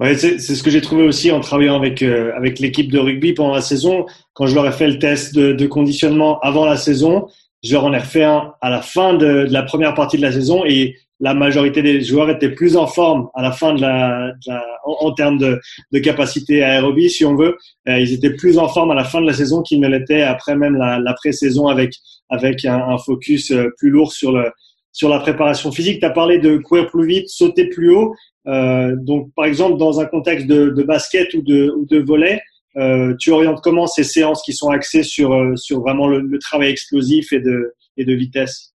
Ouais, 0.00 0.16
c'est 0.16 0.38
ce 0.40 0.62
que 0.64 0.70
j'ai 0.70 0.80
trouvé 0.80 1.04
aussi 1.04 1.30
en 1.30 1.38
travaillant 1.38 1.76
avec 1.76 2.02
euh, 2.02 2.32
avec 2.34 2.58
l'équipe 2.58 2.90
de 2.90 2.98
rugby 2.98 3.32
pendant 3.32 3.54
la 3.54 3.60
saison. 3.60 4.06
Quand 4.32 4.46
je 4.46 4.54
leur 4.56 4.66
ai 4.66 4.72
fait 4.72 4.88
le 4.88 4.98
test 4.98 5.36
de 5.36 5.66
conditionnement 5.66 6.40
avant 6.40 6.64
la 6.64 6.76
saison, 6.76 7.28
je 7.64 7.72
leur 7.72 7.84
en 7.84 7.92
ai 7.92 7.98
refait 7.98 8.24
un 8.24 8.52
à 8.60 8.70
la 8.70 8.82
fin 8.82 9.14
de, 9.14 9.46
de, 9.46 9.52
la 9.52 9.62
première 9.62 9.94
partie 9.94 10.16
de 10.16 10.22
la 10.22 10.32
saison 10.32 10.64
et 10.66 10.96
la 11.20 11.32
majorité 11.32 11.82
des 11.82 12.02
joueurs 12.02 12.28
étaient 12.28 12.50
plus 12.50 12.76
en 12.76 12.86
forme 12.86 13.28
à 13.34 13.42
la 13.42 13.52
fin 13.52 13.72
de 13.72 13.80
la, 13.80 14.32
de 14.32 14.52
la 14.52 14.64
en, 14.84 15.12
termes 15.12 15.38
de, 15.38 15.58
de, 15.92 15.98
capacité 15.98 16.62
aérobie, 16.62 17.08
si 17.08 17.24
on 17.24 17.34
veut. 17.34 17.56
Euh, 17.88 17.98
ils 17.98 18.12
étaient 18.12 18.34
plus 18.34 18.58
en 18.58 18.68
forme 18.68 18.90
à 18.90 18.94
la 18.94 19.04
fin 19.04 19.20
de 19.22 19.26
la 19.26 19.32
saison 19.32 19.62
qu'ils 19.62 19.80
ne 19.80 19.88
l'étaient 19.88 20.22
après 20.22 20.56
même 20.56 20.76
la, 20.76 20.98
la 20.98 21.14
pré-saison 21.14 21.68
avec 21.68 21.94
avec 22.28 22.64
un, 22.64 22.76
un, 22.76 22.98
focus 22.98 23.50
euh, 23.52 23.70
plus 23.78 23.90
lourd 23.90 24.12
sur 24.12 24.32
le 24.32 24.50
sur 24.92 25.08
la 25.08 25.18
préparation 25.18 25.72
physique. 25.72 26.00
Tu 26.00 26.06
as 26.06 26.10
parlé 26.10 26.38
de 26.38 26.58
courir 26.58 26.86
plus 26.88 27.06
vite, 27.06 27.28
sauter 27.28 27.68
plus 27.68 27.94
haut. 27.94 28.14
Euh, 28.46 28.94
donc, 28.96 29.30
par 29.34 29.46
exemple, 29.46 29.78
dans 29.78 30.00
un 30.00 30.04
contexte 30.04 30.46
de, 30.46 30.68
de 30.68 30.82
basket 30.82 31.32
ou 31.34 31.42
de, 31.42 31.72
ou 31.76 31.86
de 31.86 31.98
volet, 31.98 32.40
euh, 32.76 33.14
tu 33.18 33.30
orientes 33.30 33.60
comment 33.62 33.86
ces 33.86 34.02
séances 34.02 34.42
qui 34.42 34.52
sont 34.52 34.70
axées 34.70 35.04
sur, 35.04 35.32
euh, 35.32 35.54
sur 35.56 35.80
vraiment 35.80 36.08
le, 36.08 36.38
travail 36.38 36.70
explosif 36.70 37.32
et 37.32 37.40
de, 37.40 37.74
et 37.96 38.04
de 38.04 38.12
vitesse? 38.14 38.74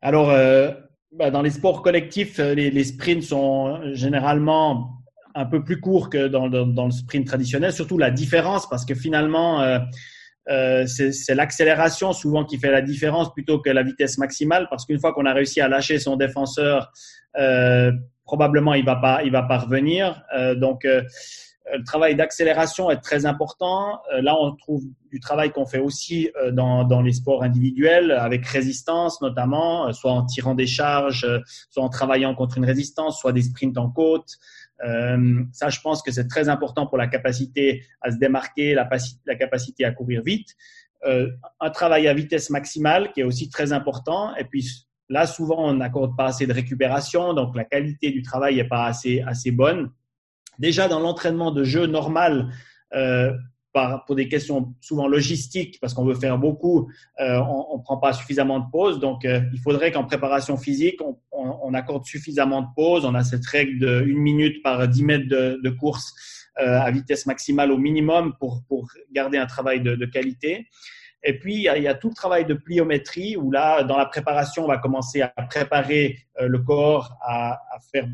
Alors, 0.00 0.30
euh, 0.30 0.70
bah 1.12 1.30
dans 1.30 1.42
les 1.42 1.50
sports 1.50 1.82
collectifs, 1.82 2.38
les, 2.38 2.84
sprints 2.84 3.22
sont 3.22 3.80
généralement 3.94 4.90
un 5.34 5.46
peu 5.46 5.64
plus 5.64 5.80
courts 5.80 6.10
que 6.10 6.28
dans, 6.28 6.48
dans, 6.48 6.84
le 6.84 6.92
sprint 6.92 7.26
traditionnel, 7.26 7.72
surtout 7.72 7.98
la 7.98 8.10
différence, 8.10 8.68
parce 8.68 8.84
que 8.84 8.94
finalement, 8.94 9.80
c'est 10.46 11.34
l'accélération 11.34 12.12
souvent 12.12 12.44
qui 12.44 12.58
fait 12.58 12.70
la 12.70 12.82
différence 12.82 13.32
plutôt 13.32 13.58
que 13.58 13.70
la 13.70 13.82
vitesse 13.82 14.18
maximale, 14.18 14.68
parce 14.70 14.86
qu'une 14.86 15.00
fois 15.00 15.12
qu'on 15.12 15.26
a 15.26 15.32
réussi 15.32 15.60
à 15.60 15.68
lâcher 15.68 15.98
son 15.98 16.16
défenseur, 16.16 16.92
probablement 18.24 18.74
il 18.74 18.84
va 18.84 19.00
va 19.00 19.42
pas 19.42 19.58
revenir. 19.58 20.22
Donc 20.56 20.84
le 21.72 21.82
travail 21.82 22.14
d'accélération 22.14 22.90
est 22.90 23.00
très 23.00 23.26
important. 23.26 24.00
Euh, 24.12 24.20
là, 24.20 24.36
on 24.38 24.54
trouve 24.54 24.84
du 25.10 25.20
travail 25.20 25.50
qu'on 25.50 25.66
fait 25.66 25.78
aussi 25.78 26.30
dans, 26.52 26.84
dans, 26.84 27.00
les 27.00 27.12
sports 27.12 27.42
individuels, 27.42 28.10
avec 28.10 28.44
résistance 28.46 29.20
notamment, 29.22 29.92
soit 29.92 30.10
en 30.10 30.24
tirant 30.24 30.54
des 30.54 30.66
charges, 30.66 31.26
soit 31.70 31.84
en 31.84 31.88
travaillant 31.88 32.34
contre 32.34 32.58
une 32.58 32.64
résistance, 32.64 33.20
soit 33.20 33.32
des 33.32 33.42
sprints 33.42 33.78
en 33.78 33.88
côte. 33.90 34.38
Euh, 34.84 35.44
ça, 35.52 35.68
je 35.68 35.80
pense 35.80 36.02
que 36.02 36.10
c'est 36.10 36.26
très 36.26 36.48
important 36.48 36.86
pour 36.86 36.98
la 36.98 37.06
capacité 37.06 37.84
à 38.00 38.10
se 38.10 38.16
démarquer, 38.16 38.74
la, 38.74 38.86
capacité 39.36 39.84
à 39.84 39.92
courir 39.92 40.22
vite. 40.22 40.48
Euh, 41.06 41.30
un 41.60 41.70
travail 41.70 42.08
à 42.08 42.14
vitesse 42.14 42.50
maximale 42.50 43.12
qui 43.12 43.20
est 43.20 43.24
aussi 43.24 43.48
très 43.48 43.72
important. 43.72 44.34
Et 44.36 44.44
puis 44.44 44.66
là, 45.08 45.26
souvent, 45.26 45.68
on 45.68 45.74
n'accorde 45.74 46.16
pas 46.16 46.26
assez 46.26 46.46
de 46.46 46.52
récupération, 46.52 47.34
donc 47.34 47.54
la 47.56 47.64
qualité 47.64 48.10
du 48.10 48.22
travail 48.22 48.56
n'est 48.56 48.68
pas 48.68 48.86
assez 48.86 49.50
bonne. 49.50 49.90
Déjà, 50.58 50.88
dans 50.88 51.00
l'entraînement 51.00 51.50
de 51.50 51.64
jeu 51.64 51.86
normal, 51.86 52.50
euh, 52.94 53.32
pour 54.06 54.14
des 54.14 54.28
questions 54.28 54.72
souvent 54.80 55.08
logistiques, 55.08 55.80
parce 55.80 55.94
qu'on 55.94 56.04
veut 56.04 56.14
faire 56.14 56.38
beaucoup, 56.38 56.88
euh, 57.18 57.40
on 57.40 57.78
ne 57.78 57.82
prend 57.82 57.96
pas 57.96 58.12
suffisamment 58.12 58.60
de 58.60 58.70
pauses. 58.70 59.00
Donc, 59.00 59.24
euh, 59.24 59.40
il 59.52 59.58
faudrait 59.58 59.90
qu'en 59.90 60.04
préparation 60.04 60.56
physique, 60.56 61.00
on, 61.32 61.74
accorde 61.74 62.04
suffisamment 62.04 62.62
de 62.62 62.68
pauses. 62.76 63.04
On 63.04 63.16
a 63.16 63.24
cette 63.24 63.44
règle 63.46 63.80
de 63.80 64.04
une 64.06 64.18
minute 64.18 64.62
par 64.62 64.86
10 64.86 65.02
mètres 65.02 65.26
de, 65.28 65.70
course 65.70 66.14
à 66.54 66.88
vitesse 66.92 67.26
maximale 67.26 67.72
au 67.72 67.78
minimum 67.78 68.34
pour, 68.38 68.62
garder 69.10 69.38
un 69.38 69.46
travail 69.46 69.80
de, 69.80 70.06
qualité. 70.06 70.68
Et 71.24 71.36
puis, 71.36 71.54
il 71.56 71.62
y, 71.62 71.88
a, 71.88 71.94
tout 71.94 72.10
le 72.10 72.14
travail 72.14 72.44
de 72.44 72.54
pliométrie 72.54 73.36
où 73.36 73.50
là, 73.50 73.82
dans 73.82 73.96
la 73.96 74.06
préparation, 74.06 74.66
on 74.66 74.68
va 74.68 74.78
commencer 74.78 75.20
à 75.20 75.32
préparer 75.50 76.18
le 76.40 76.58
corps 76.60 77.16
à, 77.22 77.54
à 77.54 77.80
faire 77.90 78.06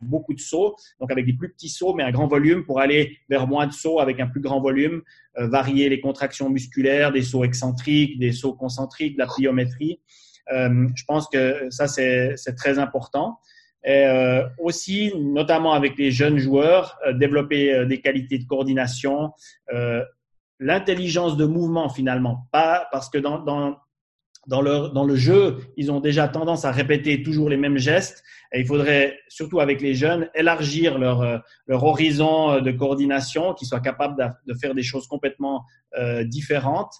beaucoup 0.00 0.34
de 0.34 0.40
sauts, 0.40 0.76
donc 1.00 1.10
avec 1.10 1.26
des 1.26 1.32
plus 1.32 1.50
petits 1.50 1.68
sauts, 1.68 1.94
mais 1.94 2.02
un 2.02 2.10
grand 2.10 2.26
volume 2.26 2.64
pour 2.64 2.80
aller 2.80 3.18
vers 3.28 3.46
moins 3.46 3.66
de 3.66 3.72
sauts 3.72 4.00
avec 4.00 4.20
un 4.20 4.26
plus 4.26 4.40
grand 4.40 4.60
volume, 4.60 5.02
euh, 5.38 5.48
varier 5.48 5.88
les 5.88 6.00
contractions 6.00 6.48
musculaires, 6.48 7.12
des 7.12 7.22
sauts 7.22 7.44
excentriques, 7.44 8.18
des 8.18 8.32
sauts 8.32 8.54
concentriques, 8.54 9.14
de 9.14 9.18
la 9.18 9.26
pliométrie. 9.26 10.00
Euh, 10.52 10.88
je 10.94 11.04
pense 11.06 11.28
que 11.28 11.66
ça, 11.70 11.88
c'est 11.88 12.36
très 12.56 12.78
important. 12.78 13.38
Et 13.84 14.06
euh, 14.06 14.44
aussi, 14.58 15.12
notamment 15.16 15.72
avec 15.72 15.96
les 15.98 16.10
jeunes 16.10 16.38
joueurs, 16.38 16.98
développer 17.14 17.86
des 17.86 18.00
qualités 18.00 18.38
de 18.38 18.44
coordination, 18.44 19.30
l'intelligence 20.58 21.36
de 21.36 21.46
mouvement 21.46 21.88
finalement, 21.88 22.48
pas 22.50 22.88
parce 22.90 23.08
que 23.08 23.18
dans 23.18 23.76
dans, 24.48 24.62
leur, 24.62 24.92
dans 24.92 25.04
le 25.04 25.14
jeu, 25.14 25.58
ils 25.76 25.92
ont 25.92 26.00
déjà 26.00 26.26
tendance 26.26 26.64
à 26.64 26.72
répéter 26.72 27.22
toujours 27.22 27.48
les 27.48 27.56
mêmes 27.56 27.78
gestes. 27.78 28.24
Et 28.52 28.60
il 28.60 28.66
faudrait, 28.66 29.18
surtout 29.28 29.60
avec 29.60 29.80
les 29.80 29.94
jeunes, 29.94 30.28
élargir 30.34 30.98
leur, 30.98 31.20
euh, 31.20 31.38
leur 31.66 31.84
horizon 31.84 32.50
euh, 32.50 32.60
de 32.60 32.72
coordination, 32.72 33.52
qu'ils 33.54 33.68
soient 33.68 33.80
capables 33.80 34.16
de, 34.46 34.54
faire 34.54 34.74
des 34.74 34.82
choses 34.82 35.06
complètement 35.06 35.64
euh, 35.98 36.24
différentes. 36.24 36.94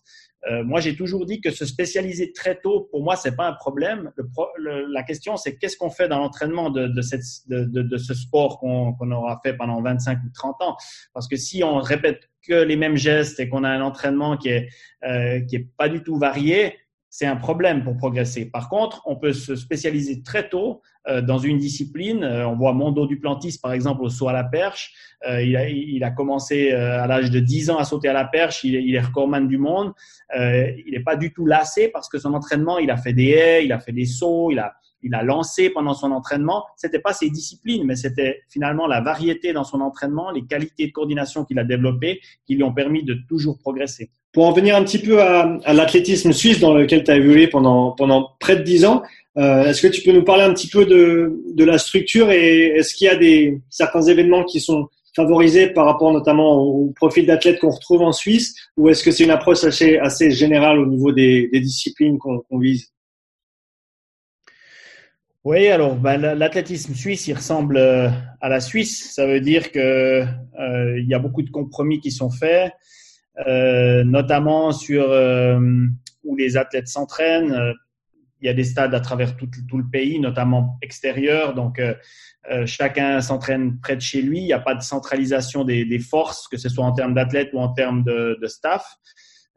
Euh, 0.48 0.62
moi, 0.62 0.80
j'ai 0.80 0.94
toujours 0.94 1.26
dit 1.26 1.40
que 1.40 1.50
se 1.50 1.64
spécialiser 1.66 2.32
très 2.32 2.61
tôt, 2.61 2.88
pour 2.90 3.02
moi, 3.02 3.16
c'est 3.16 3.34
pas 3.34 3.48
un 3.48 3.54
problème. 3.54 4.12
Le 4.16 4.28
pro, 4.28 4.46
le, 4.56 4.87
la 4.92 5.02
question, 5.02 5.37
c'est 5.37 5.56
qu'est-ce 5.56 5.76
qu'on 5.76 5.90
fait 5.90 6.08
dans 6.08 6.18
l'entraînement 6.18 6.70
de, 6.70 6.87
de, 6.87 7.02
cette, 7.02 7.24
de, 7.48 7.64
de, 7.64 7.96
ce 7.96 8.14
sport 8.14 8.61
qu'on 8.61 8.92
qu 8.94 9.12
aura 9.12 9.40
fait 9.42 9.54
pendant 9.54 9.82
25 9.82 10.18
ou 10.24 10.30
30 10.32 10.62
ans? 10.62 10.76
Parce 11.12 11.26
que 11.26 11.37
si 11.37 11.64
on 11.64 11.78
répète 11.78 12.30
que 12.46 12.54
les 12.54 12.76
mêmes 12.76 12.96
gestes 12.96 13.40
et 13.40 13.48
qu'on 13.48 13.64
a 13.64 13.68
un 13.68 13.80
entraînement 13.80 14.37
qui 14.37 14.48
est, 14.48 14.68
euh, 15.04 15.40
qui 15.40 15.56
est 15.56 15.68
pas 15.76 15.88
du 15.88 16.02
tout 16.02 16.16
varié, 16.16 16.76
c'est 17.11 17.26
un 17.26 17.36
problème 17.36 17.84
pour 17.84 17.96
progresser. 17.96 18.46
Par 18.46 18.68
contre, 18.68 19.02
on 19.06 19.16
peut 19.16 19.32
se 19.32 19.56
spécialiser 19.56 20.22
très 20.22 20.48
tôt 20.48 20.82
euh, 21.09 21.22
dans 21.22 21.38
une 21.38 21.59
discipline. 21.59 22.22
Euh, 22.22 22.46
on 22.46 22.54
voit 22.54 22.74
Mondo 22.74 23.06
Duplantis, 23.06 23.59
par 23.62 23.72
exemple, 23.72 24.02
au 24.02 24.09
saut 24.11 24.28
à 24.28 24.32
la 24.32 24.44
perche. 24.44 24.92
Euh, 25.28 25.42
il, 25.42 26.04
a, 26.04 26.11
commencé 26.11 26.72
à 26.72 27.06
l'âge 27.06 27.30
de 27.30 27.40
10 27.40 27.70
ans 27.70 27.78
à 27.78 27.84
sauter 27.84 28.09
à 28.09 28.12
la 28.12 28.24
perche. 28.24 28.62
Il, 28.64 28.74
il 28.74 28.94
est 28.94 29.00
recordman 29.00 29.48
du 29.48 29.59
monde. 29.59 29.92
Il 30.34 30.90
n'est 30.92 31.02
pas 31.02 31.16
du 31.16 31.32
tout 31.32 31.46
lassé 31.46 31.88
parce 31.88 32.09
que 32.09 32.18
son 32.18 32.34
entraînement, 32.34 32.78
il 32.78 32.90
a 32.90 32.96
fait 32.96 33.14
des 33.14 33.30
haies, 33.30 33.64
il 33.64 33.72
a 33.72 33.80
fait 33.80 33.92
des 33.92 34.04
sauts, 34.04 34.50
il 34.50 34.59
a, 34.59 34.74
il 35.02 35.14
a 35.14 35.22
lancé 35.22 35.70
pendant 35.70 35.94
son 35.94 36.12
entraînement, 36.12 36.64
c'était 36.76 36.98
pas 36.98 37.12
ses 37.12 37.30
disciplines, 37.30 37.84
mais 37.84 37.96
c'était 37.96 38.42
finalement 38.48 38.86
la 38.86 39.00
variété 39.00 39.52
dans 39.52 39.64
son 39.64 39.80
entraînement, 39.80 40.30
les 40.30 40.44
qualités 40.44 40.88
de 40.88 40.92
coordination 40.92 41.44
qu'il 41.44 41.59
a 41.59 41.64
développées 41.64 42.20
qui 42.46 42.56
lui 42.56 42.62
ont 42.62 42.74
permis 42.74 43.04
de 43.04 43.14
toujours 43.28 43.59
progresser. 43.59 44.11
Pour 44.33 44.47
en 44.47 44.53
venir 44.53 44.76
un 44.76 44.85
petit 44.85 44.99
peu 44.99 45.22
à, 45.22 45.59
l'athlétisme 45.72 46.33
suisse 46.33 46.61
dans 46.61 46.74
lequel 46.74 47.03
tu 47.03 47.11
as 47.11 47.16
évolué 47.16 47.49
pendant, 47.49 47.93
pendant 47.93 48.31
près 48.41 48.57
de 48.57 48.62
dix 48.62 48.85
ans, 48.85 49.03
euh, 49.39 49.64
est-ce 49.64 49.83
que 49.83 49.89
tu 49.89 50.03
peux 50.03 50.12
nous 50.12 50.24
parler 50.24 50.43
un 50.43 50.53
petit 50.53 50.68
peu 50.68 50.85
de, 50.85 51.43
de 51.55 51.64
la 51.64 51.79
structure 51.79 52.31
et 52.31 52.66
est-ce 52.76 52.95
qu'il 52.95 53.07
y 53.07 53.11
a 53.11 53.16
des, 53.16 53.61
certains 53.70 54.03
événements 54.03 54.45
qui 54.45 54.61
sont 54.61 54.89
favorisés 55.14 55.68
par 55.68 55.87
rapport 55.87 56.12
notamment 56.12 56.59
au 56.59 56.93
profil 56.95 57.26
d'athlète 57.26 57.59
qu'on 57.59 57.70
retrouve 57.70 58.03
en 58.03 58.12
Suisse 58.12 58.55
ou 58.76 58.89
est-ce 58.89 59.03
que 59.03 59.11
c'est 59.11 59.24
une 59.24 59.31
approche 59.31 59.64
assez, 59.64 59.99
assez 59.99 60.31
générale 60.31 60.79
au 60.79 60.87
niveau 60.87 61.12
des, 61.12 61.49
disciplines 61.53 62.18
qu'on 62.18 62.59
vise? 62.59 62.93
Oui, 65.45 65.68
alors 65.68 65.95
ben, 65.95 66.18
l'athlétisme 66.18 66.95
suisse, 66.95 67.26
il 67.26 67.35
ressemble 67.35 67.79
euh, 67.79 68.11
à 68.41 68.49
la 68.49 68.61
Suisse. 68.61 69.12
Ça 69.14 69.26
veut 69.26 69.41
dire 69.41 69.72
que 69.72 69.79
euh, 70.20 71.01
il 71.01 71.07
y 71.09 71.14
a 71.14 71.18
beaucoup 71.18 71.43
de 71.43 71.51
compromis 71.51 72.01
qui 72.01 72.11
sont 72.11 72.29
faits, 72.29 72.72
notamment 73.47 74.72
sur 74.72 75.11
euh, 75.11 75.61
où 76.24 76.36
les 76.36 76.57
athlètes 76.57 76.89
s'entraînent. 76.89 77.74
Il 78.41 78.47
y 78.47 78.49
a 78.49 78.55
des 78.55 78.64
stades 78.64 78.95
à 78.95 79.01
travers 79.01 79.36
tout, 79.36 79.49
le 79.76 79.91
pays, 79.91 80.20
notamment 80.20 80.78
extérieurs. 80.82 81.55
Donc 81.55 81.80
chacun 82.66 83.20
s'entraîne 83.20 83.80
près 83.80 83.97
de 83.97 84.01
chez 84.01 84.22
lui. 84.22 84.39
Il 84.39 84.45
n'y 84.45 84.53
a 84.53 84.61
pas 84.61 84.74
de 84.74 84.82
centralisation 84.82 85.64
des, 85.64 85.99
forces, 85.99 86.47
que 86.47 86.57
ce 86.57 86.68
soit 86.68 86.84
en 86.84 86.93
termes 86.93 87.14
d'athlètes 87.14 87.51
ou 87.53 87.59
en 87.59 87.70
termes 87.70 88.05
de, 88.05 88.39
staff. 88.47 88.86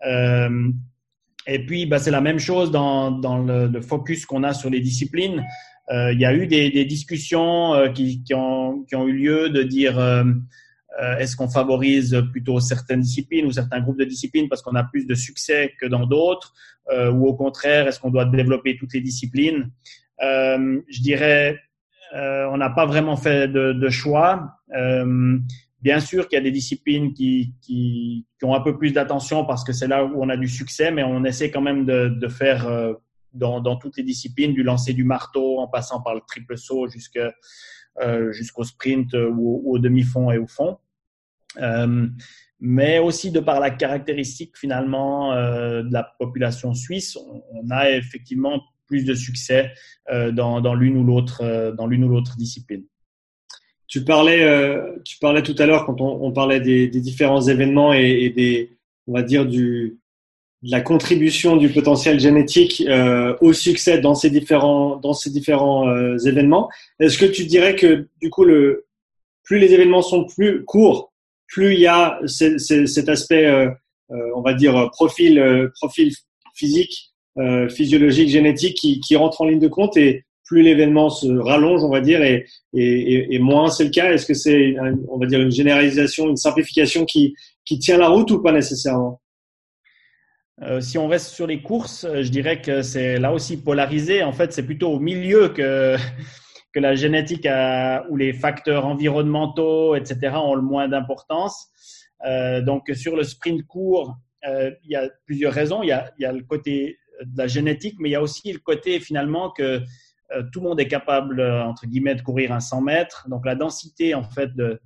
et 0.03 1.65
puis, 1.67 1.85
ben, 1.85 1.99
c'est 1.99 2.11
la 2.11 2.21
même 2.21 2.39
chose 2.39 2.71
dans, 2.71 3.19
le, 3.45 3.81
focus 3.81 4.25
qu'on 4.25 4.43
a 4.43 4.53
sur 4.53 4.71
les 4.71 4.79
disciplines. 4.79 5.43
Euh, 5.91 6.13
il 6.13 6.19
y 6.19 6.25
a 6.25 6.33
eu 6.33 6.47
des, 6.47 6.85
discussions 6.85 7.73
euh, 7.73 7.89
qui, 7.89 8.23
ont, 8.33 8.85
eu 8.93 9.11
lieu 9.11 9.49
de 9.49 9.63
dire 9.63 9.99
euh, 10.99 11.17
est-ce 11.17 11.35
qu'on 11.35 11.47
favorise 11.47 12.21
plutôt 12.31 12.59
certaines 12.59 13.01
disciplines 13.01 13.45
ou 13.45 13.51
certains 13.51 13.79
groupes 13.79 13.99
de 13.99 14.05
disciplines 14.05 14.49
parce 14.49 14.61
qu'on 14.61 14.75
a 14.75 14.83
plus 14.83 15.05
de 15.05 15.15
succès 15.15 15.73
que 15.79 15.85
dans 15.85 16.05
d'autres 16.05 16.53
ou 17.13 17.25
au 17.25 17.33
contraire 17.35 17.87
est-ce 17.87 18.01
qu'on 18.01 18.09
doit 18.09 18.25
développer 18.25 18.75
toutes 18.75 18.93
les 18.93 18.99
disciplines? 18.99 19.71
Je 20.19 21.01
dirais 21.01 21.57
on 22.13 22.57
n'a 22.57 22.69
pas 22.69 22.85
vraiment 22.85 23.15
fait 23.15 23.47
de, 23.47 23.71
de 23.71 23.89
choix. 23.89 24.57
Bien 25.81 25.99
sûr 26.01 26.27
qu'il 26.27 26.35
y 26.35 26.39
a 26.39 26.43
des 26.43 26.51
disciplines 26.51 27.13
qui, 27.13 27.53
qui, 27.61 28.25
qui 28.37 28.45
ont 28.45 28.53
un 28.53 28.59
peu 28.59 28.77
plus 28.77 28.91
d'attention 28.91 29.45
parce 29.45 29.63
que 29.63 29.71
c'est 29.71 29.87
là 29.87 30.03
où 30.03 30.21
on 30.21 30.27
a 30.27 30.35
du 30.35 30.49
succès, 30.49 30.91
mais 30.91 31.03
on 31.03 31.23
essaie 31.23 31.49
quand 31.49 31.61
même 31.61 31.85
de, 31.85 32.09
de 32.09 32.27
faire 32.27 32.67
dans, 33.33 33.61
dans, 33.61 33.75
toutes 33.75 33.97
les 33.97 34.03
disciplines, 34.03 34.53
du 34.53 34.63
lancer 34.63 34.93
du 34.93 35.03
marteau 35.03 35.59
en 35.59 35.67
passant 35.67 36.01
par 36.01 36.15
le 36.15 36.21
triple 36.27 36.57
saut 36.57 36.87
euh, 36.87 37.31
jusqu'au 38.31 38.63
sprint 38.63 39.13
ou, 39.13 39.63
au 39.65 39.79
demi-fond 39.79 40.31
et 40.31 40.37
au 40.37 40.47
fond. 40.47 40.77
Euh, 41.57 42.07
mais 42.59 42.99
aussi 42.99 43.31
de 43.31 43.39
par 43.39 43.59
la 43.59 43.71
caractéristique 43.71 44.55
finalement 44.55 45.33
euh, 45.33 45.81
de 45.81 45.91
la 45.91 46.03
population 46.19 46.73
suisse, 46.73 47.17
on, 47.17 47.69
a 47.71 47.89
effectivement 47.89 48.61
plus 48.85 49.03
de 49.03 49.15
succès 49.15 49.71
euh, 50.11 50.31
dans, 50.31 50.75
l'une 50.75 50.97
ou 50.97 51.03
l'autre 51.03 51.41
euh, 51.43 51.71
dans 51.71 51.87
l'une 51.87 52.03
ou 52.03 52.09
l'autre 52.09 52.37
discipline. 52.37 52.83
Tu 53.87 54.05
parlais, 54.05 54.43
euh, 54.43 54.95
tu 55.03 55.17
parlais 55.17 55.41
tout 55.41 55.55
à 55.57 55.65
l'heure 55.65 55.85
quand 55.85 55.99
on, 55.99 56.31
parlait 56.31 56.61
des, 56.61 56.87
des, 56.87 57.01
différents 57.01 57.41
événements 57.41 57.93
et, 57.93 58.23
et, 58.23 58.29
des, 58.29 58.77
on 59.07 59.13
va 59.13 59.23
dire 59.23 59.45
du, 59.45 59.99
la 60.63 60.81
contribution 60.81 61.57
du 61.57 61.69
potentiel 61.69 62.19
génétique 62.19 62.83
euh, 62.87 63.35
au 63.41 63.51
succès 63.51 63.99
dans 63.99 64.13
ces 64.13 64.29
différents 64.29 64.97
dans 64.97 65.13
ces 65.13 65.31
différents 65.31 65.87
euh, 65.87 66.17
événements. 66.19 66.69
Est-ce 66.99 67.17
que 67.17 67.25
tu 67.25 67.45
dirais 67.45 67.75
que 67.75 68.07
du 68.21 68.29
coup 68.29 68.43
le 68.43 68.85
plus 69.43 69.57
les 69.57 69.73
événements 69.73 70.03
sont 70.03 70.25
plus 70.25 70.63
courts, 70.65 71.11
plus 71.47 71.73
il 71.73 71.79
y 71.79 71.87
a 71.87 72.19
cet 72.27 73.09
aspect 73.09 73.45
euh, 73.45 73.69
on 74.35 74.41
va 74.41 74.53
dire 74.53 74.89
profil 74.91 75.71
profil 75.79 76.11
physique, 76.53 77.13
physiologique, 77.69 78.29
génétique 78.29 78.75
qui, 78.75 78.99
qui 78.99 79.15
rentre 79.15 79.41
en 79.41 79.45
ligne 79.45 79.59
de 79.59 79.67
compte 79.67 79.95
et 79.97 80.25
plus 80.43 80.63
l'événement 80.63 81.09
se 81.09 81.27
rallonge, 81.27 81.81
on 81.81 81.89
va 81.89 82.01
dire, 82.01 82.21
et, 82.21 82.45
et, 82.73 83.33
et 83.33 83.39
moins 83.39 83.69
c'est 83.69 83.85
le 83.85 83.89
cas? 83.89 84.11
Est-ce 84.11 84.25
que 84.25 84.33
c'est, 84.33 84.75
on 85.07 85.17
va 85.17 85.25
dire, 85.25 85.39
une 85.39 85.49
généralisation, 85.49 86.27
une 86.27 86.35
simplification 86.35 87.05
qui, 87.05 87.33
qui 87.63 87.79
tient 87.79 87.97
la 87.97 88.09
route 88.09 88.29
ou 88.31 88.41
pas 88.41 88.51
nécessairement? 88.51 89.21
Euh, 90.63 90.79
si 90.79 90.97
on 90.97 91.07
reste 91.07 91.33
sur 91.33 91.47
les 91.47 91.61
courses, 91.61 92.03
euh, 92.03 92.21
je 92.21 92.29
dirais 92.29 92.61
que 92.61 92.83
c'est 92.83 93.17
là 93.17 93.33
aussi 93.33 93.57
polarisé. 93.57 94.21
En 94.23 94.31
fait, 94.31 94.53
c'est 94.53 94.65
plutôt 94.65 94.91
au 94.91 94.99
milieu 94.99 95.49
que, 95.49 95.95
que 96.73 96.79
la 96.79 96.93
génétique 96.95 97.47
ou 98.09 98.15
les 98.15 98.33
facteurs 98.33 98.85
environnementaux, 98.85 99.95
etc., 99.95 100.35
ont 100.35 100.55
le 100.55 100.61
moins 100.61 100.87
d'importance. 100.87 101.69
Euh, 102.27 102.61
donc, 102.61 102.91
sur 102.93 103.15
le 103.15 103.23
sprint 103.23 103.65
court, 103.65 104.17
il 104.43 104.89
y 104.89 104.95
a 104.95 105.07
plusieurs 105.25 105.53
raisons. 105.53 105.83
Il 105.83 105.87
y 105.87 106.25
a, 106.25 106.31
le 106.31 106.43
côté 106.43 106.97
de 107.23 107.37
la 107.37 107.47
génétique, 107.47 107.95
mais 107.99 108.09
il 108.09 108.11
y 108.13 108.15
a 108.15 108.21
aussi 108.21 108.51
le 108.51 108.59
côté 108.59 108.99
finalement 108.99 109.51
que 109.51 109.81
tout 110.51 110.61
le 110.61 110.69
monde 110.69 110.79
est 110.79 110.87
capable, 110.87 111.41
entre 111.41 111.85
guillemets, 111.85 112.15
de 112.15 112.21
courir 112.21 112.51
un 112.51 112.59
100 112.59 112.81
mètres. 112.81 113.27
Donc, 113.29 113.45
la 113.45 113.53
densité, 113.53 114.15
en 114.15 114.23
fait, 114.23 114.55
de, 114.55 114.81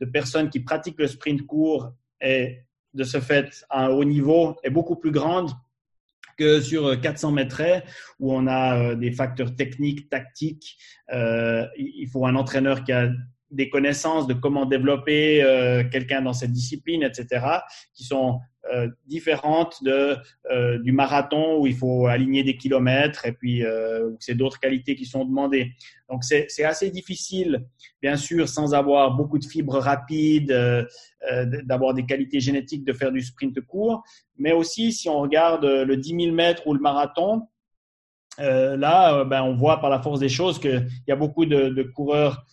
de 0.00 0.06
personnes 0.06 0.50
qui 0.50 0.60
pratiquent 0.60 1.00
le 1.00 1.08
sprint 1.08 1.42
court 1.46 1.92
est 2.20 2.64
de 2.94 3.04
ce 3.04 3.20
fait 3.20 3.64
à 3.70 3.86
un 3.86 3.88
haut 3.88 4.04
niveau 4.04 4.56
est 4.62 4.70
beaucoup 4.70 4.96
plus 4.96 5.10
grande 5.10 5.50
que 6.36 6.60
sur 6.60 7.00
400 7.00 7.32
mètres 7.32 7.62
où 8.18 8.32
on 8.32 8.46
a 8.46 8.76
euh, 8.76 8.94
des 8.94 9.12
facteurs 9.12 9.54
techniques, 9.54 10.08
tactiques. 10.08 10.78
Euh, 11.12 11.66
il 11.76 12.08
faut 12.08 12.26
un 12.26 12.36
entraîneur 12.36 12.84
qui 12.84 12.92
a 12.92 13.10
des 13.52 13.68
connaissances 13.68 14.26
de 14.26 14.34
comment 14.34 14.64
développer 14.64 15.42
euh, 15.42 15.84
quelqu'un 15.88 16.22
dans 16.22 16.32
cette 16.32 16.52
discipline, 16.52 17.02
etc., 17.02 17.44
qui 17.94 18.04
sont 18.04 18.40
euh, 18.72 18.88
différentes 19.06 19.82
de, 19.84 20.16
euh, 20.50 20.78
du 20.78 20.92
marathon 20.92 21.58
où 21.60 21.66
il 21.66 21.74
faut 21.74 22.06
aligner 22.06 22.44
des 22.44 22.56
kilomètres 22.56 23.26
et 23.26 23.32
puis 23.32 23.62
c'est 24.18 24.34
d'autres 24.34 24.58
qualités 24.58 24.96
qui 24.96 25.04
sont 25.04 25.24
demandées. 25.24 25.72
Donc 26.08 26.24
c'est 26.24 26.64
assez 26.64 26.90
difficile, 26.90 27.64
bien 28.00 28.16
sûr, 28.16 28.48
sans 28.48 28.74
avoir 28.74 29.14
beaucoup 29.14 29.38
de 29.38 29.44
fibres 29.44 29.78
rapides, 29.78 30.54
d'avoir 31.64 31.94
des 31.94 32.04
qualités 32.04 32.40
génétiques, 32.40 32.84
de 32.84 32.92
faire 32.92 33.12
du 33.12 33.22
sprint 33.22 33.60
court. 33.60 34.02
Mais 34.36 34.52
aussi, 34.52 34.92
si 34.92 35.08
on 35.08 35.20
regarde 35.20 35.64
le 35.64 35.96
10 35.96 36.24
000 36.24 36.34
mètres 36.34 36.66
ou 36.66 36.74
le 36.74 36.80
marathon, 36.80 37.48
là, 38.38 39.24
ben, 39.24 39.42
on 39.42 39.54
voit 39.54 39.80
par 39.80 39.90
la 39.90 40.00
force 40.00 40.20
des 40.20 40.28
choses 40.28 40.58
qu'il 40.58 40.86
y 41.08 41.12
a 41.12 41.16
beaucoup 41.16 41.46
de 41.46 41.82
coureurs 41.94 42.44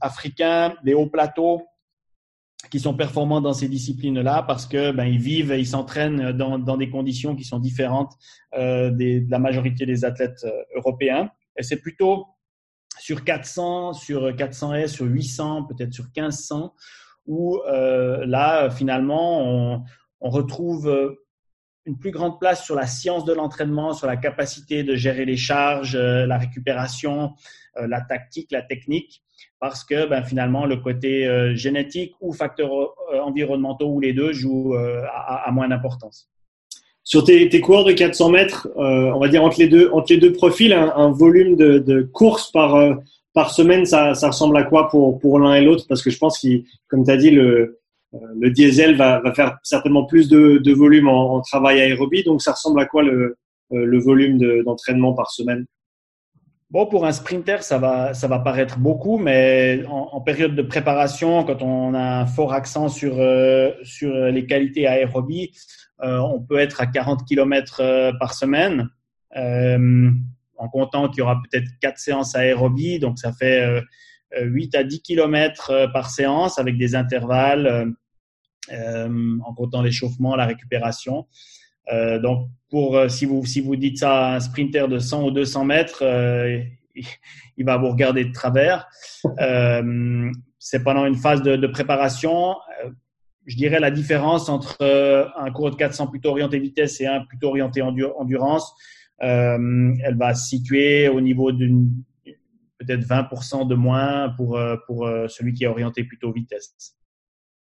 africains, 0.00 0.74
des 0.84 0.94
hauts 0.94 1.08
plateaux 1.08 1.62
qui 2.70 2.80
sont 2.80 2.94
performants 2.94 3.40
dans 3.40 3.52
ces 3.52 3.68
disciplines-là 3.68 4.42
parce 4.42 4.66
que 4.66 4.90
ben, 4.90 5.04
ils 5.04 5.20
vivent 5.20 5.52
et 5.52 5.58
ils 5.58 5.66
s'entraînent 5.66 6.32
dans, 6.32 6.76
des 6.76 6.90
conditions 6.90 7.36
qui 7.36 7.44
sont 7.44 7.58
différentes 7.58 8.12
euh, 8.54 8.90
de 8.90 9.30
la 9.30 9.38
majorité 9.38 9.86
des 9.86 10.04
athlètes 10.04 10.44
euh, 10.44 10.62
européens. 10.74 11.30
Et 11.56 11.62
c'est 11.62 11.80
plutôt 11.80 12.26
sur 12.98 13.24
400, 13.24 13.94
sur 13.94 14.34
400 14.34 14.74
S, 14.74 14.92
sur 14.92 15.06
800, 15.06 15.64
peut-être 15.64 15.92
sur 15.92 16.04
1500, 16.04 16.74
où 17.26 17.58
euh, 17.68 18.26
là, 18.26 18.70
finalement, 18.70 19.84
on, 20.20 20.30
retrouve 20.30 20.88
euh, 20.88 21.27
une 21.88 21.98
plus 21.98 22.12
grande 22.12 22.38
place 22.38 22.64
sur 22.64 22.76
la 22.76 22.86
science 22.86 23.24
de 23.24 23.32
l'entraînement, 23.32 23.92
sur 23.92 24.06
la 24.06 24.16
capacité 24.16 24.84
de 24.84 24.94
gérer 24.94 25.24
les 25.24 25.36
charges, 25.36 25.96
euh, 25.96 26.26
la 26.26 26.38
récupération, 26.38 27.32
la 27.80 28.00
tactique, 28.00 28.50
la 28.50 28.62
technique 28.62 29.22
parce 29.60 29.84
que 29.84 30.08
ben, 30.08 30.22
finalement, 30.22 30.66
le 30.66 30.76
côté 30.76 31.26
euh, 31.26 31.54
génétique 31.54 32.14
ou 32.20 32.32
facteurs 32.32 32.72
euh, 32.72 33.20
environnementaux 33.20 33.88
ou 33.88 34.00
les 34.00 34.12
deux 34.12 34.32
jouent 34.32 34.74
euh, 34.74 35.02
à, 35.12 35.50
moins 35.52 35.68
d'importance. 35.68 36.28
Sur 37.02 37.24
tes, 37.24 37.48
tes, 37.48 37.60
coureurs 37.60 37.84
de 37.84 37.92
400 37.92 38.30
mètres, 38.30 38.68
on 38.76 39.18
va 39.18 39.28
dire 39.28 39.42
entre 39.42 39.58
les 39.58 39.68
deux, 39.68 39.88
entre 39.92 40.12
les 40.12 40.18
deux 40.18 40.32
profils, 40.32 40.74
un, 40.74 41.10
volume 41.10 41.56
de, 41.56 41.78
de 41.78 42.02
course 42.02 42.52
par, 42.52 43.00
semaine, 43.50 43.86
ça, 43.86 44.14
ça, 44.14 44.28
ressemble 44.28 44.58
à 44.58 44.64
quoi 44.64 44.88
pour, 44.90 45.18
pour 45.18 45.38
l'un 45.38 45.54
et 45.54 45.62
l'autre? 45.62 45.86
Parce 45.88 46.02
que 46.02 46.10
je 46.10 46.18
pense 46.18 46.38
que, 46.38 46.48
comme 46.86 47.06
tu 47.06 47.10
as 47.10 47.16
dit, 47.16 47.30
le, 47.30 47.77
le 48.12 48.50
diesel 48.50 48.96
va, 48.96 49.20
faire 49.34 49.58
certainement 49.62 50.04
plus 50.04 50.28
de, 50.28 50.72
volume 50.72 51.08
en, 51.08 51.40
travail 51.40 51.80
aérobie. 51.80 52.24
Donc, 52.24 52.42
ça 52.42 52.52
ressemble 52.52 52.80
à 52.80 52.86
quoi 52.86 53.02
le, 53.02 53.36
le 53.70 53.98
volume 53.98 54.38
d'entraînement 54.64 55.14
par 55.14 55.30
semaine? 55.30 55.66
Bon, 56.70 56.84
pour 56.84 57.06
un 57.06 57.12
sprinter, 57.12 57.62
ça 57.62 57.78
va, 57.78 58.12
ça 58.12 58.28
va 58.28 58.40
paraître 58.40 58.78
beaucoup, 58.78 59.16
mais 59.16 59.82
en, 59.88 60.20
période 60.20 60.54
de 60.54 60.60
préparation, 60.60 61.42
quand 61.44 61.62
on 61.62 61.94
a 61.94 62.20
un 62.20 62.26
fort 62.26 62.52
accent 62.52 62.88
sur, 62.88 63.18
euh, 63.18 63.72
sur 63.84 64.12
les 64.12 64.44
qualités 64.44 64.86
aérobie, 64.86 65.52
euh, 66.02 66.18
on 66.18 66.40
peut 66.40 66.58
être 66.58 66.80
à 66.80 66.86
40 66.86 67.26
km 67.26 67.80
euh, 67.80 68.12
par 68.20 68.34
semaine, 68.34 68.88
euh, 69.36 70.10
en 70.56 70.68
comptant 70.68 71.08
qu'il 71.08 71.18
y 71.18 71.22
aura 71.22 71.40
peut-être 71.50 71.68
quatre 71.80 71.98
séances 71.98 72.34
aérobie, 72.34 72.98
donc 72.98 73.18
ça 73.18 73.32
fait 73.32 73.82
8 74.36 74.74
à 74.74 74.84
10 74.84 75.02
km 75.02 75.90
par 75.92 76.10
séance 76.10 76.58
avec 76.58 76.76
des 76.76 76.94
intervalles, 76.94 77.94
en 78.70 79.54
comptant 79.54 79.82
l'échauffement, 79.82 80.36
la 80.36 80.46
récupération. 80.46 81.26
donc, 81.90 82.48
pour 82.68 83.00
si 83.08 83.24
vous 83.24 83.46
si 83.46 83.60
vous 83.60 83.76
dites 83.76 83.98
ça 83.98 84.26
à 84.26 84.36
un 84.36 84.40
sprinter 84.40 84.88
de 84.88 84.98
100 84.98 85.24
ou 85.24 85.30
200 85.30 85.64
mètres, 85.64 86.04
il 87.56 87.64
va 87.64 87.76
vous 87.78 87.88
regarder 87.88 88.24
de 88.24 88.32
travers. 88.32 88.88
c'est 90.58 90.84
pendant 90.84 91.06
une 91.06 91.16
phase 91.16 91.42
de, 91.42 91.56
de 91.56 91.66
préparation 91.66 92.54
je 93.48 93.56
dirais 93.56 93.80
la 93.80 93.90
différence 93.90 94.48
entre 94.48 94.76
euh, 94.82 95.26
un 95.36 95.50
cours 95.50 95.70
de 95.70 95.76
400 95.76 96.08
plutôt 96.08 96.30
orienté 96.30 96.58
vitesse 96.58 97.00
et 97.00 97.06
un 97.06 97.22
plutôt 97.22 97.48
orienté 97.48 97.82
endurance, 97.82 98.74
euh, 99.22 99.94
elle 100.04 100.16
va 100.16 100.34
se 100.34 100.48
situer 100.48 101.08
au 101.08 101.20
niveau 101.20 101.50
d'une 101.50 101.90
peut-être 102.88 103.06
20% 103.06 103.68
de 103.68 103.74
moins 103.74 104.30
pour, 104.36 104.56
euh, 104.56 104.76
pour 104.86 105.08
celui 105.28 105.54
qui 105.54 105.64
est 105.64 105.68
orienté 105.68 106.04
plutôt 106.04 106.32
vitesse. 106.32 106.94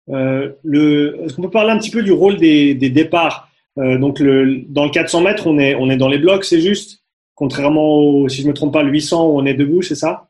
Est-ce 0.09 1.35
qu'on 1.35 1.41
peut 1.43 1.49
parler 1.49 1.71
un 1.71 1.77
petit 1.77 1.91
peu 1.91 2.03
du 2.03 2.11
rôle 2.11 2.37
des, 2.37 2.73
des 2.73 2.89
départs? 2.89 3.49
Donc 3.77 4.19
le, 4.19 4.63
dans 4.67 4.83
le 4.83 4.91
400 4.91 5.21
mètres, 5.21 5.47
on 5.47 5.57
est, 5.57 5.75
on 5.75 5.89
est 5.89 5.97
dans 5.97 6.09
les 6.09 6.17
blocs, 6.17 6.43
c'est 6.43 6.59
juste? 6.59 7.03
Contrairement 7.35 7.99
au, 7.99 8.27
si 8.27 8.41
je 8.41 8.47
me 8.47 8.53
trompe 8.53 8.73
pas, 8.73 8.83
le 8.83 8.91
800 8.91 9.29
où 9.29 9.39
on 9.39 9.45
est 9.45 9.53
debout, 9.53 9.81
c'est 9.81 9.95
ça? 9.95 10.29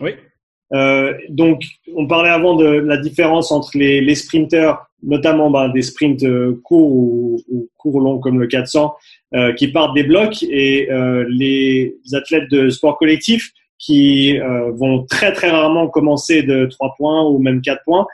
Oui. 0.00 0.12
Euh, 0.72 1.14
donc, 1.28 1.62
on 1.94 2.06
parlait 2.06 2.30
avant 2.30 2.54
de 2.54 2.66
la 2.66 2.96
différence 2.96 3.52
entre 3.52 3.76
les, 3.76 4.00
les 4.00 4.14
sprinters, 4.14 4.78
notamment 5.02 5.50
ben, 5.50 5.68
des 5.70 5.82
sprints 5.82 6.24
euh, 6.24 6.60
courts 6.64 6.90
ou, 6.90 7.40
ou, 7.50 7.68
courts 7.76 8.00
longs 8.00 8.18
comme 8.18 8.38
le 8.38 8.46
400, 8.46 8.94
euh, 9.34 9.52
qui 9.54 9.68
partent 9.68 9.94
des 9.94 10.02
blocs, 10.02 10.42
et 10.42 10.90
euh, 10.90 11.24
les 11.28 11.94
athlètes 12.12 12.50
de 12.50 12.70
sport 12.70 12.98
collectif 12.98 13.50
qui 13.78 14.38
euh, 14.38 14.72
vont 14.72 15.04
très 15.04 15.32
très 15.32 15.50
rarement 15.50 15.88
commencer 15.88 16.42
de 16.42 16.66
3 16.66 16.94
points 16.96 17.28
ou 17.28 17.38
même 17.38 17.60
4 17.60 17.82
points 17.84 18.06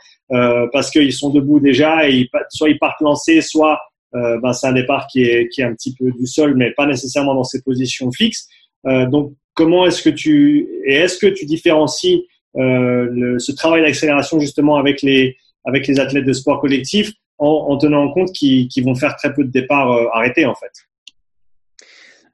parce 0.72 0.90
qu'ils 0.90 1.12
sont 1.12 1.30
debout 1.30 1.60
déjà 1.60 2.08
et 2.08 2.14
ils, 2.14 2.28
soit 2.50 2.68
ils 2.68 2.78
partent 2.78 3.00
lancés, 3.00 3.40
soit 3.40 3.78
ben, 4.12 4.52
c'est 4.52 4.66
un 4.66 4.72
départ 4.72 5.06
qui 5.06 5.22
est, 5.22 5.48
qui 5.48 5.60
est 5.60 5.64
un 5.64 5.74
petit 5.74 5.94
peu 5.94 6.10
du 6.12 6.26
sol, 6.26 6.54
mais 6.56 6.72
pas 6.72 6.86
nécessairement 6.86 7.34
dans 7.34 7.44
ses 7.44 7.62
positions 7.62 8.10
fixes. 8.10 8.48
donc, 8.84 9.32
comment 9.54 9.86
est-ce 9.86 10.02
que 10.02 10.10
tu 10.10 10.68
et 10.86 10.94
est-ce 10.94 11.18
que 11.18 11.26
tu 11.26 11.46
différencies 11.46 12.26
euh, 12.56 13.08
le, 13.10 13.38
ce 13.38 13.52
travail 13.52 13.82
d'accélération 13.82 14.38
justement 14.38 14.76
avec 14.76 15.02
les 15.02 15.36
avec 15.64 15.86
les 15.88 15.98
athlètes 15.98 16.26
de 16.26 16.32
sport 16.32 16.60
collectif 16.60 17.12
en, 17.38 17.48
en 17.48 17.76
tenant 17.78 18.04
en 18.04 18.12
compte 18.12 18.32
qu'ils 18.32 18.84
vont 18.84 18.94
faire 18.94 19.16
très 19.16 19.32
peu 19.32 19.44
de 19.44 19.50
départs 19.50 19.90
euh, 19.90 20.06
arrêtés 20.12 20.46
en 20.46 20.54
fait? 20.54 20.70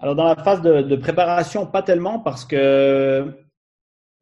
Alors 0.01 0.16
dans 0.16 0.24
la 0.24 0.36
phase 0.36 0.62
de, 0.62 0.96
préparation, 0.96 1.66
pas 1.66 1.82
tellement 1.82 2.20
parce 2.20 2.46
que 2.46 3.34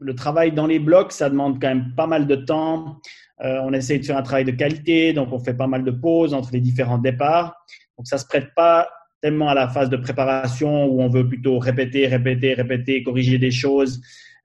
le 0.00 0.14
travail 0.14 0.50
dans 0.50 0.66
les 0.66 0.80
blocs, 0.80 1.12
ça 1.12 1.30
demande 1.30 1.60
quand 1.60 1.68
même 1.68 1.94
pas 1.96 2.08
mal 2.08 2.26
de 2.26 2.34
temps. 2.34 3.00
Euh, 3.44 3.60
on 3.62 3.72
essaye 3.72 4.00
de 4.00 4.04
faire 4.04 4.16
un 4.16 4.22
travail 4.22 4.44
de 4.44 4.50
qualité, 4.50 5.12
donc 5.12 5.32
on 5.32 5.38
fait 5.38 5.54
pas 5.54 5.68
mal 5.68 5.84
de 5.84 5.92
pauses 5.92 6.34
entre 6.34 6.50
les 6.52 6.60
différents 6.60 6.98
départs. 6.98 7.54
Donc 7.96 8.08
ça 8.08 8.18
se 8.18 8.26
prête 8.26 8.52
pas 8.56 8.88
tellement 9.22 9.48
à 9.48 9.54
la 9.54 9.68
phase 9.68 9.88
de 9.88 9.96
préparation 9.96 10.86
où 10.86 11.00
on 11.00 11.08
veut 11.08 11.28
plutôt 11.28 11.60
répéter, 11.60 12.08
répéter, 12.08 12.54
répéter, 12.54 13.04
corriger 13.04 13.38
des 13.38 13.52
choses 13.52 14.00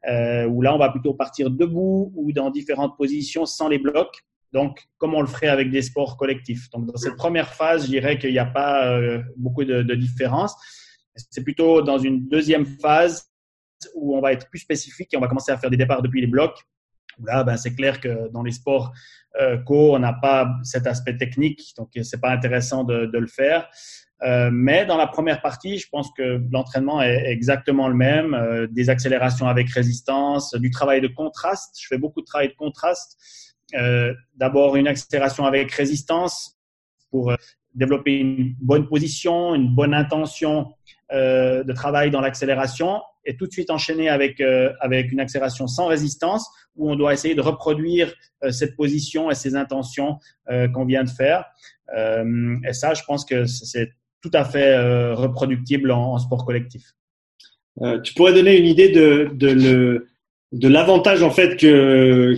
euh, 0.08 0.46
où 0.46 0.62
là, 0.62 0.76
on 0.76 0.78
va 0.78 0.90
plutôt 0.90 1.16
partir 1.16 1.50
debout 1.50 2.12
ou 2.16 2.32
dans 2.32 2.52
différentes 2.52 2.96
positions 2.96 3.48
sans 3.48 3.70
les 3.70 3.80
blocs. 3.80 4.24
Donc, 4.52 4.84
comme 5.00 5.16
on 5.16 5.22
le 5.22 5.28
ferait 5.28 5.48
avec 5.48 5.72
des 5.72 5.82
sports 5.82 6.16
collectifs. 6.16 6.70
Donc, 6.70 6.86
dans 6.86 6.98
cette 6.98 7.16
première 7.16 7.54
phase, 7.56 7.86
je 7.86 7.90
dirais 7.90 8.20
qu'il 8.20 8.32
n'y 8.32 8.40
a 8.40 8.46
pas 8.46 8.88
euh, 8.88 9.20
beaucoup 9.36 9.64
de, 9.64 9.82
de 9.82 9.96
différence. 9.96 10.56
C'est 11.16 11.43
plutôt 11.43 11.82
dans 11.82 11.97
une 11.97 12.28
deuxième 12.28 12.66
phase 12.66 13.30
où 13.95 14.18
on 14.18 14.22
va 14.22 14.34
être 14.34 14.49
plus 14.49 14.59
spécifique 14.59 15.14
et 15.14 15.18
on 15.18 15.22
va 15.22 15.28
commencer 15.28 15.51
à 15.51 15.57
faire 15.57 15.70
des 15.70 15.78
départs 15.78 16.01
depuis 16.01 16.22
les 16.22 16.28
blocs. 16.28 16.57
Là, 17.24 17.43
ben, 17.43 17.57
c'est 17.57 17.76
clair 17.76 17.99
que 17.99 18.32
dans 18.32 18.41
les 18.41 18.51
sports 18.51 18.91
euh, 19.39 19.57
co, 19.57 19.95
on 19.95 19.99
n'a 19.99 20.14
pas 20.14 20.49
cet 20.64 20.88
aspect 20.88 21.18
technique, 21.18 21.74
donc 21.78 21.89
c'est 22.01 22.20
pas 22.20 22.32
intéressant 22.32 22.84
de, 22.84 23.05
de 23.05 23.18
le 23.20 23.28
faire. 23.28 23.70
Euh, 24.24 24.49
mais 24.51 24.86
dans 24.86 24.97
la 24.97 25.07
première 25.07 25.41
partie, 25.41 25.78
je 25.78 25.88
pense 25.89 26.09
que 26.18 26.41
l'entraînement 26.51 27.01
est 27.01 27.26
exactement 27.28 27.88
le 27.89 27.95
même. 27.95 28.34
Euh, 28.34 28.68
des 28.68 28.89
accélérations 28.89 29.47
avec 29.47 29.70
résistance, 29.70 30.55
du 30.55 30.70
travail 30.72 31.01
de 31.01 31.07
contraste. 31.07 31.76
Je 31.80 31.88
fais 31.88 31.97
beaucoup 31.97 32.22
de 32.22 32.26
travail 32.26 32.49
de 32.49 32.55
contraste. 32.55 33.18
Euh, 33.76 34.14
D'abord 34.36 34.76
une 34.76 34.88
accélération 34.88 35.45
avec 35.45 35.72
résistance 35.72 36.57
pour 37.11 37.32
euh, 37.32 37.36
développer 37.76 38.18
une 38.18 38.55
bonne 38.61 38.88
position, 38.88 39.55
une 39.55 39.76
bonne 39.76 39.93
intention 39.93 40.74
euh, 41.14 41.64
de 41.64 41.74
travail 41.74 42.11
dans 42.11 42.22
l'accélération 42.22 43.01
et 43.26 43.38
tout 43.38 43.47
de 43.47 43.51
suite 43.51 43.70
enchaîner 43.70 44.09
avec, 44.09 44.41
avec 44.82 45.11
une 45.14 45.22
accélération 45.22 45.66
sans 45.66 45.86
résistance 45.86 46.45
où 46.76 46.91
on 46.91 46.97
doit 46.97 47.14
essayer 47.14 47.36
de 47.36 47.41
reproduire 47.41 48.14
cette 48.49 48.76
position 48.76 49.32
et 49.32 49.34
ces 49.34 49.55
intentions 49.55 50.18
qu'on 50.74 50.84
vient 50.84 51.05
de 51.05 51.09
faire. 51.09 51.45
et 51.95 52.74
ça, 52.74 52.93
je 52.93 53.01
pense 53.07 53.24
que 53.24 53.45
c'est 53.45 53.91
tout 54.24 54.32
à 54.34 54.45
fait 54.45 54.74
euh, 54.74 55.14
reproductible 55.14 55.91
en, 55.91 56.18
sport 56.18 56.45
collectif. 56.45 56.93
Euh, 57.82 57.99
tu 58.01 58.14
pourrais 58.14 58.34
donner 58.34 58.57
une 58.57 58.66
idée 58.66 58.89
de, 58.89 59.30
de 59.34 59.49
le 59.49 60.07
de 60.53 60.68
l'avantage 60.68 61.24
en 61.24 61.32
fait 61.32 61.57
que 61.57 62.36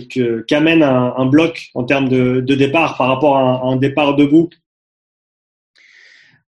qu'amène 0.48 0.82
un, 0.82 1.26
bloc 1.26 1.68
en 1.74 1.84
termes 1.84 2.08
de, 2.08 2.40
de, 2.40 2.54
départ 2.54 2.96
par 2.96 3.08
rapport 3.08 3.36
à 3.36 3.66
un, 3.66 3.76
départ 3.76 4.16
debout? 4.16 4.48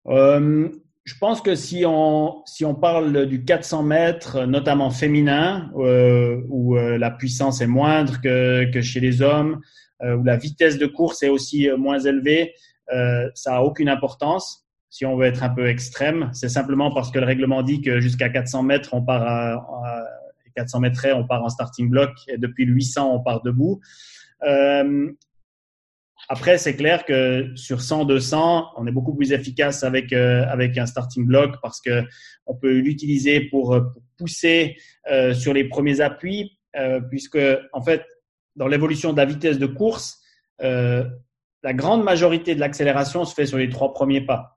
Euh, 0.05 0.69
Je 1.05 1.13
pense 1.19 1.41
que 1.41 1.55
si 1.55 1.83
on 1.85 2.43
si 2.45 2.65
on 2.65 2.75
parle 2.75 3.27
du 3.27 3.45
400 3.45 3.83
mètres, 3.83 4.45
notamment 4.45 4.89
féminin, 4.89 5.71
où 5.75 6.75
la 6.75 7.11
puissance 7.11 7.61
est 7.61 7.67
moindre 7.67 8.19
que, 8.21 8.69
que 8.71 8.81
chez 8.81 8.99
les 8.99 9.21
hommes, 9.21 9.61
où 10.03 10.23
la 10.23 10.35
vitesse 10.35 10.77
de 10.77 10.87
course 10.87 11.21
est 11.21 11.29
aussi 11.29 11.69
moins 11.77 11.99
élevée, 11.99 12.53
ça 13.35 13.57
a 13.57 13.61
aucune 13.61 13.87
importance 13.87 14.65
si 14.95 15.05
on 15.05 15.17
veut 15.17 15.25
être 15.25 15.43
un 15.43 15.49
peu 15.49 15.67
extrême. 15.67 16.29
C'est 16.31 16.47
simplement 16.47 16.89
parce 16.93 17.11
que 17.11 17.19
le 17.19 17.25
règlement 17.25 17.63
dit 17.63 17.81
que 17.81 17.99
jusqu'à 17.99 18.29
400 18.29 18.63
mètres, 18.63 18.93
on 18.93 19.03
part 19.03 19.23
à, 19.23 20.05
400 20.55 20.79
mètres, 20.79 21.05
on 21.13 21.27
part 21.27 21.43
en 21.43 21.49
starting 21.49 21.89
block 21.89 22.11
et 22.29 22.37
depuis 22.37 22.65
800, 22.65 23.13
on 23.13 23.19
part 23.19 23.41
debout. 23.41 23.81
Euh, 26.29 26.33
après, 26.33 26.57
c'est 26.57 26.75
clair 26.75 27.05
que 27.05 27.51
sur 27.55 27.81
100, 27.81 28.05
200, 28.05 28.71
on 28.77 28.87
est 28.87 28.91
beaucoup 28.91 29.15
plus 29.15 29.31
efficace 29.31 29.83
avec 29.83 30.13
euh, 30.13 30.45
avec 30.47 30.77
un 30.77 30.85
starting 30.85 31.25
block 31.25 31.55
parce 31.61 31.81
que 31.81 32.03
on 32.45 32.55
peut 32.55 32.77
l'utiliser 32.77 33.41
pour, 33.41 33.79
pousser 34.17 34.77
euh, 35.11 35.33
sur 35.33 35.53
les 35.53 35.65
premiers 35.65 35.99
appuis, 35.99 36.57
puisque 37.09 37.39
en 37.73 37.81
fait, 37.81 38.05
dans 38.55 38.67
l'évolution 38.67 39.11
de 39.11 39.17
la 39.17 39.25
vitesse 39.25 39.59
de 39.59 39.65
course, 39.65 40.21
la 40.59 41.73
grande 41.73 42.03
majorité 42.03 42.55
de 42.55 42.59
l'accélération 42.59 43.25
se 43.25 43.33
fait 43.33 43.45
sur 43.45 43.57
les 43.57 43.69
trois 43.69 43.93
premiers 43.93 44.21
pas. 44.21 44.55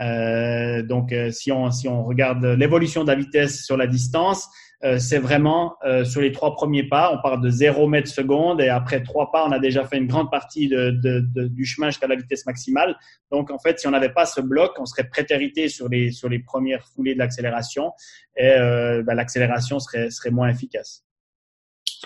Euh, 0.00 0.82
donc, 0.82 1.12
euh, 1.12 1.30
si, 1.30 1.52
on, 1.52 1.70
si 1.70 1.88
on 1.88 2.04
regarde 2.04 2.44
l'évolution 2.44 3.02
de 3.02 3.08
la 3.08 3.14
vitesse 3.14 3.64
sur 3.64 3.76
la 3.76 3.86
distance, 3.86 4.46
euh, 4.46 4.71
c'est 4.98 5.18
vraiment 5.18 5.76
euh, 5.84 6.04
sur 6.04 6.20
les 6.20 6.32
trois 6.32 6.54
premiers 6.54 6.82
pas, 6.82 7.12
on 7.12 7.22
part 7.22 7.38
de 7.38 7.48
0 7.48 7.86
mètre 7.86 8.08
seconde 8.08 8.60
et 8.60 8.68
après 8.68 9.02
trois 9.02 9.30
pas, 9.30 9.46
on 9.46 9.52
a 9.52 9.58
déjà 9.58 9.84
fait 9.84 9.98
une 9.98 10.06
grande 10.06 10.30
partie 10.30 10.68
de, 10.68 10.90
de, 10.90 11.24
de, 11.34 11.48
du 11.48 11.64
chemin 11.64 11.90
jusqu'à 11.90 12.08
la 12.08 12.16
vitesse 12.16 12.46
maximale. 12.46 12.96
Donc, 13.30 13.50
en 13.50 13.58
fait, 13.58 13.78
si 13.78 13.86
on 13.86 13.90
n'avait 13.90 14.12
pas 14.12 14.26
ce 14.26 14.40
bloc, 14.40 14.72
on 14.78 14.86
serait 14.86 15.08
prétérité 15.08 15.68
sur 15.68 15.88
les, 15.88 16.10
sur 16.10 16.28
les 16.28 16.40
premières 16.40 16.84
foulées 16.94 17.14
de 17.14 17.18
l'accélération 17.18 17.92
et 18.36 18.54
bah, 19.04 19.14
l'accélération 19.14 19.78
serait, 19.78 20.10
serait 20.10 20.30
moins 20.30 20.48
efficace. 20.48 21.04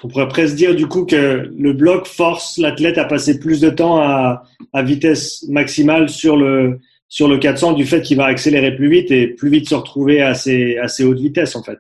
On 0.03 0.09
pourrait 0.09 0.29
presque 0.29 0.55
dire 0.55 0.75
du 0.75 0.87
coup 0.87 1.07
que 1.07 1.51
le 1.57 1.73
bloc 1.73 2.07
force 2.07 2.59
l'athlète 2.59 2.99
à 2.99 3.05
passer 3.05 3.39
plus 3.39 3.61
de 3.61 3.71
temps 3.71 3.99
à, 3.99 4.43
à 4.73 4.83
vitesse 4.83 5.45
maximale 5.49 6.09
sur 6.09 6.37
le, 6.37 6.81
sur 7.09 7.29
le 7.29 7.39
400 7.39 7.73
du 7.73 7.87
fait 7.87 8.03
qu'il 8.03 8.17
va 8.17 8.27
accélérer 8.27 8.75
plus 8.75 8.91
vite 8.91 9.11
et 9.11 9.29
plus 9.29 9.49
vite 9.49 9.69
se 9.69 9.75
retrouver 9.75 10.21
à 10.21 10.29
assez 10.29 10.77
assez 10.79 11.05
haute 11.05 11.19
vitesse 11.19 11.57
en 11.57 11.63
fait. 11.63 11.79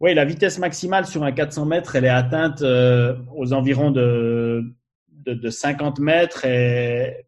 Oui, 0.00 0.14
la 0.14 0.24
vitesse 0.24 0.58
maximale 0.58 1.06
sur 1.06 1.22
un 1.22 1.32
400 1.32 1.66
mètres, 1.66 1.96
elle 1.96 2.04
est 2.04 2.08
atteinte 2.08 2.62
euh, 2.62 3.16
aux 3.34 3.52
environs 3.52 3.90
de, 3.90 4.62
de, 5.08 5.34
de, 5.34 5.50
50 5.50 6.00
mètres 6.00 6.44
et, 6.44 7.26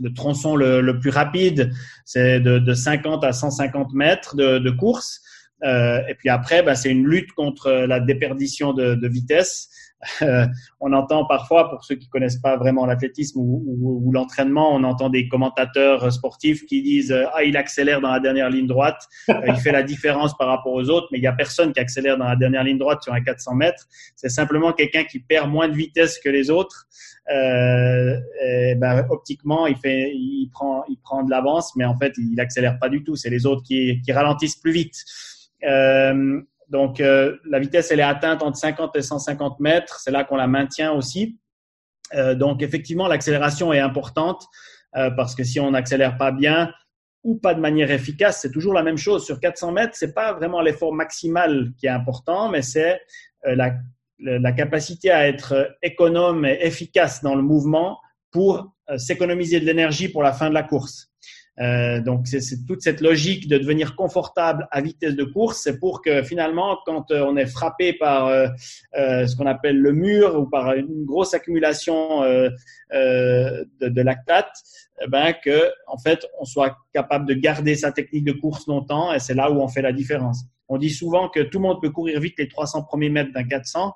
le 0.00 0.08
tronçon 0.14 0.56
le, 0.56 0.80
le 0.80 0.98
plus 0.98 1.10
rapide, 1.10 1.70
c'est 2.06 2.40
de, 2.40 2.58
de, 2.58 2.72
50 2.74 3.22
à 3.22 3.32
150 3.32 3.92
mètres 3.92 4.34
de, 4.34 4.58
de 4.58 4.70
course. 4.70 5.20
Euh, 5.62 6.00
et 6.08 6.14
puis 6.14 6.30
après, 6.30 6.62
ben, 6.62 6.74
c'est 6.74 6.90
une 6.90 7.06
lutte 7.06 7.32
contre 7.32 7.70
la 7.70 8.00
déperdition 8.00 8.72
de 8.72 9.08
vitesse. 9.08 9.68
Euh, 10.22 10.46
on 10.80 10.92
entend 10.92 11.24
parfois, 11.26 11.70
pour 11.70 11.84
ceux 11.84 11.94
qui 11.94 12.08
connaissent 12.08 12.40
pas 12.40 12.56
vraiment 12.56 12.86
l'athlétisme 12.86 13.38
ou, 13.40 14.10
l'entraînement, 14.12 14.74
on 14.74 14.82
entend 14.84 15.08
des 15.08 15.28
commentateurs 15.28 16.12
sportifs 16.12 16.66
qui 16.66 16.82
disent 16.82 17.14
ah 17.32 17.42
il 17.44 17.56
accélère 17.56 18.00
dans 18.00 18.10
la 18.10 18.20
dernière 18.20 18.50
ligne 18.50 18.66
droite, 18.66 19.06
euh, 19.28 19.34
il 19.46 19.56
fait 19.56 19.72
la 19.72 19.82
différence 19.82 20.36
par 20.36 20.48
rapport 20.48 20.72
aux 20.72 20.88
autres, 20.90 21.08
mais 21.12 21.18
il 21.18 21.22
y 21.22 21.26
a 21.26 21.32
personne 21.32 21.72
qui 21.72 21.80
accélère 21.80 22.18
dans 22.18 22.26
la 22.26 22.36
dernière 22.36 22.64
ligne 22.64 22.78
droite 22.78 23.02
sur 23.02 23.12
un 23.12 23.20
400 23.20 23.54
mètres. 23.54 23.86
C'est 24.16 24.28
simplement 24.28 24.72
quelqu'un 24.72 25.04
qui 25.04 25.20
perd 25.20 25.50
moins 25.50 25.68
de 25.68 25.74
vitesse 25.74 26.18
que 26.18 26.28
les 26.28 26.50
autres. 26.50 26.86
Euh, 27.32 28.16
ben, 28.76 29.06
optiquement, 29.10 29.66
il 29.66 29.76
fait, 29.76 30.10
il 30.12 30.50
prend, 30.52 30.82
il 30.88 30.98
prend 30.98 31.22
de 31.22 31.30
l'avance, 31.30 31.76
mais 31.76 31.84
en 31.84 31.96
fait, 31.96 32.12
il 32.18 32.38
accélère 32.40 32.78
pas 32.78 32.88
du 32.88 33.04
tout. 33.04 33.14
C'est 33.14 33.30
les 33.30 33.46
autres 33.46 33.62
qui, 33.62 34.00
qui 34.02 34.12
ralentissent 34.12 34.56
plus 34.56 34.72
vite. 34.72 34.96
Euh, 35.64 36.42
donc, 36.72 37.00
euh, 37.00 37.36
la 37.44 37.58
vitesse, 37.58 37.90
elle 37.90 38.00
est 38.00 38.02
atteinte 38.02 38.42
entre 38.42 38.56
50 38.56 38.96
et 38.96 39.02
150 39.02 39.60
mètres. 39.60 40.00
C'est 40.00 40.10
là 40.10 40.24
qu'on 40.24 40.36
la 40.36 40.46
maintient 40.46 40.92
aussi. 40.92 41.38
Euh, 42.14 42.34
donc, 42.34 42.62
effectivement, 42.62 43.08
l'accélération 43.08 43.74
est 43.74 43.78
importante 43.78 44.46
euh, 44.96 45.10
parce 45.10 45.34
que 45.34 45.44
si 45.44 45.60
on 45.60 45.72
n'accélère 45.72 46.16
pas 46.16 46.32
bien, 46.32 46.72
ou 47.24 47.36
pas 47.36 47.52
de 47.52 47.60
manière 47.60 47.90
efficace, 47.90 48.40
c'est 48.40 48.50
toujours 48.50 48.72
la 48.72 48.82
même 48.82 48.96
chose. 48.96 49.26
Sur 49.26 49.38
400 49.38 49.72
mètres, 49.72 49.92
c'est 49.94 50.14
pas 50.14 50.32
vraiment 50.32 50.62
l'effort 50.62 50.94
maximal 50.94 51.72
qui 51.78 51.86
est 51.86 51.90
important, 51.90 52.48
mais 52.48 52.62
c'est 52.62 53.00
la, 53.44 54.52
capacité 54.52 55.12
à 55.12 55.28
être 55.28 55.76
économe 55.82 56.44
et 56.44 56.58
efficace 56.62 57.22
dans 57.22 57.36
le 57.36 57.42
mouvement 57.42 58.00
pour 58.32 58.74
s'économiser 58.96 59.60
de 59.60 59.66
l'énergie 59.66 60.08
pour 60.08 60.24
la 60.24 60.32
fin 60.32 60.48
de 60.48 60.54
la 60.54 60.64
course. 60.64 61.11
Euh, 61.60 62.00
donc 62.00 62.26
c'est 62.26 62.64
toute 62.66 62.80
cette 62.80 63.02
logique 63.02 63.46
de 63.46 63.58
devenir 63.58 63.94
confortable 63.94 64.66
à 64.70 64.80
vitesse 64.80 65.14
de 65.14 65.24
course, 65.24 65.60
c'est 65.62 65.78
pour 65.78 66.00
que 66.00 66.22
finalement, 66.22 66.78
quand 66.86 67.10
euh, 67.10 67.24
on 67.26 67.36
est 67.36 67.46
frappé 67.46 67.92
par 67.92 68.28
euh, 68.28 68.46
ce 68.94 69.36
qu'on 69.36 69.46
appelle 69.46 69.78
le 69.78 69.92
mur 69.92 70.38
ou 70.38 70.46
par 70.46 70.72
une 70.72 71.04
grosse 71.04 71.34
accumulation 71.34 72.22
de, 72.22 73.64
de, 73.80 74.02
lactate, 74.02 74.52
eh 75.02 75.08
ben 75.08 75.34
que 75.44 75.70
en 75.86 75.98
fait 75.98 76.26
on 76.38 76.44
soit 76.44 76.76
capable 76.94 77.26
de 77.26 77.34
garder 77.34 77.74
sa 77.74 77.92
technique 77.92 78.24
de 78.24 78.32
course 78.32 78.66
longtemps 78.66 79.12
et 79.12 79.18
c'est 79.18 79.34
là 79.34 79.50
où 79.50 79.60
on 79.60 79.68
fait 79.68 79.82
la 79.82 79.92
différence. 79.92 80.44
On 80.68 80.78
dit 80.78 80.90
souvent 80.90 81.28
que 81.28 81.40
tout 81.40 81.58
le 81.58 81.64
monde 81.64 81.82
peut 81.82 81.90
courir 81.90 82.18
vite 82.20 82.34
les 82.38 82.48
300 82.48 82.84
premiers 82.84 83.10
mètres 83.10 83.32
d'un 83.32 83.44
400, 83.44 83.94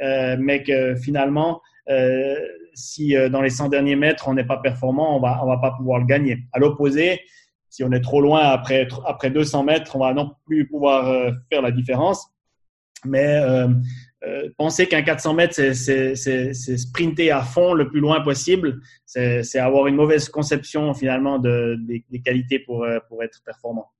mais 0.00 0.62
que 0.62 0.94
finalement 0.96 1.60
euh, 1.90 2.34
si 2.74 3.16
euh, 3.16 3.28
dans 3.28 3.40
les 3.40 3.50
100 3.50 3.68
derniers 3.68 3.96
mètres, 3.96 4.28
on 4.28 4.34
n'est 4.34 4.44
pas 4.44 4.58
performant, 4.58 5.16
on 5.16 5.20
va, 5.20 5.40
on 5.42 5.46
va 5.46 5.58
pas 5.58 5.72
pouvoir 5.72 5.98
le 5.98 6.06
gagner. 6.06 6.38
À 6.52 6.58
l'opposé, 6.58 7.20
si 7.68 7.82
on 7.84 7.92
est 7.92 8.00
trop 8.00 8.20
loin 8.20 8.40
après, 8.40 8.86
après 9.06 9.30
200 9.30 9.64
mètres, 9.64 9.96
on 9.96 10.00
va 10.00 10.14
non 10.14 10.32
plus 10.46 10.66
pouvoir 10.66 11.08
euh, 11.08 11.30
faire 11.50 11.62
la 11.62 11.70
différence. 11.70 12.28
Mais 13.06 13.26
euh, 13.26 13.68
penser 14.56 14.86
qu'un 14.86 15.02
400 15.02 15.34
mètres, 15.34 15.54
c'est 15.54 16.54
sprinter 16.54 17.30
à 17.30 17.42
fond 17.42 17.74
le 17.74 17.90
plus 17.90 18.00
loin 18.00 18.22
possible, 18.22 18.80
c'est 19.04 19.58
avoir 19.58 19.88
une 19.88 19.96
mauvaise 19.96 20.30
conception 20.30 20.94
finalement 20.94 21.38
de, 21.38 21.76
des, 21.86 22.02
des 22.08 22.22
qualités 22.22 22.58
pour, 22.60 22.86
pour 23.08 23.22
être 23.22 23.42
performant. 23.44 23.90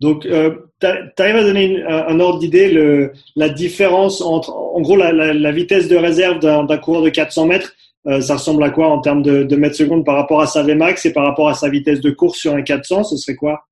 Donc, 0.00 0.26
euh, 0.26 0.56
tu 0.80 0.86
arrives 0.86 1.36
à 1.36 1.42
donner 1.42 1.82
un 1.84 2.20
ordre 2.20 2.38
d'idée, 2.38 3.10
la 3.34 3.48
différence 3.48 4.20
entre, 4.20 4.50
en 4.50 4.80
gros, 4.80 4.96
la, 4.96 5.12
la, 5.12 5.34
la 5.34 5.52
vitesse 5.52 5.88
de 5.88 5.96
réserve 5.96 6.38
d'un 6.38 6.78
coureur 6.78 7.02
de 7.02 7.10
400 7.10 7.46
mètres, 7.46 7.72
euh, 8.06 8.20
ça 8.20 8.34
ressemble 8.34 8.62
à 8.62 8.70
quoi 8.70 8.88
en 8.88 9.00
termes 9.00 9.22
de, 9.22 9.42
de 9.42 9.56
mètres 9.56 9.76
secondes 9.76 10.04
par 10.04 10.14
rapport 10.14 10.40
à 10.40 10.46
sa 10.46 10.62
Vmax 10.62 11.04
et 11.06 11.12
par 11.12 11.24
rapport 11.24 11.48
à 11.48 11.54
sa 11.54 11.68
vitesse 11.68 12.00
de 12.00 12.10
course 12.10 12.38
sur 12.38 12.54
un 12.54 12.62
400 12.62 13.04
Ce 13.04 13.16
serait 13.16 13.36
quoi? 13.36 13.64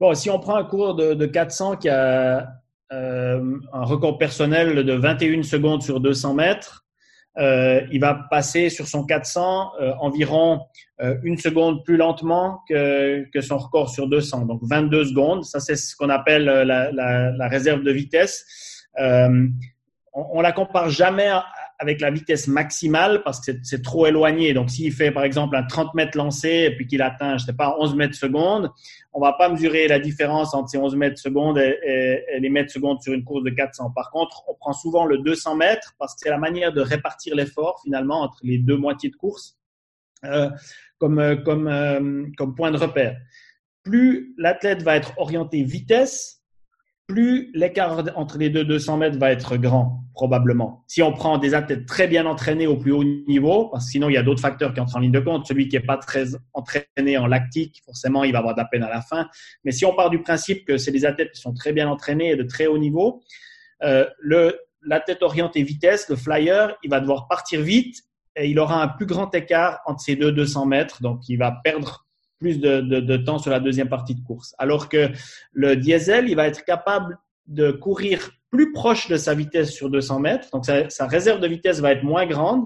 Bon, 0.00 0.14
si 0.14 0.30
on 0.30 0.38
prend 0.38 0.56
un 0.56 0.64
coureur 0.64 0.94
de, 0.94 1.14
de 1.14 1.26
400 1.26 1.76
qui 1.76 1.88
a 1.88 2.46
euh, 2.92 3.58
un 3.72 3.84
record 3.84 4.16
personnel 4.16 4.84
de 4.84 4.92
21 4.94 5.42
secondes 5.42 5.82
sur 5.82 6.00
200 6.00 6.34
mètres, 6.34 6.86
euh, 7.36 7.82
il 7.92 8.00
va 8.00 8.14
passer 8.30 8.70
sur 8.70 8.86
son 8.86 9.04
400 9.04 9.72
euh, 9.80 9.92
environ 10.00 10.62
une 11.22 11.38
seconde 11.38 11.84
plus 11.84 11.96
lentement 11.96 12.60
que, 12.68 13.24
son 13.40 13.58
record 13.58 13.88
sur 13.88 14.08
200, 14.08 14.46
donc 14.46 14.60
22 14.64 15.04
secondes. 15.04 15.44
Ça, 15.44 15.60
c'est 15.60 15.76
ce 15.76 15.94
qu'on 15.94 16.08
appelle 16.08 16.44
la, 16.44 16.90
la, 16.90 17.48
réserve 17.48 17.84
de 17.84 17.92
vitesse. 17.92 18.88
on, 18.98 20.40
la 20.40 20.50
compare 20.50 20.90
jamais 20.90 21.30
avec 21.78 22.00
la 22.00 22.10
vitesse 22.10 22.48
maximale 22.48 23.22
parce 23.22 23.44
que 23.44 23.52
c'est 23.62 23.82
trop 23.82 24.06
éloigné. 24.06 24.52
Donc, 24.52 24.70
s'il 24.70 24.92
fait 24.92 25.12
par 25.12 25.22
exemple 25.22 25.56
un 25.56 25.62
30 25.62 25.94
mètres 25.94 26.16
lancé 26.18 26.48
et 26.48 26.74
puis 26.74 26.86
qu'il 26.86 27.02
atteint, 27.02 27.38
je 27.38 27.44
sais 27.44 27.52
pas, 27.52 27.76
11 27.78 27.94
mètres 27.94 28.16
secondes, 28.16 28.70
on 29.12 29.20
va 29.20 29.32
pas 29.32 29.48
mesurer 29.48 29.86
la 29.86 30.00
différence 30.00 30.54
entre 30.54 30.68
ces 30.70 30.78
11 30.78 30.96
mètres 30.96 31.18
secondes 31.18 31.58
et, 31.58 32.24
les 32.40 32.50
mètres 32.50 32.72
secondes 32.72 33.00
sur 33.00 33.12
une 33.12 33.24
course 33.24 33.44
de 33.44 33.50
400. 33.50 33.92
Par 33.94 34.10
contre, 34.10 34.42
on 34.48 34.54
prend 34.54 34.72
souvent 34.72 35.06
le 35.06 35.18
200 35.18 35.56
mètres 35.56 35.94
parce 35.98 36.14
que 36.14 36.20
c'est 36.22 36.30
la 36.30 36.38
manière 36.38 36.72
de 36.72 36.80
répartir 36.80 37.36
l'effort 37.36 37.80
finalement 37.84 38.22
entre 38.22 38.38
les 38.42 38.58
deux 38.58 38.76
moitiés 38.76 39.10
de 39.10 39.16
course 39.16 39.56
euh, 40.24 40.50
comme, 40.98 41.20
euh, 41.20 41.36
comme, 41.36 41.68
euh, 41.68 42.26
comme 42.36 42.54
point 42.56 42.72
de 42.72 42.76
repère. 42.76 43.16
Plus 43.84 44.34
l'athlète 44.36 44.82
va 44.82 44.96
être 44.96 45.12
orienté 45.16 45.62
vitesse, 45.62 46.37
plus 47.08 47.50
l'écart 47.54 48.04
entre 48.16 48.36
les 48.36 48.50
deux 48.50 48.64
200 48.64 48.98
mètres 48.98 49.18
va 49.18 49.32
être 49.32 49.56
grand, 49.56 50.04
probablement. 50.12 50.84
Si 50.86 51.02
on 51.02 51.10
prend 51.10 51.38
des 51.38 51.54
athlètes 51.54 51.86
très 51.86 52.06
bien 52.06 52.26
entraînés 52.26 52.66
au 52.66 52.76
plus 52.76 52.92
haut 52.92 53.02
niveau, 53.02 53.70
parce 53.70 53.86
que 53.86 53.92
sinon 53.92 54.10
il 54.10 54.12
y 54.12 54.18
a 54.18 54.22
d'autres 54.22 54.42
facteurs 54.42 54.74
qui 54.74 54.80
entrent 54.80 54.96
en 54.96 55.00
ligne 55.00 55.10
de 55.10 55.18
compte. 55.18 55.46
Celui 55.46 55.68
qui 55.68 55.76
n'est 55.76 55.82
pas 55.82 55.96
très 55.96 56.26
entraîné 56.52 57.16
en 57.16 57.26
lactique, 57.26 57.80
forcément, 57.86 58.24
il 58.24 58.32
va 58.32 58.40
avoir 58.40 58.54
de 58.54 58.60
la 58.60 58.66
peine 58.66 58.82
à 58.82 58.90
la 58.90 59.00
fin. 59.00 59.26
Mais 59.64 59.72
si 59.72 59.86
on 59.86 59.96
part 59.96 60.10
du 60.10 60.20
principe 60.20 60.66
que 60.66 60.76
c'est 60.76 60.92
des 60.92 61.06
athlètes 61.06 61.32
qui 61.32 61.40
sont 61.40 61.54
très 61.54 61.72
bien 61.72 61.88
entraînés 61.88 62.32
et 62.32 62.36
de 62.36 62.42
très 62.42 62.66
haut 62.66 62.78
niveau, 62.78 63.22
euh, 63.82 64.06
le 64.20 64.58
l'athlète 64.82 65.22
orienté 65.22 65.62
vitesse, 65.62 66.08
le 66.08 66.14
flyer, 66.14 66.76
il 66.84 66.90
va 66.90 67.00
devoir 67.00 67.26
partir 67.26 67.62
vite 67.62 67.96
et 68.36 68.48
il 68.48 68.58
aura 68.60 68.80
un 68.82 68.88
plus 68.88 69.06
grand 69.06 69.34
écart 69.34 69.80
entre 69.86 70.00
ces 70.00 70.14
deux 70.14 70.30
200 70.30 70.66
mètres, 70.66 71.02
donc 71.02 71.28
il 71.28 71.36
va 71.36 71.58
perdre 71.64 72.06
plus 72.38 72.60
de, 72.60 73.16
temps 73.16 73.38
sur 73.38 73.50
la 73.50 73.60
deuxième 73.60 73.88
partie 73.88 74.14
de 74.14 74.20
course. 74.20 74.54
Alors 74.58 74.88
que 74.88 75.10
le 75.52 75.76
diesel, 75.76 76.28
il 76.28 76.36
va 76.36 76.46
être 76.46 76.64
capable 76.64 77.18
de 77.46 77.70
courir 77.70 78.30
plus 78.50 78.72
proche 78.72 79.08
de 79.08 79.16
sa 79.16 79.34
vitesse 79.34 79.72
sur 79.72 79.90
200 79.90 80.20
mètres. 80.20 80.48
Donc, 80.52 80.64
sa, 80.64 80.88
sa 80.88 81.06
réserve 81.06 81.40
de 81.40 81.48
vitesse 81.48 81.80
va 81.80 81.92
être 81.92 82.04
moins 82.04 82.26
grande 82.26 82.64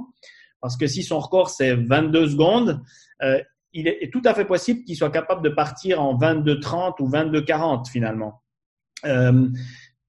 parce 0.63 0.77
que 0.77 0.87
si 0.87 1.03
son 1.03 1.19
record, 1.19 1.51
c'est 1.51 1.75
22 1.75 2.29
secondes, 2.29 2.81
euh, 3.23 3.43
il 3.73 3.89
est, 3.89 4.11
tout 4.13 4.23
à 4.25 4.33
fait 4.33 4.45
possible 4.45 4.85
qu'il 4.85 4.97
soit 4.97 5.11
capable 5.11 5.43
de 5.43 5.49
partir 5.49 6.01
en 6.01 6.17
22-30 6.17 7.01
ou 7.01 7.09
22-40 7.09 7.91
finalement. 7.91 8.43
Euh, 9.05 9.49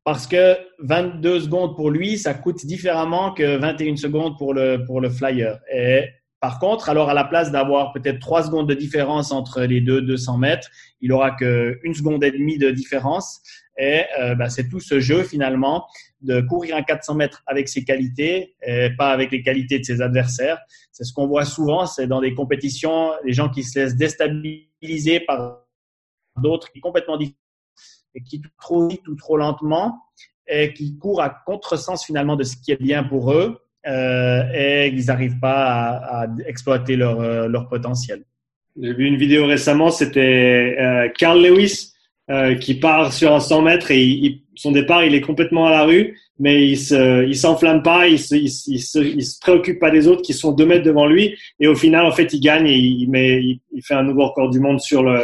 parce 0.04 0.28
que 0.28 0.56
22 0.80 1.42
secondes 1.42 1.76
pour 1.76 1.90
lui, 1.90 2.20
ça 2.20 2.36
coûte 2.36 2.66
différemment 2.66 3.34
que 3.34 3.58
21 3.58 3.96
secondes 3.96 4.38
pour 4.38 4.54
le, 4.54 4.84
pour 4.86 5.02
le 5.02 5.10
flyer. 5.10 5.60
Et 5.74 6.06
par 6.44 6.60
contre, 6.60 6.90
alors 6.90 7.10
à 7.10 7.14
la 7.14 7.24
place 7.24 7.54
d'avoir 7.54 7.94
peut-être 7.94 8.20
trois 8.20 8.44
secondes 8.44 8.68
de 8.68 8.74
différence 8.74 9.32
entre 9.32 9.62
les 9.62 9.80
deux 9.80 10.02
200 10.02 10.40
mètres, 10.40 10.70
il 11.00 11.14
aura 11.14 11.32
qu'une 11.32 11.94
seconde 11.94 12.22
et 12.22 12.32
demie 12.32 12.58
de 12.58 12.70
différence. 12.70 13.42
Et 13.78 14.04
euh, 14.20 14.36
bah, 14.36 14.50
c'est 14.50 14.68
tout 14.68 14.82
ce 14.82 15.00
jeu 15.00 15.24
finalement 15.24 15.88
de 16.20 16.42
courir 16.42 16.76
un 16.76 16.84
400 16.84 17.16
mètres 17.16 17.44
avec 17.48 17.70
ses 17.70 17.86
qualités 17.86 18.58
et 18.62 18.90
pas 18.98 19.12
avec 19.12 19.32
les 19.32 19.42
qualités 19.42 19.80
de 19.80 19.86
ses 19.86 20.02
adversaires. 20.02 20.60
C'est 20.92 21.06
ce 21.06 21.14
qu'on 21.14 21.28
voit 21.28 21.46
souvent, 21.46 21.86
c'est 21.86 22.08
dans 22.08 22.20
des 22.20 22.34
compétitions, 22.34 23.14
les 23.24 23.32
gens 23.32 23.48
qui 23.48 23.64
se 23.64 23.80
laissent 23.80 23.96
déstabiliser 23.96 25.22
par 25.22 25.62
d'autres 26.42 26.70
qui 26.74 26.80
sont 26.80 26.90
complètement 26.90 27.16
différents 27.16 27.38
et 28.16 28.22
qui 28.22 28.42
trop 28.60 28.90
vite 28.90 29.08
ou 29.08 29.16
trop 29.16 29.38
lentement 29.38 29.98
et 30.46 30.74
qui 30.74 30.98
courent 30.98 31.22
à 31.22 31.30
contresens 31.30 32.04
finalement 32.04 32.36
de 32.36 32.44
ce 32.44 32.58
qui 32.58 32.74
est 32.74 32.84
bien 32.84 33.06
pour 33.06 33.32
eux 33.32 33.63
euh, 33.88 34.44
et 34.54 34.88
ils 34.88 35.06
n'arrivent 35.06 35.40
pas 35.40 35.66
à, 35.66 36.24
à 36.24 36.28
exploiter 36.48 36.96
leur, 36.96 37.20
euh, 37.20 37.48
leur 37.48 37.68
potentiel. 37.68 38.24
J'ai 38.82 38.94
vu 38.94 39.06
une 39.06 39.18
vidéo 39.18 39.46
récemment, 39.46 39.92
c'était 39.92 40.76
euh, 40.80 41.08
Carl 41.16 41.46
Lewis 41.46 41.94
euh, 42.32 42.56
qui 42.56 42.76
part 42.76 43.14
sur 43.14 43.34
un 43.34 43.40
100 43.40 43.62
mètres 43.62 43.92
et 43.92 44.02
il, 44.02 44.42
son 44.56 44.72
départ, 44.72 45.04
il 45.04 45.14
est 45.14 45.22
complètement 45.22 45.68
à 45.68 45.72
la 45.72 45.84
rue, 45.84 46.18
mais 46.40 46.68
il 46.68 46.78
se, 46.78 47.26
il 47.28 47.36
s'enflamme 47.36 47.84
pas, 47.84 48.08
il 48.08 48.18
se, 48.18 48.36
il, 48.36 48.50
il, 48.68 48.80
se, 48.80 49.00
il 49.00 49.24
se 49.24 49.40
préoccupe 49.40 49.80
pas 49.80 49.92
des 49.92 50.08
autres 50.08 50.22
qui 50.22 50.34
sont 50.34 50.52
deux 50.54 50.66
mètres 50.66 50.86
devant 50.86 51.06
lui 51.06 51.38
et 51.60 51.68
au 51.68 51.76
final, 51.76 52.06
en 52.06 52.12
fait, 52.12 52.34
il 52.34 52.40
gagne 52.40 52.68
et 52.68 52.78
il, 52.78 53.10
met, 53.10 53.44
il, 53.44 53.84
fait 53.84 53.94
un 53.94 54.04
nouveau 54.04 54.28
record 54.28 54.50
du 54.50 54.60
monde 54.60 54.80
sur 54.80 55.04
le, 55.04 55.24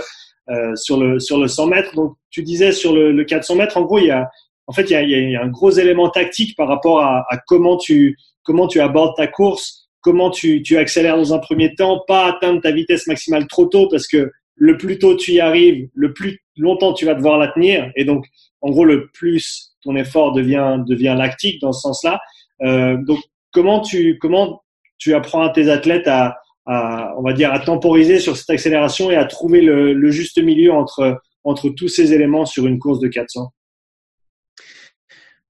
euh, 0.50 0.76
sur 0.76 1.00
le, 1.00 1.20
sur 1.20 1.40
le 1.40 1.48
100 1.48 1.68
mètres. 1.68 1.96
Donc, 1.96 2.16
tu 2.30 2.44
disais 2.44 2.72
sur 2.72 2.94
le, 2.94 3.12
le 3.12 3.24
400 3.24 3.56
mètres, 3.56 3.78
en 3.78 3.82
gros, 3.84 3.98
il 3.98 4.06
y 4.06 4.12
a, 4.12 4.30
en 4.68 4.74
fait, 4.74 4.84
il 4.84 4.92
y 4.92 4.96
a, 4.96 5.02
il 5.02 5.32
y 5.32 5.36
a 5.36 5.42
un 5.42 5.48
gros 5.48 5.72
élément 5.72 6.10
tactique 6.10 6.56
par 6.56 6.68
rapport 6.68 7.02
à, 7.02 7.26
à 7.30 7.38
comment 7.48 7.78
tu, 7.78 8.18
comment 8.50 8.68
tu 8.68 8.80
abordes 8.80 9.16
ta 9.16 9.28
course, 9.28 9.88
comment 10.02 10.32
tu, 10.32 10.64
tu 10.64 10.76
accélères 10.76 11.18
dans 11.18 11.36
un 11.36 11.38
premier 11.38 11.76
temps, 11.76 12.02
pas 12.08 12.26
atteindre 12.26 12.60
ta 12.62 12.72
vitesse 12.72 13.06
maximale 13.06 13.46
trop 13.46 13.68
tôt 13.68 13.88
parce 13.88 14.08
que 14.08 14.32
le 14.56 14.76
plus 14.76 14.98
tôt 14.98 15.16
tu 15.16 15.34
y 15.34 15.40
arrives, 15.40 15.88
le 15.94 16.14
plus 16.16 16.40
longtemps 16.58 16.94
tu 16.94 17.06
vas 17.06 17.14
devoir 17.14 17.38
la 17.38 17.50
tenir. 17.50 17.92
Et 17.96 18.06
donc, 18.06 18.26
en 18.62 18.72
gros, 18.72 18.86
le 18.86 19.08
plus 19.12 19.76
ton 19.84 19.96
effort 19.96 20.32
devient, 20.32 20.80
devient 20.88 21.14
lactique 21.16 21.62
dans 21.62 21.72
ce 21.72 21.82
sens-là. 21.82 22.20
Euh, 22.64 22.98
donc, 23.06 23.20
comment 23.52 23.82
tu, 23.82 24.18
comment 24.18 24.64
tu 24.98 25.14
apprends 25.14 25.44
à 25.44 25.52
tes 25.52 25.70
athlètes 25.70 26.08
à, 26.08 26.40
à, 26.66 27.14
on 27.20 27.22
va 27.22 27.34
dire, 27.34 27.54
à 27.54 27.60
temporiser 27.60 28.18
sur 28.18 28.36
cette 28.36 28.50
accélération 28.50 29.12
et 29.12 29.16
à 29.16 29.26
trouver 29.26 29.62
le, 29.62 29.94
le 29.94 30.10
juste 30.10 30.42
milieu 30.42 30.72
entre, 30.72 31.22
entre 31.44 31.70
tous 31.70 31.88
ces 31.88 32.14
éléments 32.14 32.48
sur 32.48 32.66
une 32.66 32.80
course 32.80 33.00
de 33.00 33.10
400 33.10 33.52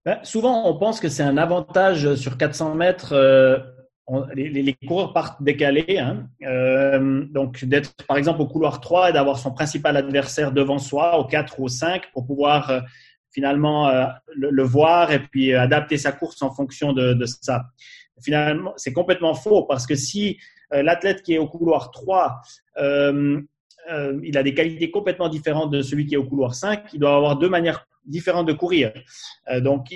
ben, 0.06 0.20
souvent, 0.24 0.70
on 0.70 0.78
pense 0.78 1.00
que 1.00 1.10
c'est 1.10 1.24
un 1.24 1.38
avantage 1.38 2.16
sur 2.16 2.38
400 2.38 2.76
mètres. 2.76 3.14
Euh, 3.14 3.58
les, 4.34 4.76
coureurs 4.88 5.14
partent 5.14 5.44
décalés. 5.44 6.00
Hein, 6.00 6.28
euh, 6.44 7.26
donc, 7.30 7.66
d'être 7.66 7.94
par 8.08 8.18
exemple 8.18 8.42
au 8.42 8.48
couloir 8.48 8.80
3 8.80 9.10
et 9.10 9.14
d'avoir 9.14 9.38
son 9.38 9.52
principal 9.52 9.98
adversaire 9.98 10.52
devant 10.52 10.80
soi, 10.80 11.20
au 11.20 11.26
4 11.26 11.60
ou 11.60 11.66
au 11.66 11.68
5, 11.68 12.12
pour 12.14 12.26
pouvoir 12.26 12.70
euh, 12.70 12.80
finalement 13.32 13.92
le, 14.36 14.64
voir 14.64 15.12
et 15.12 15.20
puis 15.20 15.54
adapter 15.54 15.98
sa 15.98 16.12
course 16.12 16.42
en 16.42 16.52
fonction 16.52 16.94
de, 16.94 17.14
de 17.14 17.26
ça. 17.26 17.66
Finalement, 18.24 18.74
c'est 18.78 18.94
complètement 18.94 19.36
faux 19.36 19.64
parce 19.64 19.86
que 19.86 19.94
si 19.94 20.40
l'athlète 20.72 21.22
qui 21.22 21.36
est 21.36 21.38
au 21.38 21.48
couloir 21.48 21.92
3 21.92 22.42
il 24.24 24.38
a 24.38 24.44
des 24.44 24.54
qualités 24.54 24.92
complètement 24.92 25.30
différentes 25.30 25.72
de 25.72 25.82
celui 25.82 26.06
qui 26.06 26.14
est 26.14 26.18
au 26.18 26.26
couloir 26.26 26.54
5, 26.54 26.94
il 26.94 27.00
doit 27.00 27.16
avoir 27.16 27.38
deux 27.38 27.50
manières 27.50 27.88
différentes 28.06 28.48
de 28.48 28.54
courir. 28.54 28.92
Euh, 29.50 29.62
donc, 29.62 29.88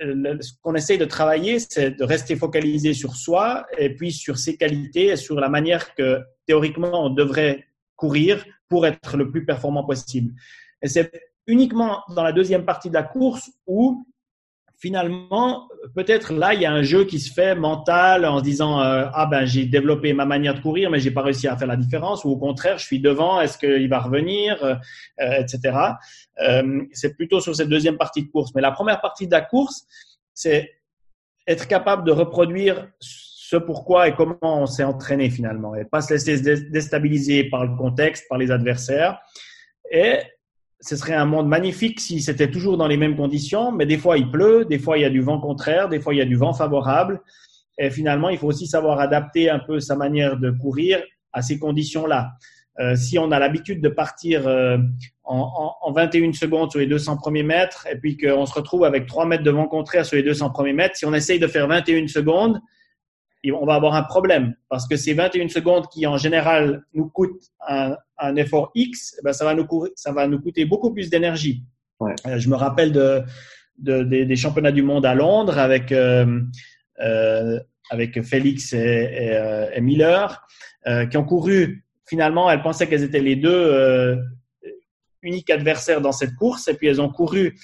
ce 0.00 0.52
qu'on 0.62 0.74
essaye 0.74 0.98
de 0.98 1.04
travailler, 1.04 1.58
c'est 1.58 1.90
de 1.90 2.04
rester 2.04 2.36
focalisé 2.36 2.94
sur 2.94 3.16
soi 3.16 3.66
et 3.78 3.94
puis 3.94 4.12
sur 4.12 4.38
ses 4.38 4.56
qualités 4.56 5.06
et 5.06 5.16
sur 5.16 5.40
la 5.40 5.48
manière 5.48 5.94
que 5.94 6.20
théoriquement 6.46 7.06
on 7.06 7.10
devrait 7.10 7.66
courir 7.96 8.44
pour 8.68 8.86
être 8.86 9.16
le 9.16 9.28
plus 9.30 9.44
performant 9.44 9.84
possible. 9.84 10.34
Et 10.82 10.88
c'est 10.88 11.10
uniquement 11.48 12.04
dans 12.14 12.22
la 12.22 12.32
deuxième 12.32 12.64
partie 12.64 12.90
de 12.90 12.94
la 12.94 13.02
course 13.02 13.50
où 13.66 14.06
finalement, 14.78 15.68
peut-être 15.94 16.32
là, 16.32 16.54
il 16.54 16.62
y 16.62 16.66
a 16.66 16.72
un 16.72 16.82
jeu 16.82 17.04
qui 17.04 17.18
se 17.18 17.32
fait 17.32 17.54
mental 17.54 18.24
en 18.24 18.38
se 18.38 18.44
disant 18.44 18.80
euh, 18.80 19.06
ah 19.12 19.26
ben 19.26 19.44
j'ai 19.44 19.64
développé 19.64 20.12
ma 20.12 20.24
manière 20.24 20.54
de 20.54 20.60
courir, 20.60 20.90
mais 20.90 21.00
j'ai 21.00 21.10
pas 21.10 21.22
réussi 21.22 21.48
à 21.48 21.56
faire 21.56 21.66
la 21.66 21.76
différence, 21.76 22.24
ou 22.24 22.30
au 22.30 22.36
contraire, 22.36 22.78
je 22.78 22.84
suis 22.84 23.00
devant, 23.00 23.40
est-ce 23.40 23.58
qu'il 23.58 23.88
va 23.88 23.98
revenir, 23.98 24.62
euh, 24.62 24.74
etc. 25.18 25.76
Euh, 26.46 26.82
c'est 26.92 27.14
plutôt 27.16 27.40
sur 27.40 27.54
cette 27.56 27.68
deuxième 27.68 27.98
partie 27.98 28.22
de 28.22 28.30
course. 28.30 28.52
Mais 28.54 28.62
la 28.62 28.70
première 28.70 29.00
partie 29.00 29.26
de 29.26 29.32
la 29.32 29.40
course, 29.40 29.84
c'est 30.32 30.70
être 31.46 31.66
capable 31.66 32.04
de 32.04 32.12
reproduire 32.12 32.88
ce 33.00 33.56
pourquoi 33.56 34.08
et 34.08 34.14
comment 34.14 34.36
on 34.42 34.66
s'est 34.66 34.84
entraîné 34.84 35.30
finalement, 35.30 35.74
et 35.74 35.84
pas 35.84 36.02
se 36.02 36.14
laisser 36.14 36.60
déstabiliser 36.70 37.44
par 37.44 37.64
le 37.64 37.76
contexte, 37.76 38.26
par 38.28 38.38
les 38.38 38.50
adversaires, 38.50 39.18
et 39.90 40.18
ce 40.80 40.96
serait 40.96 41.14
un 41.14 41.24
monde 41.24 41.48
magnifique 41.48 42.00
si 42.00 42.20
c'était 42.20 42.50
toujours 42.50 42.76
dans 42.76 42.86
les 42.86 42.96
mêmes 42.96 43.16
conditions, 43.16 43.72
mais 43.72 43.86
des 43.86 43.98
fois 43.98 44.16
il 44.16 44.30
pleut, 44.30 44.64
des 44.64 44.78
fois 44.78 44.98
il 44.98 45.02
y 45.02 45.04
a 45.04 45.10
du 45.10 45.20
vent 45.20 45.40
contraire, 45.40 45.88
des 45.88 46.00
fois 46.00 46.14
il 46.14 46.18
y 46.18 46.22
a 46.22 46.24
du 46.26 46.36
vent 46.36 46.52
favorable. 46.52 47.20
Et 47.78 47.90
finalement, 47.90 48.28
il 48.28 48.38
faut 48.38 48.48
aussi 48.48 48.66
savoir 48.66 48.98
adapter 48.98 49.50
un 49.50 49.60
peu 49.60 49.78
sa 49.78 49.94
manière 49.94 50.36
de 50.36 50.50
courir 50.50 51.00
à 51.32 51.42
ces 51.42 51.58
conditions-là. 51.58 52.32
Euh, 52.80 52.94
si 52.94 53.18
on 53.18 53.30
a 53.32 53.38
l'habitude 53.38 53.80
de 53.80 53.88
partir 53.88 54.46
euh, 54.46 54.78
en, 55.24 55.74
en, 55.80 55.92
21 55.92 56.32
secondes 56.32 56.70
sur 56.70 56.78
les 56.78 56.86
200 56.86 57.16
premiers 57.16 57.42
mètres 57.42 57.88
et 57.90 57.96
puis 57.96 58.16
qu'on 58.16 58.46
se 58.46 58.54
retrouve 58.54 58.84
avec 58.84 59.06
3 59.06 59.26
mètres 59.26 59.42
de 59.42 59.50
vent 59.50 59.66
contraire 59.66 60.06
sur 60.06 60.16
les 60.16 60.22
200 60.22 60.50
premiers 60.50 60.72
mètres, 60.72 60.96
si 60.96 61.04
on 61.04 61.12
essaye 61.12 61.40
de 61.40 61.48
faire 61.48 61.66
21 61.66 62.06
secondes, 62.06 62.60
on 63.52 63.64
va 63.66 63.74
avoir 63.74 63.94
un 63.94 64.02
problème 64.02 64.54
parce 64.68 64.86
que 64.86 64.96
ces 64.96 65.14
21 65.14 65.48
secondes 65.48 65.88
qui 65.88 66.06
en 66.06 66.16
général 66.16 66.82
nous 66.92 67.08
coûtent 67.08 67.52
un, 67.66 67.96
un 68.18 68.36
effort 68.36 68.70
X, 68.74 69.16
eh 69.18 69.22
ben 69.24 69.32
ça, 69.32 69.44
va 69.44 69.54
nous 69.54 69.66
ça 69.94 70.12
va 70.12 70.26
nous 70.26 70.40
coûter 70.40 70.64
beaucoup 70.64 70.92
plus 70.92 71.08
d'énergie. 71.10 71.64
Ouais. 72.00 72.14
Euh, 72.26 72.38
je 72.38 72.48
me 72.48 72.56
rappelle 72.56 72.92
de, 72.92 73.22
de, 73.78 74.02
des, 74.02 74.36
championnats 74.36 74.72
du 74.72 74.82
monde 74.82 75.06
à 75.06 75.14
Londres 75.14 75.58
avec, 75.58 75.92
euh, 75.92 76.40
euh, 77.00 77.58
avec 77.90 78.22
Félix 78.22 78.72
et, 78.72 78.78
et, 78.78 79.68
et 79.74 79.80
Miller 79.80 80.46
euh, 80.86 81.06
qui 81.06 81.16
ont 81.16 81.24
couru. 81.24 81.84
Finalement, 82.06 82.50
elles 82.50 82.62
pensaient 82.62 82.86
qu'elles 82.88 83.04
étaient 83.04 83.20
les 83.20 83.36
deux 83.36 84.18
uniques 85.22 85.50
adversaires 85.50 86.00
dans 86.00 86.12
cette 86.12 86.34
course 86.36 86.68
et 86.68 86.74
puis 86.74 86.86
elles 86.86 87.00
ont 87.00 87.10
couru 87.10 87.58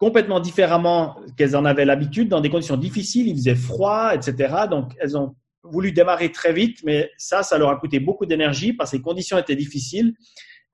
complètement 0.00 0.40
différemment 0.40 1.16
qu'elles 1.36 1.54
en 1.54 1.66
avaient 1.66 1.84
l'habitude, 1.84 2.30
dans 2.30 2.40
des 2.40 2.48
conditions 2.48 2.78
difficiles, 2.78 3.28
il 3.28 3.36
faisait 3.36 3.54
froid, 3.54 4.12
etc. 4.14 4.64
Donc, 4.68 4.92
elles 4.98 5.16
ont 5.16 5.36
voulu 5.62 5.92
démarrer 5.92 6.32
très 6.32 6.54
vite, 6.54 6.78
mais 6.84 7.10
ça, 7.18 7.42
ça 7.42 7.58
leur 7.58 7.68
a 7.68 7.76
coûté 7.76 8.00
beaucoup 8.00 8.24
d'énergie 8.24 8.72
parce 8.72 8.92
que 8.92 8.96
les 8.96 9.02
conditions 9.02 9.36
étaient 9.38 9.54
difficiles. 9.54 10.14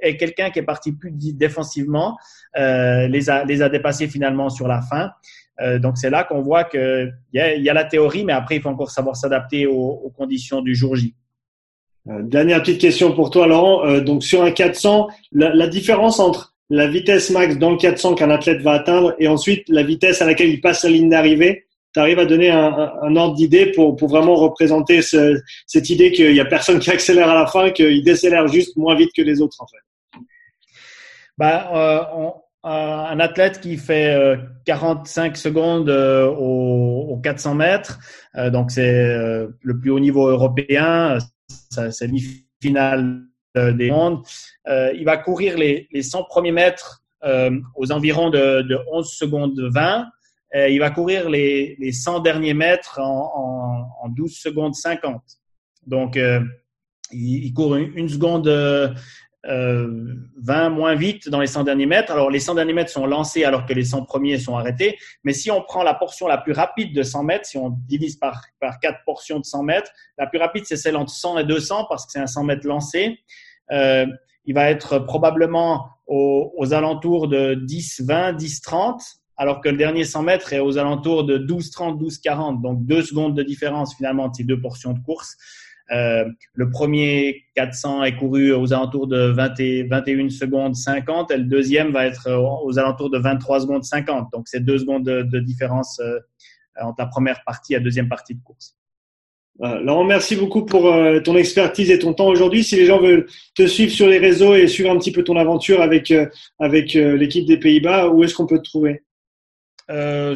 Et 0.01 0.17
quelqu'un 0.17 0.51
qui 0.51 0.61
est 0.61 0.65
parti 0.65 0.93
plus 0.93 1.11
défensivement 1.13 2.17
euh, 2.57 3.09
les, 3.09 3.29
a, 3.29 3.45
les 3.45 3.63
a 3.63 3.69
dépassés 3.69 4.07
finalement 4.07 4.49
sur 4.49 4.69
la 4.69 4.81
fin. 4.81 5.11
Euh, 5.61 5.81
donc, 5.81 5.99
c'est 5.99 6.11
là 6.11 6.23
qu'on 6.23 6.43
voit 6.43 6.63
qu'il 6.63 7.13
y, 7.33 7.41
a, 7.41 7.57
y 7.57 7.69
a 7.69 7.75
la 7.75 7.85
théorie, 7.85 8.25
mais 8.25 8.33
après, 8.33 8.57
il 8.57 8.63
faut 8.63 8.69
encore 8.69 8.91
savoir 8.91 9.17
s'adapter 9.17 9.67
aux, 9.67 9.75
aux, 10.05 10.11
conditions 10.11 10.61
du 10.61 10.77
jour 10.77 10.95
J. 10.95 11.17
Euh, 12.09 12.23
dernière 12.23 12.61
petite 12.61 12.81
question 12.81 13.13
pour 13.13 13.31
toi, 13.31 13.49
Laurent. 13.49 13.85
Euh, 13.87 14.01
donc, 14.01 14.23
sur 14.23 14.45
un 14.45 14.53
400, 14.53 15.09
la, 15.33 15.53
la 15.53 15.67
différence 15.67 16.21
entre 16.21 16.56
la 16.71 16.89
vitesse 16.89 17.31
max 17.31 17.57
dans 17.59 17.71
le 17.71 17.77
400 17.77 18.15
qu'un 18.15 18.31
athlète 18.31 18.61
va 18.63 18.73
atteindre 18.73 19.15
et 19.19 19.29
ensuite 19.29 19.69
la 19.69 19.83
vitesse 19.83 20.21
à 20.23 20.27
laquelle 20.27 20.51
il 20.51 20.61
passe 20.61 20.85
la 20.85 20.91
ligne 20.91 21.09
d'arrivée, 21.09 21.67
tu 21.95 22.01
arrives 22.01 22.19
à 22.19 22.27
donner 22.27 22.51
un, 22.51 22.93
un, 23.03 23.17
ordre 23.17 23.37
d'idée 23.37 23.73
pour, 23.73 23.97
pour 23.97 24.09
vraiment 24.09 24.35
représenter 24.35 25.01
ce, 25.01 25.41
cette 25.67 25.89
idée 25.89 26.13
qu'il 26.13 26.33
n'y 26.33 26.41
a 26.41 26.45
personne 26.45 26.79
qui 26.79 26.91
accélère 26.91 27.31
à 27.31 27.35
la 27.35 27.47
fin, 27.47 27.71
qu'il 27.71 28.03
décélère 28.05 28.49
juste 28.49 28.77
moins 28.77 28.97
vite 28.97 29.11
que 29.17 29.23
les 29.23 29.41
autres 29.41 29.57
en 29.61 29.67
fait. 29.67 30.21
Bah, 31.39 31.71
euh, 31.75 32.01
on, 32.15 32.33
un 32.69 33.21
athlète 33.21 33.61
qui 33.61 33.77
fait 33.77 34.15
euh, 34.15 34.37
45 34.65 35.37
secondes 35.37 35.89
euh, 35.89 36.27
au, 36.27 37.07
au, 37.11 37.17
400 37.19 37.55
mètres, 37.55 37.99
euh, 38.37 38.51
donc 38.51 38.71
c'est 38.71 38.89
euh, 38.89 39.49
le 39.63 39.79
plus 39.79 39.91
haut 39.91 40.01
niveau 40.01 40.29
européen, 40.29 41.19
c'est 41.71 42.09
mi-finale 42.09 43.05
euh, 43.05 43.26
des 43.73 43.91
mondes. 43.91 44.23
Euh, 44.69 44.93
il 44.95 45.05
va 45.05 45.17
courir 45.17 45.57
les, 45.57 45.89
les 45.93 46.03
100 46.03 46.25
premiers 46.25 46.53
mètres 46.53 47.03
euh, 47.25 47.51
aux 47.75 47.93
environs 47.93 48.31
de, 48.31 48.63
de 48.63 48.79
11 48.93 49.09
secondes 49.11 49.59
20. 49.73 50.07
il 50.69 50.79
va 50.79 50.91
courir 50.91 51.29
les, 51.29 51.77
les 51.79 51.93
100 51.93 52.21
derniers 52.21 52.55
mètres 52.55 53.01
en, 53.01 53.89
en, 54.03 54.07
en 54.07 54.09
12 54.09 54.33
secondes 54.33 54.75
50. 54.75 55.21
Donc, 55.87 56.17
il, 56.17 56.45
il, 57.13 57.53
court 57.53 57.77
une, 57.77 57.93
une 57.97 58.09
seconde 58.09 58.49
euh, 59.49 60.15
20 60.43 60.71
moins 60.71 60.95
vite 60.97 61.29
dans 61.29 61.41
les 61.41 61.47
100 61.47 61.65
derniers 61.65 61.87
mètres. 61.87 62.11
Alors, 62.11 62.31
les 62.31 62.41
100 62.41 62.57
derniers 62.57 62.73
mètres 62.73 62.91
sont 62.91 63.07
lancés 63.07 63.45
alors 63.45 63.65
que 63.65 63.73
les 63.73 63.85
100 63.85 64.05
premiers 64.05 64.39
sont 64.39 64.57
arrêtés. 64.57 64.99
Mais 65.23 65.33
si 65.33 65.51
on 65.51 65.63
prend 65.63 65.83
la 65.83 65.95
portion 65.95 66.27
la 66.27 66.39
plus 66.39 66.53
rapide 66.53 66.95
de 66.95 67.03
100 67.03 67.23
mètres, 67.23 67.47
si 67.47 67.57
on 67.57 67.71
divise 67.71 68.17
par, 68.17 68.43
par 68.61 68.81
4 68.81 69.01
portions 69.05 69.39
de 69.39 69.45
100 69.45 69.63
mètres, 69.63 69.91
la 70.19 70.27
plus 70.27 70.39
rapide, 70.39 70.65
c'est 70.67 70.77
celle 70.77 70.97
entre 70.97 71.13
100 71.13 71.39
et 71.39 71.45
200 71.45 71.87
parce 71.89 72.07
que 72.07 72.13
c'est 72.13 72.19
un 72.19 72.27
100 72.27 72.45
mètres 72.45 72.67
lancé. 72.67 73.19
Euh, 73.73 74.07
il 74.45 74.55
va 74.55 74.71
être 74.71 75.01
probablement 75.01 75.89
aux, 76.07 76.73
alentours 76.73 77.29
de 77.29 77.55
10, 77.55 78.03
20, 78.07 78.33
10, 78.35 78.61
30, 78.61 79.03
alors 79.37 79.61
que 79.61 79.69
le 79.69 79.77
dernier 79.77 80.05
100 80.05 80.23
mètres 80.23 80.53
est 80.53 80.61
aux 80.61 80.79
alentours 80.79 81.25
de 81.25 81.37
12, 81.37 81.71
30, 81.71 81.99
12, 81.99 82.19
40. 82.19 82.63
Donc 82.63 82.85
deux 82.87 83.03
secondes 83.03 83.37
de 83.37 83.43
différence 83.43 83.97
finalement 83.97 84.25
entre 84.25 84.37
ces 84.37 84.45
deux 84.45 84.61
portions 84.61 84.93
de 84.93 85.01
course. 85.01 85.37
Euh, 85.93 86.25
le 86.55 86.71
premier 86.71 87.45
400 87.55 88.05
est 88.05 88.17
couru 88.17 88.53
aux 88.53 88.73
alentours 88.73 89.07
de 89.07 89.31
20 89.31 89.61
et, 89.61 89.83
21 89.85 90.31
secondes 90.31 90.75
50 90.75 91.31
et 91.31 91.37
le 91.37 91.45
deuxième 91.45 91.93
va 91.93 92.07
être 92.07 92.29
aux 92.65 92.79
alentours 92.79 93.11
de 93.11 93.19
23 93.19 93.61
secondes 93.61 93.85
50. 93.85 94.33
Donc 94.33 94.49
c'est 94.49 94.65
deux 94.65 94.79
secondes 94.79 95.05
de, 95.05 95.23
de 95.23 95.39
différence 95.39 96.01
euh, 96.01 96.19
entre 96.81 96.97
la 96.99 97.07
première 97.07 97.43
partie 97.45 97.75
et 97.75 97.77
la 97.77 97.83
deuxième 97.83 98.09
partie 98.09 98.35
de 98.35 98.43
course. 98.43 98.77
Euh, 99.63 99.81
Laurent, 99.81 100.05
merci 100.05 100.37
beaucoup 100.37 100.67
pour 100.67 100.93
euh, 100.93 101.21
ton 101.21 101.35
expertise 101.37 101.91
et 101.91 101.99
ton 101.99 102.13
temps 102.13 102.27
aujourd'hui. 102.27 102.63
Si 102.63 102.77
les 102.77 102.87
gens 102.87 103.01
veulent 103.01 103.27
te 103.55 103.67
suivre 103.67 103.93
sur 103.93 104.07
les 104.07 104.19
réseaux 104.19 104.55
et 104.55 104.67
suivre 104.67 104.91
un 104.91 104.99
petit 104.99 105.13
peu 105.13 105.25
ton 105.25 105.37
aventure 105.37 105.81
avec, 105.81 106.11
euh, 106.11 106.27
avec 106.59 106.93
l'équipe 106.95 107.47
des 107.47 107.59
Pays-Bas, 107.59 108.09
où 108.09 108.23
est-ce 108.23 108.35
qu'on 108.35 108.47
peut 108.47 108.59
te 108.59 108.69
trouver? 108.69 109.03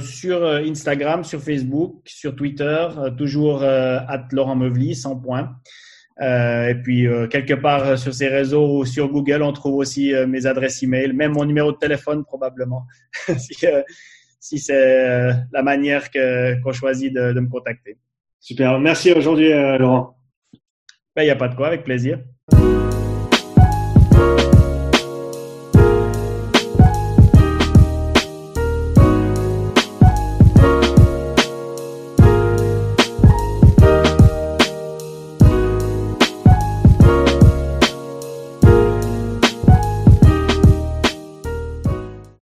Sur 0.00 0.46
Instagram, 0.46 1.24
sur 1.24 1.42
Facebook, 1.42 2.02
sur 2.04 2.36
Twitter, 2.36 2.86
toujours 3.18 3.64
at 3.64 4.28
Laurent 4.30 4.54
Meuvely, 4.54 4.94
sans 4.94 5.16
point. 5.16 5.56
et 6.20 6.76
puis, 6.84 7.08
quelque 7.30 7.54
part 7.54 7.98
sur 7.98 8.14
ces 8.14 8.28
réseaux 8.28 8.78
ou 8.78 8.84
sur 8.84 9.08
Google, 9.08 9.42
on 9.42 9.52
trouve 9.52 9.74
aussi 9.74 10.12
mes 10.28 10.46
adresses 10.46 10.84
e-mail, 10.84 11.14
même 11.14 11.32
mon 11.32 11.44
numéro 11.44 11.72
de 11.72 11.78
téléphone 11.78 12.24
probablement, 12.24 12.84
si, 13.38 13.66
si 14.38 14.58
c'est 14.60 15.32
la 15.52 15.62
manière 15.64 16.12
qu'on 16.12 16.72
choisit 16.72 17.12
de, 17.12 17.32
de 17.32 17.40
me 17.40 17.48
contacter. 17.48 17.98
Super. 18.40 18.78
Merci 18.80 19.12
aujourd'hui, 19.12 19.52
euh, 19.52 19.78
Laurent. 19.78 20.16
Il 20.52 20.58
ben, 21.14 21.24
n'y 21.24 21.30
a 21.30 21.36
pas 21.36 21.48
de 21.48 21.54
quoi, 21.54 21.66
avec 21.66 21.84
plaisir. 21.84 22.20